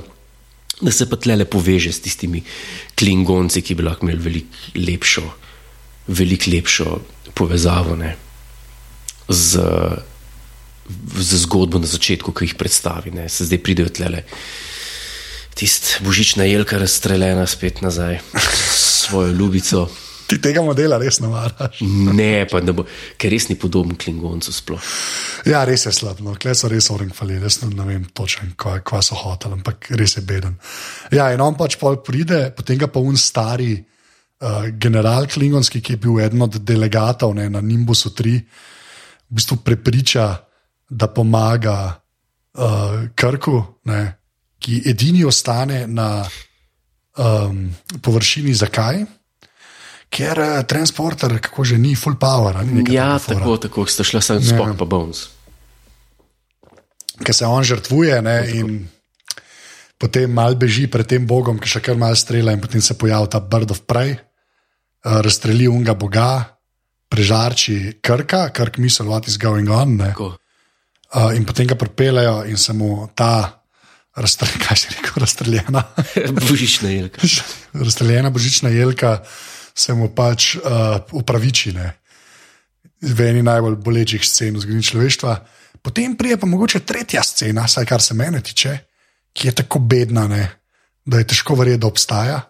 da 0.81 0.91
se 0.93 1.05
pa 1.09 1.17
tle 1.21 1.45
poveže 1.45 1.93
s 1.93 2.01
tistimi 2.01 2.41
klingonci, 2.97 3.61
ki 3.63 3.77
bi 3.77 3.85
lahko 3.85 4.09
imeli 4.09 4.25
veliko 4.25 4.81
lepšo, 4.81 5.25
velik 6.09 6.47
lepšo 6.49 7.01
povezavo 7.37 7.97
ne, 8.01 8.17
z, 9.29 9.61
z 11.19 11.43
zgodbo 11.45 11.79
na 11.79 11.87
začetku, 11.87 12.33
ki 12.33 12.51
jih 12.51 12.57
predstavi. 12.59 13.15
Ne. 13.15 13.29
Se 13.29 13.47
zdaj 13.49 13.63
pridejo 13.63 13.93
tle. 13.93 14.23
Tist 15.57 16.01
božična 16.05 16.45
jelka 16.45 16.79
razstreljena 16.79 17.47
spet 17.47 17.81
nazaj 17.81 18.21
s 18.75 19.07
svojo 19.07 19.33
ljubico. 19.33 19.89
Ti 20.27 20.41
tega 20.43 20.63
modela 20.67 20.99
res 20.99 21.21
ne 21.23 21.29
maraš. 21.31 21.81
Ne, 21.87 22.47
pa 22.51 22.59
ne 22.61 22.75
bo, 22.75 22.83
ker 23.21 23.31
res 23.31 23.47
ni 23.47 23.55
podoben 23.59 23.95
klingoncu 23.95 24.53
sploh. 24.53 24.89
Ja, 25.47 25.63
res 25.69 25.87
je 25.87 25.93
slab, 25.95 26.19
no. 26.25 26.35
kle 26.35 26.55
so 26.59 26.71
res 26.71 26.91
orang 26.91 27.13
hvali, 27.15 27.39
res 27.43 27.61
ne, 27.63 27.71
ne 27.79 27.87
vem 27.87 28.09
točno, 28.11 28.49
kva, 28.59 28.81
kva 28.83 29.03
so 29.07 29.19
hoteli, 29.21 29.61
ampak 29.61 29.93
res 29.95 30.17
je 30.19 30.25
beden. 30.27 30.57
Ja, 31.15 31.31
in 31.35 31.45
on 31.45 31.55
pač 31.59 31.79
pol 31.79 32.01
pride, 32.03 32.49
potem 32.59 32.81
ga 32.81 32.91
pa 32.91 32.99
un 32.99 33.15
stari 33.21 33.77
uh, 33.79 34.67
general 34.83 35.31
Klingonski, 35.31 35.81
ki 35.81 35.95
je 35.95 36.03
bil 36.03 36.19
eden 36.25 36.43
od 36.43 36.59
delegatov 36.59 37.37
ne, 37.39 37.47
na 37.53 37.63
Nimbusu 37.63 38.11
3, 38.11 38.35
v 39.31 39.39
bistvu 39.39 39.63
prepriča, 39.63 40.27
da 40.89 41.07
pomaga 41.07 42.01
uh, 42.59 43.09
Krku, 43.15 43.63
ne, 43.85 44.01
ki 44.59 44.83
edini 44.87 45.25
ostane 45.25 45.87
na 45.87 46.27
um, 47.19 47.71
površini. 48.03 48.55
Zakaj? 48.55 49.05
Ker 50.11 50.39
uh, 50.39 50.63
transporter, 50.69 51.39
kako 51.43 51.65
že 51.65 51.79
ni, 51.79 51.95
full 51.95 52.17
power. 52.17 52.63
neka 52.65 52.93
Ja, 52.93 53.19
tako, 53.19 53.57
tako 53.59 53.87
sta 53.91 54.07
šla 54.07 54.23
sem 54.23 54.43
spok 54.43 54.77
pa 54.79 54.85
bones. 54.85 55.29
ki 57.17 57.33
se 57.33 57.47
on 57.49 57.65
žrtvuje 57.65 58.21
ne, 58.23 58.37
in 58.53 58.89
potem 59.97 60.29
mal 60.33 60.55
beži 60.55 60.85
pred 60.87 61.09
tem 61.09 61.27
Bogom, 61.27 61.57
ki 61.59 61.69
še 61.69 61.81
kar 61.81 61.97
mal 61.97 62.17
strela, 62.17 62.53
in 62.53 62.61
potem 62.61 62.83
se 62.85 62.95
pojavi 62.95 63.31
ta 63.33 63.41
Bird 63.41 63.73
of 63.73 63.87
Prey, 63.89 64.13
uh, 64.13 65.21
razstreli 65.25 65.69
unga 65.69 65.97
boga, 65.97 66.59
prežarči 67.09 67.99
krka, 68.05 68.51
krk 68.53 68.77
misel, 68.83 69.09
what 69.09 69.29
is 69.29 69.39
going 69.41 69.71
on. 69.73 69.97
Ne? 69.97 70.13
Tako. 70.13 70.37
Uh, 71.15 71.37
in 71.37 71.45
potem 71.47 71.67
ga 71.67 71.75
pripeljejo 71.79 72.45
in 72.51 72.57
se 72.59 72.73
mu 72.73 73.07
ta, 73.15 73.63
razstre, 74.17 74.49
kaj 74.69 74.77
se 74.77 74.89
reče, 74.89 75.13
razstreljena, 75.17 75.83
Božična 76.49 76.91
jelka. 76.91 77.21
razstreljena 77.85 78.31
božična 78.31 78.69
jelka 78.69 79.23
se 79.75 79.95
mu 79.95 80.09
pač 80.15 80.55
uh, 80.57 80.63
upraviči. 81.13 81.73
Ne? 81.73 81.93
V 83.01 83.29
eni 83.29 83.43
najbolj 83.43 83.77
bolečih 83.77 84.25
scen 84.25 84.57
v 84.57 84.65
zgodovini 84.65 84.83
človeštva. 84.83 85.37
Potem 85.83 86.17
prije 86.17 86.41
pa 86.41 86.47
mogoče 86.47 86.81
tretja 86.81 87.23
scena, 87.23 87.67
vsaj 87.69 87.87
kar 87.87 88.03
se 88.03 88.15
mene 88.15 88.41
tiče, 88.41 88.79
ki 89.33 89.49
je 89.49 89.55
tako 89.55 89.79
bedna, 89.79 90.27
ne? 90.29 90.49
da 91.07 91.21
je 91.21 91.27
težko 91.31 91.55
verjeti, 91.55 91.81
da 91.85 91.87
obstaja. 91.87 92.41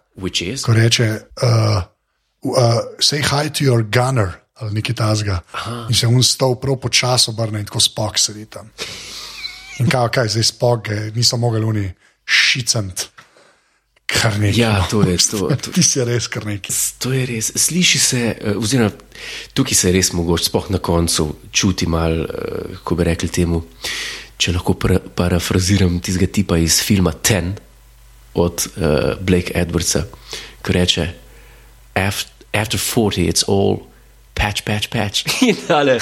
Ko 0.65 0.73
reče, 0.73 1.11
uh, 1.43 1.83
uh, 2.41 2.79
say 2.99 3.21
hi 3.21 3.51
to 3.53 3.67
your 3.67 3.83
gunner 3.85 4.46
ali 4.59 4.73
nekaj 4.73 4.95
tasga. 4.95 5.39
In 5.89 5.95
se 5.95 6.07
on 6.07 6.23
stov 6.23 6.55
prav 6.61 6.79
počasi 6.81 7.29
obrne 7.29 7.59
in 7.59 7.65
tako 7.65 7.79
spok 7.79 8.19
sedi 8.19 8.45
tam. 8.45 8.69
In 9.79 9.89
kaj, 9.89 10.09
kaj 10.09 10.33
zdaj 10.33 10.43
spok, 10.43 10.89
niso 11.15 11.37
mogli 11.37 11.63
oni 11.65 11.85
šicant. 12.25 13.07
Kar 14.07 14.39
nekaj. 14.39 14.61
Ja, 14.61 14.87
to 14.89 15.01
je 15.03 15.17
to. 15.17 15.49
to. 15.61 15.71
Ti 15.75 15.83
si 15.83 16.03
res 16.07 16.29
kar 16.31 16.45
nekaj. 16.47 16.75
To 17.03 17.11
je 17.13 17.25
res. 17.27 17.51
Sliši 17.55 17.99
se, 17.99 18.21
eh, 18.39 18.55
oziroma 18.57 18.91
tukaj 19.53 19.75
se 19.75 19.91
res 19.91 20.13
mogoče, 20.15 20.47
spoh 20.47 20.69
na 20.71 20.79
koncu, 20.79 21.27
čuti 21.51 21.85
malo, 21.87 22.23
eh, 22.23 22.77
ko 22.83 22.95
bi 22.95 23.03
rekli 23.03 23.29
temu. 23.29 23.61
Če 24.37 24.53
lahko 24.53 24.73
pra, 24.77 24.99
parafraziram 25.01 25.99
tistega 25.99 26.31
tipa 26.31 26.57
iz 26.61 26.79
filma 26.85 27.11
Ten 27.11 27.55
od 28.37 28.67
uh, 28.77 29.15
Blake 29.17 29.49
Edwardsa, 29.57 30.03
ki 30.61 30.73
reče: 30.73 31.05
"Af- 31.97 32.27
After 32.53 32.79
40, 32.79 33.25
it's 33.25 33.43
all 33.49 33.87
patch, 34.37 34.61
patch, 34.63 34.87
patch. 34.93 35.25
In 35.49 35.57
ale, 35.73 35.97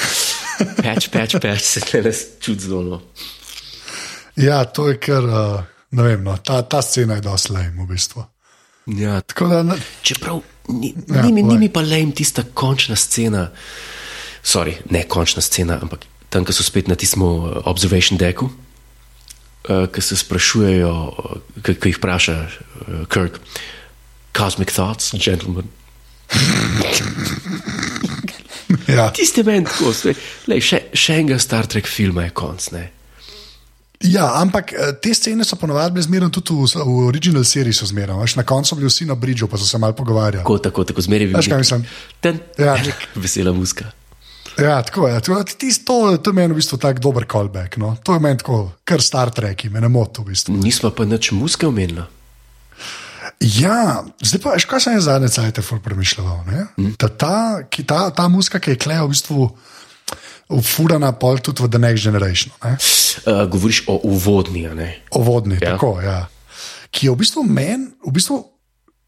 patch, 0.82 1.08
patch, 1.10 1.40
patch, 1.40 1.64
se 1.72 2.02
res 2.04 2.20
čuti 2.40 2.68
zelo. 2.68 2.82
no. 2.82 3.00
Ja, 4.36 4.64
to 4.68 4.88
je 4.92 4.98
kar, 5.00 5.24
uh, 5.24 5.62
ne 5.96 6.02
vem, 6.04 6.20
no, 6.24 6.36
ta, 6.36 6.60
ta 6.62 6.82
scena 6.84 7.16
je 7.16 7.24
dosti 7.24 7.52
lajm 7.56 7.78
v 7.80 7.86
bistvu. 7.88 8.20
Ja, 9.00 9.20
Tako 9.24 9.48
da, 9.48 9.62
ne- 9.64 9.78
Čeprav 10.04 10.42
ni, 10.68 10.92
Ja, 11.08 11.22
ni, 11.24 11.32
mi- 11.32 11.42
ni 11.42 11.56
mi 11.58 11.68
pa 11.72 11.80
lejem 11.80 12.12
tista 12.12 12.44
končna 12.54 12.96
scena, 12.96 13.48
sorry, 14.44 14.76
ne 14.92 15.06
končna 15.08 15.40
scena, 15.42 15.78
ampak 15.82 16.04
tam, 16.30 16.44
ko 16.44 16.52
so 16.52 16.62
spet 16.62 16.86
na 16.86 16.94
tistem 16.94 17.22
uh, 17.24 17.62
observation 17.64 18.18
decku, 18.20 18.50
uh, 18.52 19.86
ki 19.88 20.00
se 20.04 20.16
sprašujejo, 20.20 20.92
uh, 20.92 21.40
ki 21.64 21.74
ki 21.80 21.88
jih 21.94 21.98
vpraša 21.98 22.36
uh, 22.44 22.50
Kirk, 23.08 23.40
cosmic 24.36 24.70
thoughts, 24.70 25.14
gentlemen. 25.16 25.66
ja. 28.96 29.06
Tiste 29.12 29.44
meni 29.46 29.66
tako, 29.68 29.92
lej, 30.48 30.60
še, 30.64 30.82
še 30.92 31.20
enega 31.20 31.38
Star 31.38 31.68
Trek 31.68 31.86
filma 31.86 32.26
je 32.26 32.34
konc. 32.36 32.70
Ne? 32.74 32.84
ja, 34.04 34.26
ampak 34.42 34.72
eh, 34.72 34.92
te 35.00 35.14
scene 35.16 35.44
so 35.44 35.56
ponovadi 35.56 36.02
zmerno 36.04 36.28
tudi 36.28 36.52
v, 36.52 36.68
v 36.84 37.06
original 37.08 37.44
seriji, 37.48 37.86
zmerno. 37.88 38.20
Na 38.36 38.44
koncu 38.44 38.68
so 38.68 38.76
bili 38.76 38.90
vsi 38.90 39.06
na 39.08 39.16
bridžu, 39.16 39.48
pa 39.48 39.56
so 39.56 39.64
se 39.64 39.78
malo 39.78 39.96
pogovarjali. 39.96 40.44
Tako, 40.44 40.58
tako, 40.58 40.84
tako 40.84 41.00
zmeraj 41.00 41.32
Veš, 41.32 41.48
kaj 41.48 41.58
mislim? 41.58 41.86
Ten, 42.20 42.40
Ja. 42.58 42.76
vesela 43.22 43.52
muska. 43.52 43.88
Ja, 44.58 44.82
tako 44.82 45.08
je. 45.08 45.20
To, 45.20 45.40
tis- 45.56 45.84
to, 45.84 46.16
to 46.16 46.30
je 46.30 46.34
meni 46.34 46.52
v 46.54 46.60
bistvu 46.60 46.78
tak 46.80 47.00
dober 47.00 47.26
callback. 47.28 47.76
No? 47.76 47.96
To 48.04 48.16
je 48.16 48.20
meni 48.20 48.38
tako, 48.40 48.72
kar 48.84 49.02
Star 49.04 49.30
Trek, 49.30 49.64
me 49.70 49.80
ne 49.80 49.88
moti 49.88 50.20
v 50.20 50.32
bistvu. 50.32 50.56
Nismo 50.56 50.90
pa 50.90 51.04
nič 51.04 51.32
muske 51.32 51.66
omenili. 51.68 52.04
Ja, 53.40 54.00
zdaj 54.24 54.40
pa, 54.40 54.56
kaj 54.56 54.80
sem 54.80 54.94
jaz 54.96 55.04
zadnje 55.04 55.28
cajt 55.28 55.60
premišljal. 55.84 56.44
Mm. 56.76 56.94
Ta, 56.96 57.08
ta, 57.08 57.34
ki- 57.68 57.84
ta, 57.84 58.10
ta 58.10 58.28
muska, 58.32 58.58
ki 58.58 58.72
je 58.74 58.80
klej 58.80 59.02
v 59.04 59.12
bistvu 59.12 59.50
ufurana 60.48 61.12
pol 61.12 61.38
tudi 61.42 61.62
v 61.62 61.68
The 61.68 61.78
Next 61.78 62.02
Generation. 62.06 62.54
Ne? 62.64 62.76
Uh, 63.26 63.44
govoriš 63.50 63.84
o 63.90 63.98
uvodni, 64.08 64.64
ne? 64.72 65.02
Ovodni, 65.10 65.58
Ja. 65.60 65.68
ja. 65.68 65.74
tako, 65.76 66.00
ja. 66.00 66.28
Ki 66.90 67.06
je 67.06 67.12
v 67.12 67.18
bistvu 67.20 67.42
meni, 67.44 67.90
v 68.06 68.12
bistvu, 68.14 68.40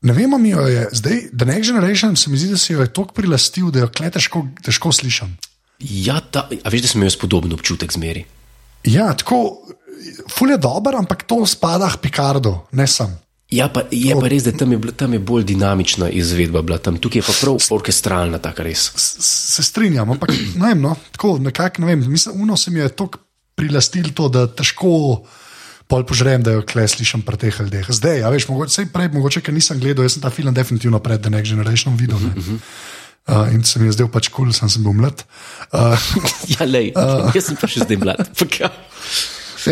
ne 0.02 0.12
vem, 0.12 0.34
mi 0.36 0.50
jo 0.52 0.66
je 0.66 0.88
zdaj, 0.92 1.16
The 1.32 1.46
Next 1.46 1.70
Generation, 1.70 2.16
se 2.16 2.30
mi 2.30 2.36
zdi, 2.36 2.50
da 2.52 2.58
si 2.58 2.72
jo 2.74 2.82
je 2.82 2.92
toliko 2.92 3.14
prilastil, 3.14 3.70
da 3.70 3.86
jo 3.86 3.88
klej 3.88 4.10
težko, 4.18 4.44
težko 4.60 4.92
slišim. 4.92 5.30
Ja, 5.78 6.18
ta, 6.20 6.44
a 6.50 6.68
veš, 6.68 6.84
da 6.84 6.88
sem 6.90 7.00
imel 7.00 7.14
spodoben 7.14 7.54
občutek 7.54 7.94
zmeri. 7.94 8.26
Ja, 8.84 9.08
tako, 9.14 9.62
ful 10.30 10.50
je 10.50 10.58
dober, 10.58 10.98
ampak 10.98 11.22
to 11.24 11.46
spada 11.46 11.86
k 11.94 12.02
Picardu, 12.02 12.58
ne 12.74 12.86
sem. 12.90 13.14
Ja, 13.48 13.70
pa 13.72 13.86
je 13.88 14.12
pa 14.12 14.28
res, 14.28 14.44
da 14.44 14.52
tam 14.52 14.74
je, 14.74 14.92
tam 14.92 15.14
je 15.16 15.18
bolj 15.24 15.46
dinamična 15.48 16.10
izvedba, 16.12 16.60
bila 16.62 16.76
tam 16.78 16.98
tukaj 17.00 17.22
je 17.22 17.24
pa 17.24 17.34
prav 17.40 17.56
orkestralna, 17.78 18.40
tako 18.44 18.66
res. 18.66 18.90
Se 19.24 19.64
strinjam, 19.64 20.10
ampak 20.12 20.34
ne 20.36 20.66
vem, 20.66 20.82
no, 20.84 20.92
tako 21.16 21.38
nekako, 21.40 21.82
ne 21.82 21.94
vem, 21.94 22.04
mislim, 22.12 22.42
uno 22.44 22.58
se 22.60 22.70
mi 22.70 22.82
je 22.82 22.90
tako 22.92 23.22
prilastil 23.56 24.12
to, 24.14 24.28
da 24.28 24.44
težko 24.52 25.24
pol 25.88 26.04
požrem, 26.04 26.44
da 26.44 26.58
jo 26.58 26.62
kle 26.68 26.84
slišim 26.84 27.24
pri 27.24 27.40
teh 27.40 27.60
ljudeh. 27.64 27.88
Zdaj, 27.88 28.20
a 28.28 28.30
veš, 28.34 28.50
mogoče, 28.52 28.74
sej 28.74 28.90
prej, 28.92 29.08
mogoče, 29.16 29.40
ker 29.40 29.56
nisem 29.56 29.80
gledal, 29.80 30.04
jaz 30.04 30.18
sem 30.18 30.24
ta 30.24 30.30
film 30.30 30.52
definitivno 30.54 31.00
pred 31.00 31.24
The 31.24 31.32
Next 31.32 31.56
Generation 31.56 31.96
videl. 31.96 32.20
Ne. 32.20 32.60
Uh, 33.28 33.48
in 33.52 33.64
se 33.64 33.80
mi 33.80 33.88
je 33.88 33.96
zdel 33.96 34.12
pač 34.12 34.28
kul, 34.28 34.50
cool, 34.50 34.56
sem, 34.56 34.68
sem 34.72 34.84
bil 34.84 34.92
mlad. 34.96 35.24
Uh, 35.72 35.96
Ja, 36.54 36.68
lej, 36.68 36.92
jaz 37.32 37.48
sem 37.48 37.56
pa 37.60 37.68
še 37.68 37.88
zdaj 37.88 38.00
mlad. 38.04 38.28
Ja. 38.60 38.70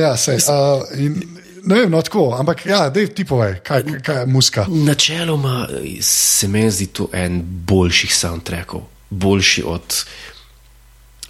ja, 0.00 0.16
se. 0.16 0.40
Uh, 0.48 0.88
in, 0.96 1.20
ne 1.66 1.74
vem, 1.74 1.90
no 1.90 2.02
tako, 2.02 2.30
ampak 2.38 2.66
ja, 2.66 2.86
dej 2.90 3.10
ti 3.14 3.24
povej, 3.24 3.60
kaj, 3.66 3.82
kaj, 3.82 4.00
kaj 4.02 4.20
je 4.22 4.26
muska. 4.26 4.66
Načeloma 4.70 5.68
eh, 5.70 6.02
se 6.02 6.48
meni 6.48 6.70
zdi 6.70 6.86
to 6.86 7.08
en 7.12 7.42
boljših 7.42 8.14
soundtrackov, 8.14 8.82
boljši 9.10 9.62
od, 9.66 10.04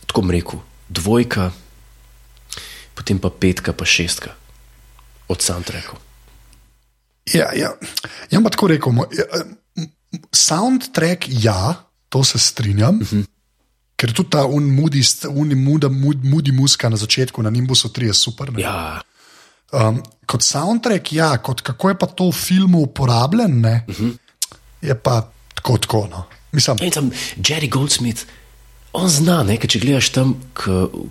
tako 0.06 0.24
rekel, 0.30 0.60
dvojka, 0.88 1.50
potem 2.94 3.18
pa 3.18 3.30
petka, 3.30 3.72
pa 3.72 3.84
šestka 3.84 4.34
od 5.28 5.42
soundtrackov. 5.42 5.98
Ja, 7.34 7.50
ja. 7.56 7.74
ja 8.30 8.40
pa 8.40 8.50
tako 8.50 8.68
rekel. 8.70 8.92
m- 8.92 9.08
m- 9.76 9.90
Soundtrack, 10.32 11.26
ja, 11.28 11.74
to 12.08 12.24
se 12.24 12.38
strinjam. 12.38 13.00
Uh 13.02 13.08
-huh. 13.08 13.24
Ker 13.96 14.12
tudi 14.12 14.30
ta 14.30 14.44
unmudi, 14.46 15.00
unmudi 15.28 15.88
mud, 15.88 16.24
mudi 16.24 16.52
muska 16.52 16.88
na 16.88 16.96
začetku, 16.96 17.42
na 17.42 17.50
Nimbusu 17.50 17.88
3 17.88 18.06
je 18.06 18.14
super. 18.14 18.52
ne. 18.52 18.62
Ja, 18.62 19.00
Um, 19.72 20.02
kot 20.26 20.42
soundtrack, 20.46 21.12
ja, 21.12 21.32
kot 21.42 21.60
kako 21.66 21.90
je 21.90 21.98
pa 21.98 22.06
to 22.06 22.30
v 22.30 22.38
filmu 22.38 22.84
uporabljen, 22.86 23.60
ne, 23.60 23.84
uh 23.88 23.94
-huh. 23.94 24.16
je 24.82 24.94
pa 24.94 25.28
tako, 25.54 25.78
tako. 25.78 26.08
No. 26.10 26.24
Mislim, 26.52 26.76
in 26.80 26.90
tam 26.90 27.10
Jerry 27.36 27.68
Goldsmith. 27.68 28.24
On 28.92 29.08
zna, 29.08 29.42
ne, 29.42 29.58
če 29.60 29.80
gledaš 29.82 30.08
tam, 30.14 30.30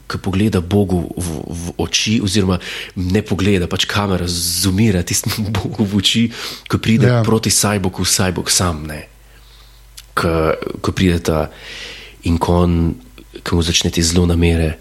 ki 0.10 0.18
pogleda 0.26 0.62
Bogu 0.62 1.04
v, 1.18 1.42
v 1.46 1.74
oči, 1.78 2.18
oziroma 2.24 2.58
ne 2.96 3.22
pogleda, 3.22 3.68
pač 3.68 3.86
kamera 3.86 4.26
zoomira 4.28 5.04
tistemu 5.06 5.52
Bogu 5.58 5.86
v 5.86 6.00
oči, 6.02 6.24
ko 6.68 6.78
pride 6.78 7.06
Ja. 7.06 7.20
yeah. 7.20 7.26
proti 7.26 7.54
Sajboku, 7.54 8.06
Sajbok 8.06 8.50
sam, 8.50 8.88
ne. 8.90 9.06
Ko, 10.18 10.56
ko 10.82 10.92
pride 10.92 11.20
ta 11.20 11.52
in 12.24 12.40
ko, 12.42 12.64
on, 12.66 12.96
ko 13.44 13.56
mu 13.56 13.62
začne 13.62 13.92
ti 13.92 14.02
zelo 14.02 14.26
namere 14.26 14.80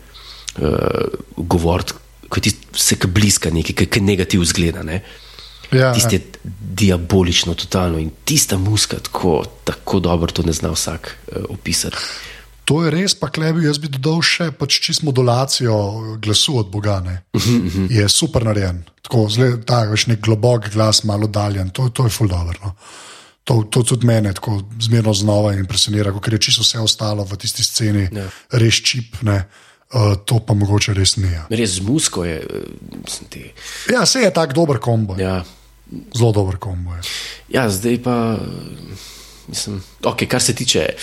uh, 0.63 1.05
govoriti, 1.37 2.04
ko 2.29 2.41
ti 2.41 2.53
se 2.75 2.97
ka 2.97 3.09
bliska 3.09 3.51
nekaj, 3.51 3.87
ki 3.87 4.01
negativ 4.01 4.45
zgleda. 4.45 4.83
Ne. 4.83 5.03
ja, 5.73 5.93
Tisti 5.95 6.17
je 6.17 6.23
diabolično, 6.75 7.55
totalno 7.55 7.99
in 7.99 8.11
tista 8.25 8.59
muska, 8.59 8.97
tako, 8.99 9.45
tako 9.65 10.01
dobro 10.01 10.33
to 10.33 10.43
ne 10.43 10.53
zna 10.53 10.71
vsak 10.71 11.17
uh, 11.29 11.45
opisati. 11.49 11.97
To 12.65 12.79
je 12.85 12.91
res, 12.91 13.13
pa 13.15 13.29
klebi, 13.29 13.67
jaz 13.67 13.77
bi 13.79 13.91
dodal 13.93 14.23
še 14.25 14.47
pač 14.57 14.79
čisto 14.81 15.05
modulacijo 15.05 16.17
glasu 16.25 16.55
od 16.63 16.71
Boga. 16.73 17.01
Ne. 17.05 17.19
Je 17.93 18.07
super 18.09 18.45
narejen. 18.47 18.79
Tako, 19.05 19.27
zle, 19.29 19.49
ta, 19.69 19.83
veš, 19.91 20.07
nek 20.09 20.23
globok 20.25 20.71
glas, 20.73 21.03
malo 21.05 21.29
daljen, 21.29 21.69
to, 21.77 21.91
to 21.93 22.07
je 22.09 22.15
ful 22.15 22.29
dobro. 22.31 22.57
No. 22.65 22.73
To, 23.45 23.59
to 23.69 23.83
tudi 23.85 24.09
mene 24.09 24.33
tako 24.33 24.63
zmerno 24.81 25.13
znova 25.13 25.53
impresionira, 25.61 26.15
ker 26.25 26.39
je 26.39 26.47
čisto 26.47 26.65
vse 26.65 26.81
ostalo 26.81 27.27
v 27.29 27.37
tisti 27.37 27.61
sceni, 27.65 28.09
Ja. 28.17 28.25
res 28.57 28.81
čip, 28.81 29.21
ne. 29.29 29.43
Uh, 29.95 30.17
to 30.27 30.41
pa 30.43 30.55
mogoče 30.59 30.95
res 30.95 31.17
ne. 31.23 31.31
Ja, 31.31 31.45
Res 31.55 31.77
z 31.77 31.85
musko 31.87 32.25
je, 32.27 32.41
mislim, 33.05 33.29
ti, 33.31 33.45
ja 33.93 34.03
se 34.07 34.25
je 34.25 34.31
tak 34.35 34.53
dober 34.53 34.81
kombo, 34.83 35.15
ja. 35.19 35.37
ja, 35.37 35.45
zelo 36.17 36.33
dober 36.35 36.59
kombo. 36.59 36.97
Je. 36.97 37.03
ja, 37.55 37.69
zdaj 37.71 38.01
pa, 38.03 38.17
eh, 38.35 38.99
mislim, 39.47 39.79
okay, 40.03 40.27
kar 40.27 40.43
se 40.43 40.55
tiče 40.55 40.89
eh, 40.91 40.99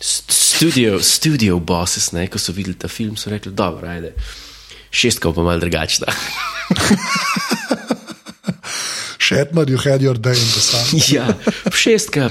studio, 0.00 0.98
studio 1.02 1.58
bosses, 1.58 2.10
ne, 2.12 2.26
ko 2.26 2.38
so 2.42 2.52
videli 2.52 2.74
ta 2.74 2.88
film, 2.88 3.16
so 3.16 3.30
rekli, 3.30 3.52
dobro, 3.52 3.88
ajde. 3.88 4.14
Šestka 4.90 5.32
pa 5.32 5.42
malo 5.46 5.62
drugačna. 5.62 6.06
Shetland, 9.20 9.70
you 9.70 9.78
had 9.78 10.02
your 10.02 10.18
day 10.18 10.34
in 10.34 10.50
the 10.50 10.60
sun. 10.60 11.00
ja, 11.16 11.28
šestka, 11.70 12.30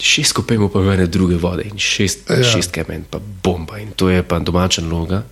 šestko 0.00 0.42
pejmo 0.42 0.68
pa 0.68 0.80
mene 0.80 1.06
druge 1.06 1.36
vode 1.36 1.62
in 1.62 1.78
šest, 1.78 2.30
Ja. 2.30 2.44
šestka 2.44 2.80
je 2.80 2.84
meni 2.88 3.04
pa 3.10 3.18
bomba 3.42 3.78
in 3.78 3.92
to 3.96 4.10
je 4.10 4.22
pa 4.22 4.38
domača 4.38 4.82
loga. 4.82 5.22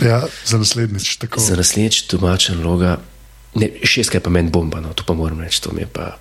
Ja, 0.00 0.22
za 0.44 0.58
naslednjič 0.58 1.16
tako. 1.16 1.40
Za 1.40 1.56
naslednjič 1.56 2.06
domača 2.10 2.54
loga, 2.54 2.98
ne, 3.54 3.70
šestka 3.82 4.18
je 4.18 4.22
pa 4.22 4.30
meni 4.30 4.50
bomba, 4.50 4.80
no, 4.80 4.92
to 4.92 5.04
pa 5.06 5.14
moram 5.14 5.40
reči, 5.40 5.62
to 5.62 5.72
mi 5.72 5.80
je 5.80 5.86
pa. 5.86 6.16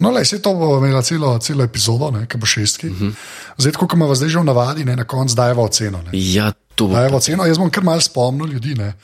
No, 0.00 0.10
le, 0.10 0.22
vse 0.24 0.40
to 0.42 0.54
bo 0.56 0.78
imela 0.78 1.02
celo, 1.02 1.38
celo 1.38 1.64
epizodo, 1.64 2.08
ki 2.28 2.38
bo 2.38 2.46
šestki. 2.46 2.88
Uh 2.88 3.00
-huh. 3.00 3.12
Zdaj, 3.58 3.72
ko 3.72 3.88
imamo 3.94 4.14
zdaj 4.14 4.28
že 4.28 4.38
v 4.38 4.44
navadi, 4.44 4.84
ne, 4.84 4.96
na 4.96 5.04
koncu 5.04 5.34
dajemo 5.34 5.62
oceno. 5.62 6.02
Ne. 6.02 6.10
Ja, 6.12 6.52
to 6.74 6.86
bo. 6.86 6.94
Dajemo 6.94 7.16
oceno, 7.16 7.44
jaz 7.44 7.58
bom 7.58 7.70
kar 7.70 7.84
mal 7.84 8.00
spomnil 8.00 8.46
ljudi. 8.46 8.74
Ne. 8.74 8.94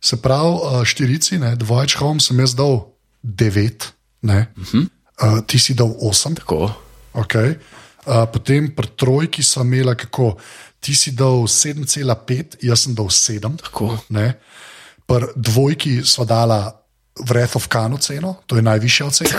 Se 0.00 0.16
pravi, 0.16 0.48
uh, 0.48 0.84
štirici, 0.84 1.38
dvojč 1.56 1.96
home 1.96 2.20
sem 2.20 2.40
jaz 2.40 2.54
dal 2.54 2.92
devet, 3.22 3.92
uh 4.22 4.30
-huh. 4.30 4.86
uh, 5.22 5.40
ti 5.46 5.58
si 5.58 5.74
dal 5.74 5.94
osem. 6.00 6.34
Tako. 6.34 6.83
Okay. 7.14 7.56
Uh, 8.04 8.26
potem 8.28 8.68
pri 8.74 8.88
trojki 8.96 9.42
sem 9.42 9.64
imela 9.64 9.94
kako. 9.94 10.36
Ti 10.84 10.92
si 10.92 11.16
dal 11.16 11.48
7,5, 11.48 12.60
jaz 12.60 12.84
sem 12.84 12.92
dal 12.92 13.08
7. 13.08 13.56
Pri 15.04 15.26
dvojki 15.36 16.04
smo 16.04 16.28
dala 16.28 16.76
Breath 17.14 17.56
of 17.56 17.68
Kano 17.72 17.96
ceno, 17.96 18.42
to 18.46 18.56
je 18.58 18.62
najvišja 18.62 19.06
ocena. 19.06 19.38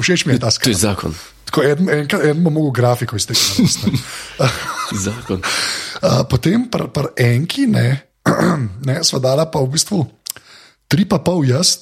Všeč 0.00 0.24
mi 0.26 0.34
je 0.34 0.40
ta 0.42 0.50
skrb. 0.50 0.64
To 0.64 0.70
je 0.74 0.80
zakon. 0.80 1.14
Tako, 1.44 1.62
en, 1.62 1.88
en, 1.90 2.06
en 2.30 2.42
bom 2.42 2.54
mogel 2.54 2.70
grafiko 2.70 3.18
iz 3.18 3.26
tega 3.28 3.38
narediti. 3.38 4.02
zakon. 5.06 5.42
Uh, 6.00 6.22
potem 6.26 6.66
pri 6.70 6.88
pr 6.90 7.12
enki, 7.20 7.66
ne, 7.70 8.00
ne, 8.88 8.96
sva 9.06 9.20
dala 9.22 9.46
pa 9.50 9.62
v 9.62 9.70
bistvu 9.76 10.02
tri 10.90 11.06
pa 11.06 11.22
pol 11.22 11.46
jaz, 11.46 11.78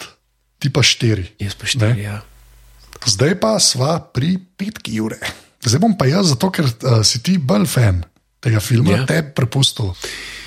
ti 0.61 0.69
pa 0.69 0.85
štiri. 0.85 1.41
Jaz 1.41 1.57
pa 1.57 1.65
štiri, 1.65 2.05
ja. 2.05 2.21
Zdaj 3.09 3.35
pa 3.41 3.57
sva 3.63 3.99
pri 4.13 4.37
petki 4.37 5.01
ure. 5.01 5.19
Zdaj 5.65 5.81
bom 5.81 5.97
pa 5.99 6.07
jaz, 6.09 6.35
zato 6.35 6.51
ker 6.53 6.69
uh, 6.69 7.01
si 7.07 7.23
ti 7.25 7.39
bolj 7.41 7.67
fan 7.71 8.03
tega 8.45 8.61
filma, 8.63 9.01
ja. 9.01 9.07
te 9.09 9.23
prepustil 9.35 9.91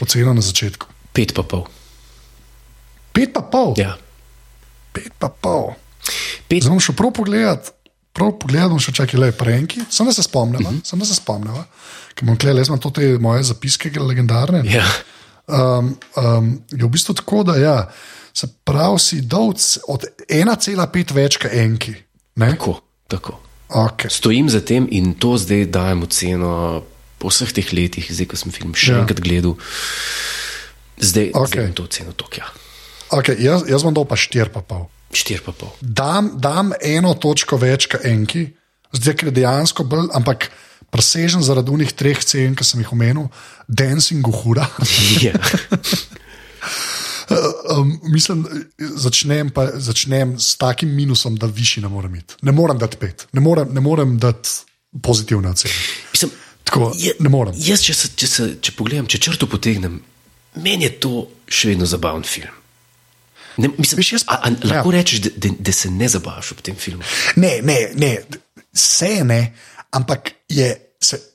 oceno 0.03 0.33
na 0.37 0.43
začetku. 0.45 0.87
Pet 1.11 1.33
pa 1.35 1.43
pol. 1.43 1.65
Pet 3.11 3.33
pa 3.35 3.43
pol. 3.43 3.73
Ja. 3.79 3.97
Pet 4.95 5.11
pa 5.19 5.27
pol. 5.27 5.73
Pet. 6.47 6.63
Zdaj 6.63 6.71
bom 6.71 6.83
šel 6.83 6.95
prav 6.99 7.15
pogledat. 7.17 7.73
Prav 8.11 8.33
pogledam, 8.43 8.79
še 8.83 8.91
čakaj, 8.95 9.19
le 9.19 9.31
prejki, 9.35 9.85
sem 9.87 10.07
da 10.07 10.11
se 10.11 10.23
spomnim, 10.25 10.65
uh 10.67 10.71
-huh. 10.73 10.99
da 10.99 11.05
se 11.07 11.15
spomnim, 11.15 11.55
ker 12.15 12.25
bom 12.27 12.35
gledal, 12.35 12.59
le 12.59 12.91
te 12.93 13.17
moje 13.23 13.43
zapiske, 13.43 13.89
ki 13.89 13.99
so 13.99 14.07
legendarne. 14.07 14.63
Ja. 14.67 14.83
Um, 15.47 15.95
um, 16.15 16.49
je 16.71 16.83
v 16.85 16.89
bistvu 16.91 17.13
tako, 17.13 17.43
da 17.43 17.55
ja, 17.55 17.89
se 18.33 18.47
pravi, 18.63 18.99
si 18.99 19.21
dol 19.21 19.53
od 19.87 20.05
1,5 20.27 21.13
več 21.13 21.37
kot 21.37 21.51
enki. 21.53 21.95
Ne? 22.35 22.51
Tako, 22.55 22.79
tako. 23.07 23.39
Okay. 23.71 24.11
Stojim 24.11 24.49
za 24.51 24.59
tem 24.59 24.87
in 24.91 25.13
to 25.13 25.37
zdaj 25.39 25.65
dajem 25.71 26.03
oceno 26.03 26.83
po 27.19 27.29
vseh 27.31 27.51
teh 27.55 27.67
letih, 27.71 28.07
zdaj 28.11 28.27
ko 28.27 28.39
sem 28.39 28.51
film 28.51 28.75
še 28.75 28.95
ja. 28.95 29.03
enkrat 29.03 29.21
gledal. 29.23 29.55
Zdaj, 30.99 31.31
okay. 31.37 31.67
zdaj 31.67 31.75
to 31.77 31.85
oceno 31.87 32.15
tokja. 32.17 32.49
Okay, 33.11 33.39
jaz, 33.43 33.63
jaz 33.67 33.83
bom 33.83 33.95
dal 33.95 34.07
pa 34.07 34.19
štir 34.19 34.51
pa 34.51 34.63
pol. 34.63 34.87
Štir 35.15 35.43
pa 35.43 35.55
pol. 35.55 35.71
Dam, 35.79 36.33
dam 36.39 36.71
eno 36.79 37.13
točko 37.15 37.59
več 37.59 37.87
kot 37.91 38.03
enki, 38.07 38.47
zdaj 38.95 39.15
ker 39.19 39.31
dejansko 39.35 39.87
bolj, 39.87 40.11
ampak 40.15 40.49
presežen 40.91 41.43
zaradi 41.43 41.71
unih 41.71 41.91
treh 41.95 42.19
cen, 42.19 42.55
ki 42.55 42.67
sem 42.67 42.83
jih 42.83 42.91
omenil, 42.95 43.29
dancing 43.67 44.23
hura. 44.23 44.67
Yeah. 45.19 45.39
um, 47.77 47.93
mislim, 48.13 48.45
začnem, 48.77 49.49
pa, 49.55 49.67
začnem 49.75 50.35
s 50.39 50.57
takim 50.57 50.93
minusom, 50.95 51.35
da 51.35 51.47
višji 51.47 51.83
ne 51.83 51.89
morem 51.89 52.15
imeti. 52.15 52.39
Ne 52.41 52.51
morem 52.51 52.79
dati 52.81 52.97
pet, 52.97 53.27
ne 53.33 53.41
morem, 53.41 53.73
ne 53.73 53.81
morem 53.81 54.17
dati 54.19 54.49
pozitivne 55.01 55.49
ocene. 55.49 55.73
Mislim, 56.13 56.31
Tako, 56.63 56.93
je, 56.95 57.13
ne 57.19 57.29
morem. 57.29 57.55
Jaz, 57.57 57.83
če, 57.83 57.93
se, 57.97 58.09
če, 58.15 58.27
se, 58.27 58.47
če 58.63 58.73
pogledam, 58.77 59.07
če 59.09 59.19
črto 59.19 59.47
potegnem, 59.51 59.97
meni 60.63 60.87
je 60.87 60.91
to 61.03 61.25
še 61.51 61.73
vedno 61.73 61.87
zabaven 61.89 62.23
film. 62.27 62.53
Ne, 63.59 63.67
mislim, 63.75 63.99
Viš, 63.99 64.11
jaz, 64.13 64.23
a, 64.31 64.37
a, 64.47 64.51
lahko 64.69 64.93
ja. 64.93 65.01
rečeš, 65.01 65.23
da, 65.25 65.33
da, 65.43 65.51
da 65.67 65.73
se 65.75 65.91
ne 65.91 66.07
zabavaš 66.07 66.53
ob 66.55 66.61
tem 66.63 66.77
filmu? 66.79 67.03
Ne, 67.41 67.57
ne, 67.67 67.75
ne, 67.99 68.13
vse 68.71 69.25
ne, 69.27 69.41
ampak 69.99 70.31
je, 70.47 70.69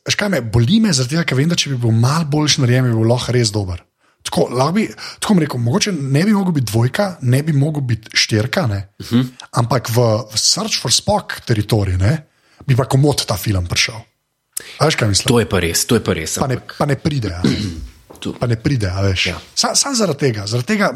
škaj 0.08 0.32
me 0.32 0.40
boli, 0.40 0.80
me 0.80 0.94
zaradi 0.96 1.18
tega, 1.18 1.26
ker 1.28 1.38
vem, 1.42 1.50
da 1.52 1.58
če 1.58 1.74
bi 1.74 1.82
bil 1.84 1.92
mal 1.92 2.24
boljši 2.32 2.64
narejen, 2.64 2.88
bi 2.88 2.96
bil 2.96 3.12
lahko 3.12 3.36
res 3.36 3.52
dober. 3.52 3.82
Tako, 4.26 4.48
bi, 4.74 4.88
tako 5.22 5.38
rekel, 5.38 5.60
mogoče 5.62 5.92
ne 5.92 6.24
bi 6.26 6.32
mogel 6.34 6.52
biti 6.52 6.66
dvojka, 6.72 7.16
ne 7.22 7.42
bi 7.46 7.52
mogel 7.52 7.82
biti 7.86 8.10
štirka, 8.14 8.64
uh 8.64 8.70
mhm. 8.70 9.20
-huh. 9.20 9.26
ampak 9.52 9.88
v, 9.88 10.02
v 10.32 10.38
Search 10.38 10.80
for 10.82 10.92
Spock 10.92 11.40
teritorij 11.46 11.98
bi 12.66 12.76
pa 12.76 12.84
komod 12.84 13.24
ta 13.26 13.36
film 13.36 13.66
prišel. 13.66 14.00
Veš, 14.80 14.96
to 15.24 15.40
je 15.40 15.46
pa 15.48 15.60
res, 15.60 15.84
to 15.86 15.98
je 15.98 16.02
pa 16.04 16.16
res. 16.16 16.38
Pa 16.40 16.48
ne, 16.48 16.58
pa 16.78 16.86
ne 16.88 16.96
pride. 16.96 17.32
Pa 18.40 18.46
ne 18.46 18.56
pride. 18.56 18.88
Ja. 19.26 19.38
Sam 19.54 19.76
sa 19.76 19.92
zaradi 19.94 20.18
tega, 20.18 20.46
zaradi 20.50 20.66
tega 20.66 20.88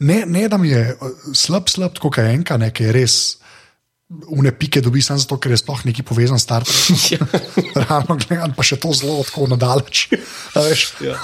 ne, 0.00 0.22
ne 0.26 0.48
da 0.48 0.56
mi 0.56 0.70
je 0.70 0.94
uh, 0.94 1.10
slab, 1.36 1.68
slab, 1.68 1.98
kot 2.00 2.16
je 2.16 2.24
enka, 2.32 2.56
ne, 2.56 2.70
ki 2.72 2.86
je 2.86 2.92
res. 2.96 3.16
Vne 4.12 4.52
pike 4.52 4.80
dobi 4.84 5.00
samo 5.02 5.22
zato, 5.22 5.38
ker 5.40 5.54
je 5.54 5.60
sploh 5.60 5.84
neki 5.88 6.04
povezan 6.04 6.40
s 6.40 6.44
startupom. 6.44 6.98
Ja. 7.12 7.20
Realno 7.76 8.16
gledano, 8.20 8.52
pa 8.56 8.64
še 8.66 8.76
to 8.80 8.92
zelo 8.96 9.22
tako 9.24 9.46
nadalječ. 9.52 10.04
Ja. 11.00 11.16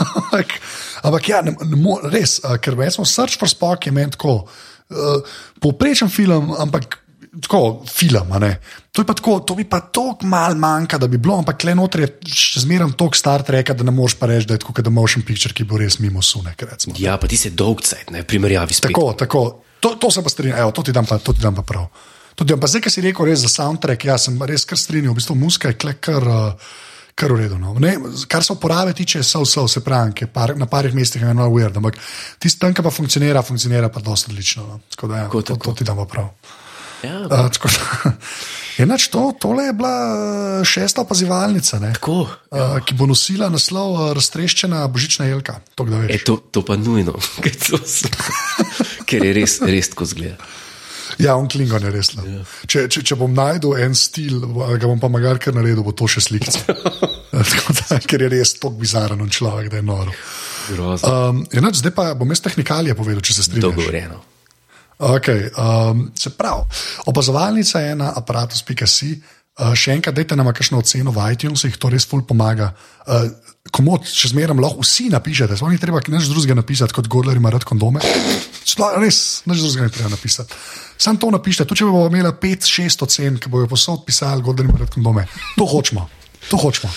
Ampak 1.06 1.28
ja, 1.28 1.42
ne, 1.44 1.52
ne, 1.52 1.98
res, 2.08 2.38
uh, 2.42 2.56
ker 2.62 2.78
smo 2.94 3.04
Search 3.04 3.38
for 3.40 3.50
Spock 3.50 3.86
je 3.86 3.92
meni 3.92 4.16
tako 4.16 4.40
uh, 4.44 5.36
povprečen 5.60 6.08
film, 6.12 6.54
ampak 6.58 6.98
tako 7.40 7.84
film. 7.88 8.32
To, 8.92 9.04
tako, 9.04 9.40
to 9.40 9.54
bi 9.54 9.64
pa 9.64 9.80
tako 9.80 10.26
mal 10.26 10.56
manjka, 10.56 10.98
da 10.98 11.06
bi 11.06 11.18
bilo, 11.18 11.38
ampak 11.38 11.64
le 11.64 11.74
noter 11.78 12.04
je 12.04 12.10
še 12.34 12.64
zmeraj 12.64 12.92
tako 12.98 13.18
star 13.18 13.44
reka, 13.46 13.76
da 13.76 13.86
ne 13.86 13.94
moreš 13.94 14.18
pa 14.18 14.26
reči, 14.30 14.48
da 14.48 14.56
je 14.56 14.64
tako, 14.64 14.82
da 14.82 14.90
motion 14.90 15.22
picture, 15.22 15.54
ki 15.54 15.68
bo 15.68 15.78
res 15.78 16.00
mimo 16.02 16.22
sunek. 16.22 16.64
Recimo, 16.72 16.96
ja, 16.98 17.18
pa 17.20 17.30
ti 17.30 17.38
se 17.38 17.52
dolg 17.54 17.84
cajt, 17.84 18.12
ne 18.14 18.24
primerjavi 18.26 18.74
s 18.74 18.82
tem. 18.82 18.92
Tako, 18.92 19.12
tako. 19.18 19.44
To, 19.78 19.94
to 19.94 20.10
se 20.10 20.24
pa 20.24 20.30
strinjam, 20.32 20.72
to 20.74 20.82
ti 20.82 20.92
dam 20.92 21.06
pa, 21.06 21.20
to 21.22 21.32
ti 21.36 21.44
dam 21.44 21.54
pa 21.54 21.62
prav. 21.62 21.86
Tudi, 22.38 22.54
pa 22.54 22.70
zdaj, 22.70 22.84
ki 22.86 22.92
si 22.92 23.02
rekel, 23.02 23.26
res 23.26 23.42
za 23.42 23.50
soundtrack, 23.50 24.04
jaz 24.12 24.28
sem 24.28 24.36
res 24.46 24.66
kar 24.68 24.78
strinjal, 24.78 25.14
v 25.14 25.18
bistvu 25.18 25.34
muska 25.38 25.72
je 25.74 25.96
kar. 25.98 26.28
Uh, 26.28 26.68
Kar, 27.18 27.32
redu, 27.34 27.56
no. 27.58 27.72
ne, 27.82 27.96
kar 28.30 28.44
se 28.46 28.54
uporabe 28.54 28.92
tiče, 28.94 29.24
so 29.26 29.40
vse, 29.42 29.64
vse 29.64 29.80
pravi, 29.82 30.28
par, 30.30 30.52
na 30.54 30.68
parih 30.70 30.92
mestih 30.94 31.24
je 31.24 31.32
eno 31.32 31.48
weird, 31.50 31.74
ampak 31.80 31.96
tisti, 32.38 32.70
ki 32.70 32.84
pa 32.86 32.92
funkcionira, 32.94 33.42
funkcionira 33.42 33.88
pa 33.90 33.98
dosta 33.98 34.30
odlično. 34.30 34.62
No. 34.62 34.78
Tako 34.94 35.10
da, 35.10 35.24
ja, 35.24 35.26
to, 35.26 35.56
to 35.56 35.72
ti 35.74 35.86
damo 35.88 36.04
prav. 36.06 36.28
Ja, 37.02 37.26
uh, 37.26 37.50
Enač 38.82 39.08
to, 39.10 39.32
tole 39.40 39.64
je 39.64 39.72
bila 39.72 39.94
eh, 40.60 40.64
šesta 40.64 41.02
opazovalnica, 41.02 41.80
Tako, 41.98 42.28
ja. 42.54 42.64
uh, 42.64 42.78
ki 42.86 42.94
bo 42.94 43.06
nosila 43.10 43.48
naslov 43.50 44.12
Raztreščena 44.14 44.86
božična 44.86 45.26
jelka. 45.26 45.58
To, 45.74 45.86
e, 46.06 46.18
to, 46.22 46.38
to 46.54 46.62
pa 46.62 46.78
nujno, 46.78 47.18
ker 49.08 49.26
je 49.26 49.34
res, 49.34 49.58
res 49.66 49.90
tako 49.90 50.06
zgleda. 50.06 50.38
Ja, 51.22 51.36
on 51.36 51.48
klingon 51.48 51.84
je 51.88 51.92
res. 51.94 52.12
Ja. 52.16 52.44
Če, 52.66 52.86
če, 52.92 53.02
če 53.10 53.18
bom 53.18 53.32
najdel 53.34 53.78
en 53.86 53.96
stil, 53.98 54.40
ga 54.40 54.86
bom 54.86 55.00
pa 55.00 55.10
magar 55.12 55.40
kar 55.42 55.56
naredil, 55.56 55.84
bo 55.86 55.96
to 55.96 56.08
še 56.10 56.24
slikce. 56.28 56.64
ker 58.10 58.26
je 58.26 58.32
res 58.32 58.56
tako 58.58 58.76
bizaren 58.80 59.24
človek, 59.28 59.70
da 59.72 59.80
je 59.80 59.86
noro. 59.86 60.16
Um, 60.76 61.44
enač, 61.56 61.80
zdaj 61.80 61.94
pa 61.96 62.10
bom 62.18 62.28
jaz 62.28 62.42
tehnikalije 62.44 62.96
povedal, 62.98 63.24
če 63.24 63.38
se 63.38 63.46
strinjam. 63.48 63.72
Dogovorjeno. 63.72 64.20
Okay, 64.98 65.46
um, 65.54 66.08
se 66.18 66.32
pravi, 66.34 66.64
opazovalnica 67.06 67.80
je 67.80 67.94
na 67.94 68.12
aparatus.si. 68.18 69.12
Uh, 69.58 69.72
še 69.74 69.96
enkrat, 69.96 70.14
dajte 70.14 70.36
nam 70.38 70.46
kakšno 70.54 70.78
oceno 70.78 71.10
v 71.10 71.32
iTunes, 71.34 71.64
jih 71.66 71.78
to 71.82 71.90
res 71.90 72.06
ful 72.06 72.22
pomaga. 72.22 72.70
Uh, 73.10 73.26
komod, 73.74 74.06
če 74.06 74.30
zmeraj 74.30 74.54
lahko 74.54 74.84
vsi 74.84 75.08
napišete, 75.10 75.56
samo 75.58 75.72
ni 75.72 75.80
treba 75.82 75.98
nič 75.98 76.28
drugega 76.30 76.54
napisati, 76.54 76.94
kot 76.94 77.10
Godler 77.10 77.40
ima 77.40 77.50
rad 77.50 77.66
kondome. 77.66 77.98
Sploh, 78.62 78.94
res, 79.02 79.42
nič 79.50 79.64
drugega 79.64 79.88
ne 79.88 79.94
treba 79.96 80.12
napisati. 80.14 80.54
Sam 80.98 81.18
to 81.18 81.32
napišite, 81.34 81.66
tudi 81.66 81.82
če 81.82 81.90
bomo 81.90 82.06
imeli 82.06 82.30
5-6 82.38 83.02
ocen, 83.08 83.42
ki 83.42 83.50
bojo 83.50 83.70
posod 83.70 84.06
pisali, 84.06 84.46
Godler 84.46 84.70
ima 84.70 84.78
rad 84.78 84.94
kondome. 84.94 85.26
To 85.58 85.66
hočemo. 85.66 86.06
To 86.48 86.56
hočemo. 86.56 86.92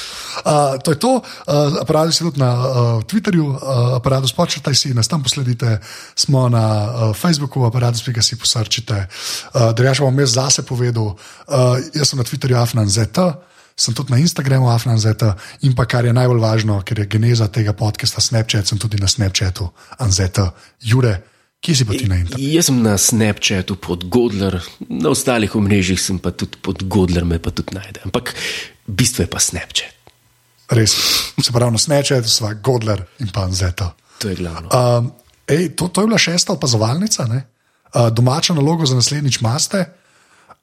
Uh, 0.45 0.79
to 0.79 0.91
je 0.91 0.97
to, 0.97 1.11
uh, 1.19 1.81
aparat 1.81 2.13
si 2.13 2.23
tudi 2.23 2.39
na 2.39 2.51
uh, 2.53 3.03
Twitterju, 3.03 3.45
uh, 3.45 3.57
aparat 3.97 4.23
spočrtaj 4.29 4.75
si, 4.75 4.93
nas 4.93 5.07
tam 5.07 5.23
posledite, 5.23 5.79
smo 6.15 6.49
na 6.49 6.63
uh, 6.63 6.89
Facebooku, 7.17 7.65
aparat 7.65 7.97
spika 7.97 8.21
si 8.21 8.39
posrčite. 8.39 9.07
Uh, 9.53 9.71
da 9.75 9.83
jaz 9.83 9.99
bom 9.99 10.19
jaz 10.19 10.37
zase 10.37 10.63
povedal, 10.63 11.13
uh, 11.13 11.77
jaz 11.93 12.09
sem 12.09 12.21
na 12.21 12.23
Twitterju 12.23 12.57
afnanzet. 12.57 13.17
Sem 13.75 13.95
tudi 13.97 14.11
na 14.11 14.19
Instagramu, 14.19 14.69
afnanzet 14.69 15.23
in 15.65 15.73
pa 15.73 15.87
kar 15.89 16.05
je 16.05 16.13
najbolj 16.13 16.39
važno, 16.39 16.81
ker 16.85 16.99
je 17.01 17.07
geneza 17.09 17.47
tega 17.47 17.73
podcasta 17.73 18.21
Snapchat, 18.21 18.67
sem 18.67 18.77
tudi 18.77 18.99
na 19.01 19.07
Snapchatu, 19.07 19.71
anzeta, 19.97 20.51
Jure, 20.83 21.30
Kje 21.61 21.75
si 21.77 21.85
pa 21.85 21.93
ti 21.93 22.09
na 22.09 22.17
internetu? 22.17 22.41
Jaz 22.41 22.71
sem 22.71 22.77
na 22.81 22.97
Snapchatu 22.97 23.75
pod 23.77 24.09
Godler, 24.09 24.57
na 24.89 25.11
ostalih 25.13 25.53
omrežjih 25.53 25.99
sem 26.01 26.17
pa 26.17 26.33
tudi 26.33 26.57
pod 26.57 26.81
Godler, 26.89 27.21
me 27.21 27.37
pa 27.37 27.53
tudi 27.53 27.77
najde. 27.77 28.01
Ampak 28.09 28.33
bistvo 28.89 29.21
je 29.21 29.29
pa 29.29 29.37
Snapchat. 29.37 29.93
Res, 30.73 30.95
se 31.37 31.53
pravi, 31.53 31.77
na 31.77 31.81
Snapchatu 31.81 32.25
smo 32.25 32.49
Godler 32.65 33.05
in 33.21 33.29
pa 33.29 33.45
Zeta. 33.53 33.91
To 34.17 34.33
je 34.33 34.41
glavno. 34.41 34.73
Um, 34.73 35.13
ej, 35.45 35.69
to, 35.77 35.91
to 35.93 36.01
je 36.01 36.09
bila 36.09 36.17
šesta 36.17 36.57
opazovalnica, 36.57 37.29
uh, 37.29 38.09
domača 38.09 38.57
naloga 38.57 38.89
za 38.89 38.97
naslednjič 38.97 39.41
maste. 39.45 39.85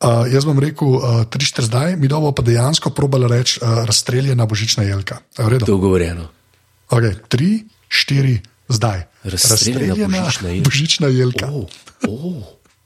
Uh, 0.03 0.27
jaz 0.27 0.43
bom 0.51 0.59
rekel, 0.59 0.99
uh, 0.99 1.23
tri 1.31 1.47
štiri 1.47 1.71
zdaj, 1.71 1.95
mi 1.95 2.11
dobro 2.11 2.35
pa 2.35 2.43
dejansko 2.43 2.91
probali 2.91 3.31
reči, 3.31 3.63
uh, 3.63 3.87
razstreljena 3.87 4.47
božična 4.51 4.83
jelka. 4.83 5.23
Dogovorjeno. 5.63 6.27
Okay, 6.91 7.15
tri, 7.29 7.69
štiri 7.87 8.41
zdaj. 8.69 9.03
Razstreljena 9.25 9.95
božična 9.95 10.49
jelka. 10.49 10.65
Božična 10.65 11.09
jelka. 11.09 11.47
Oh, 11.47 11.69
oh, 12.09 12.43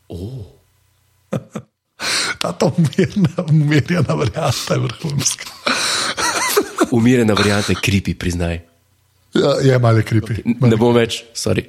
oh. 0.08 0.44
Ta 2.42 2.52
to 2.52 2.72
umirjena, 2.76 3.44
umirjena 3.48 4.14
varianta 4.14 4.74
je 4.74 4.80
vrhunska. 4.80 5.44
Umirjena 6.90 7.34
varianta 7.34 7.72
je 7.72 7.76
kripi, 7.82 8.14
priznaj. 8.14 8.60
Ja, 9.34 9.54
je 9.62 9.78
malo 9.78 10.02
kripi. 10.04 10.42
Ne 10.44 10.76
bom 10.76 10.94
več, 10.94 11.22
sorry. 11.34 11.64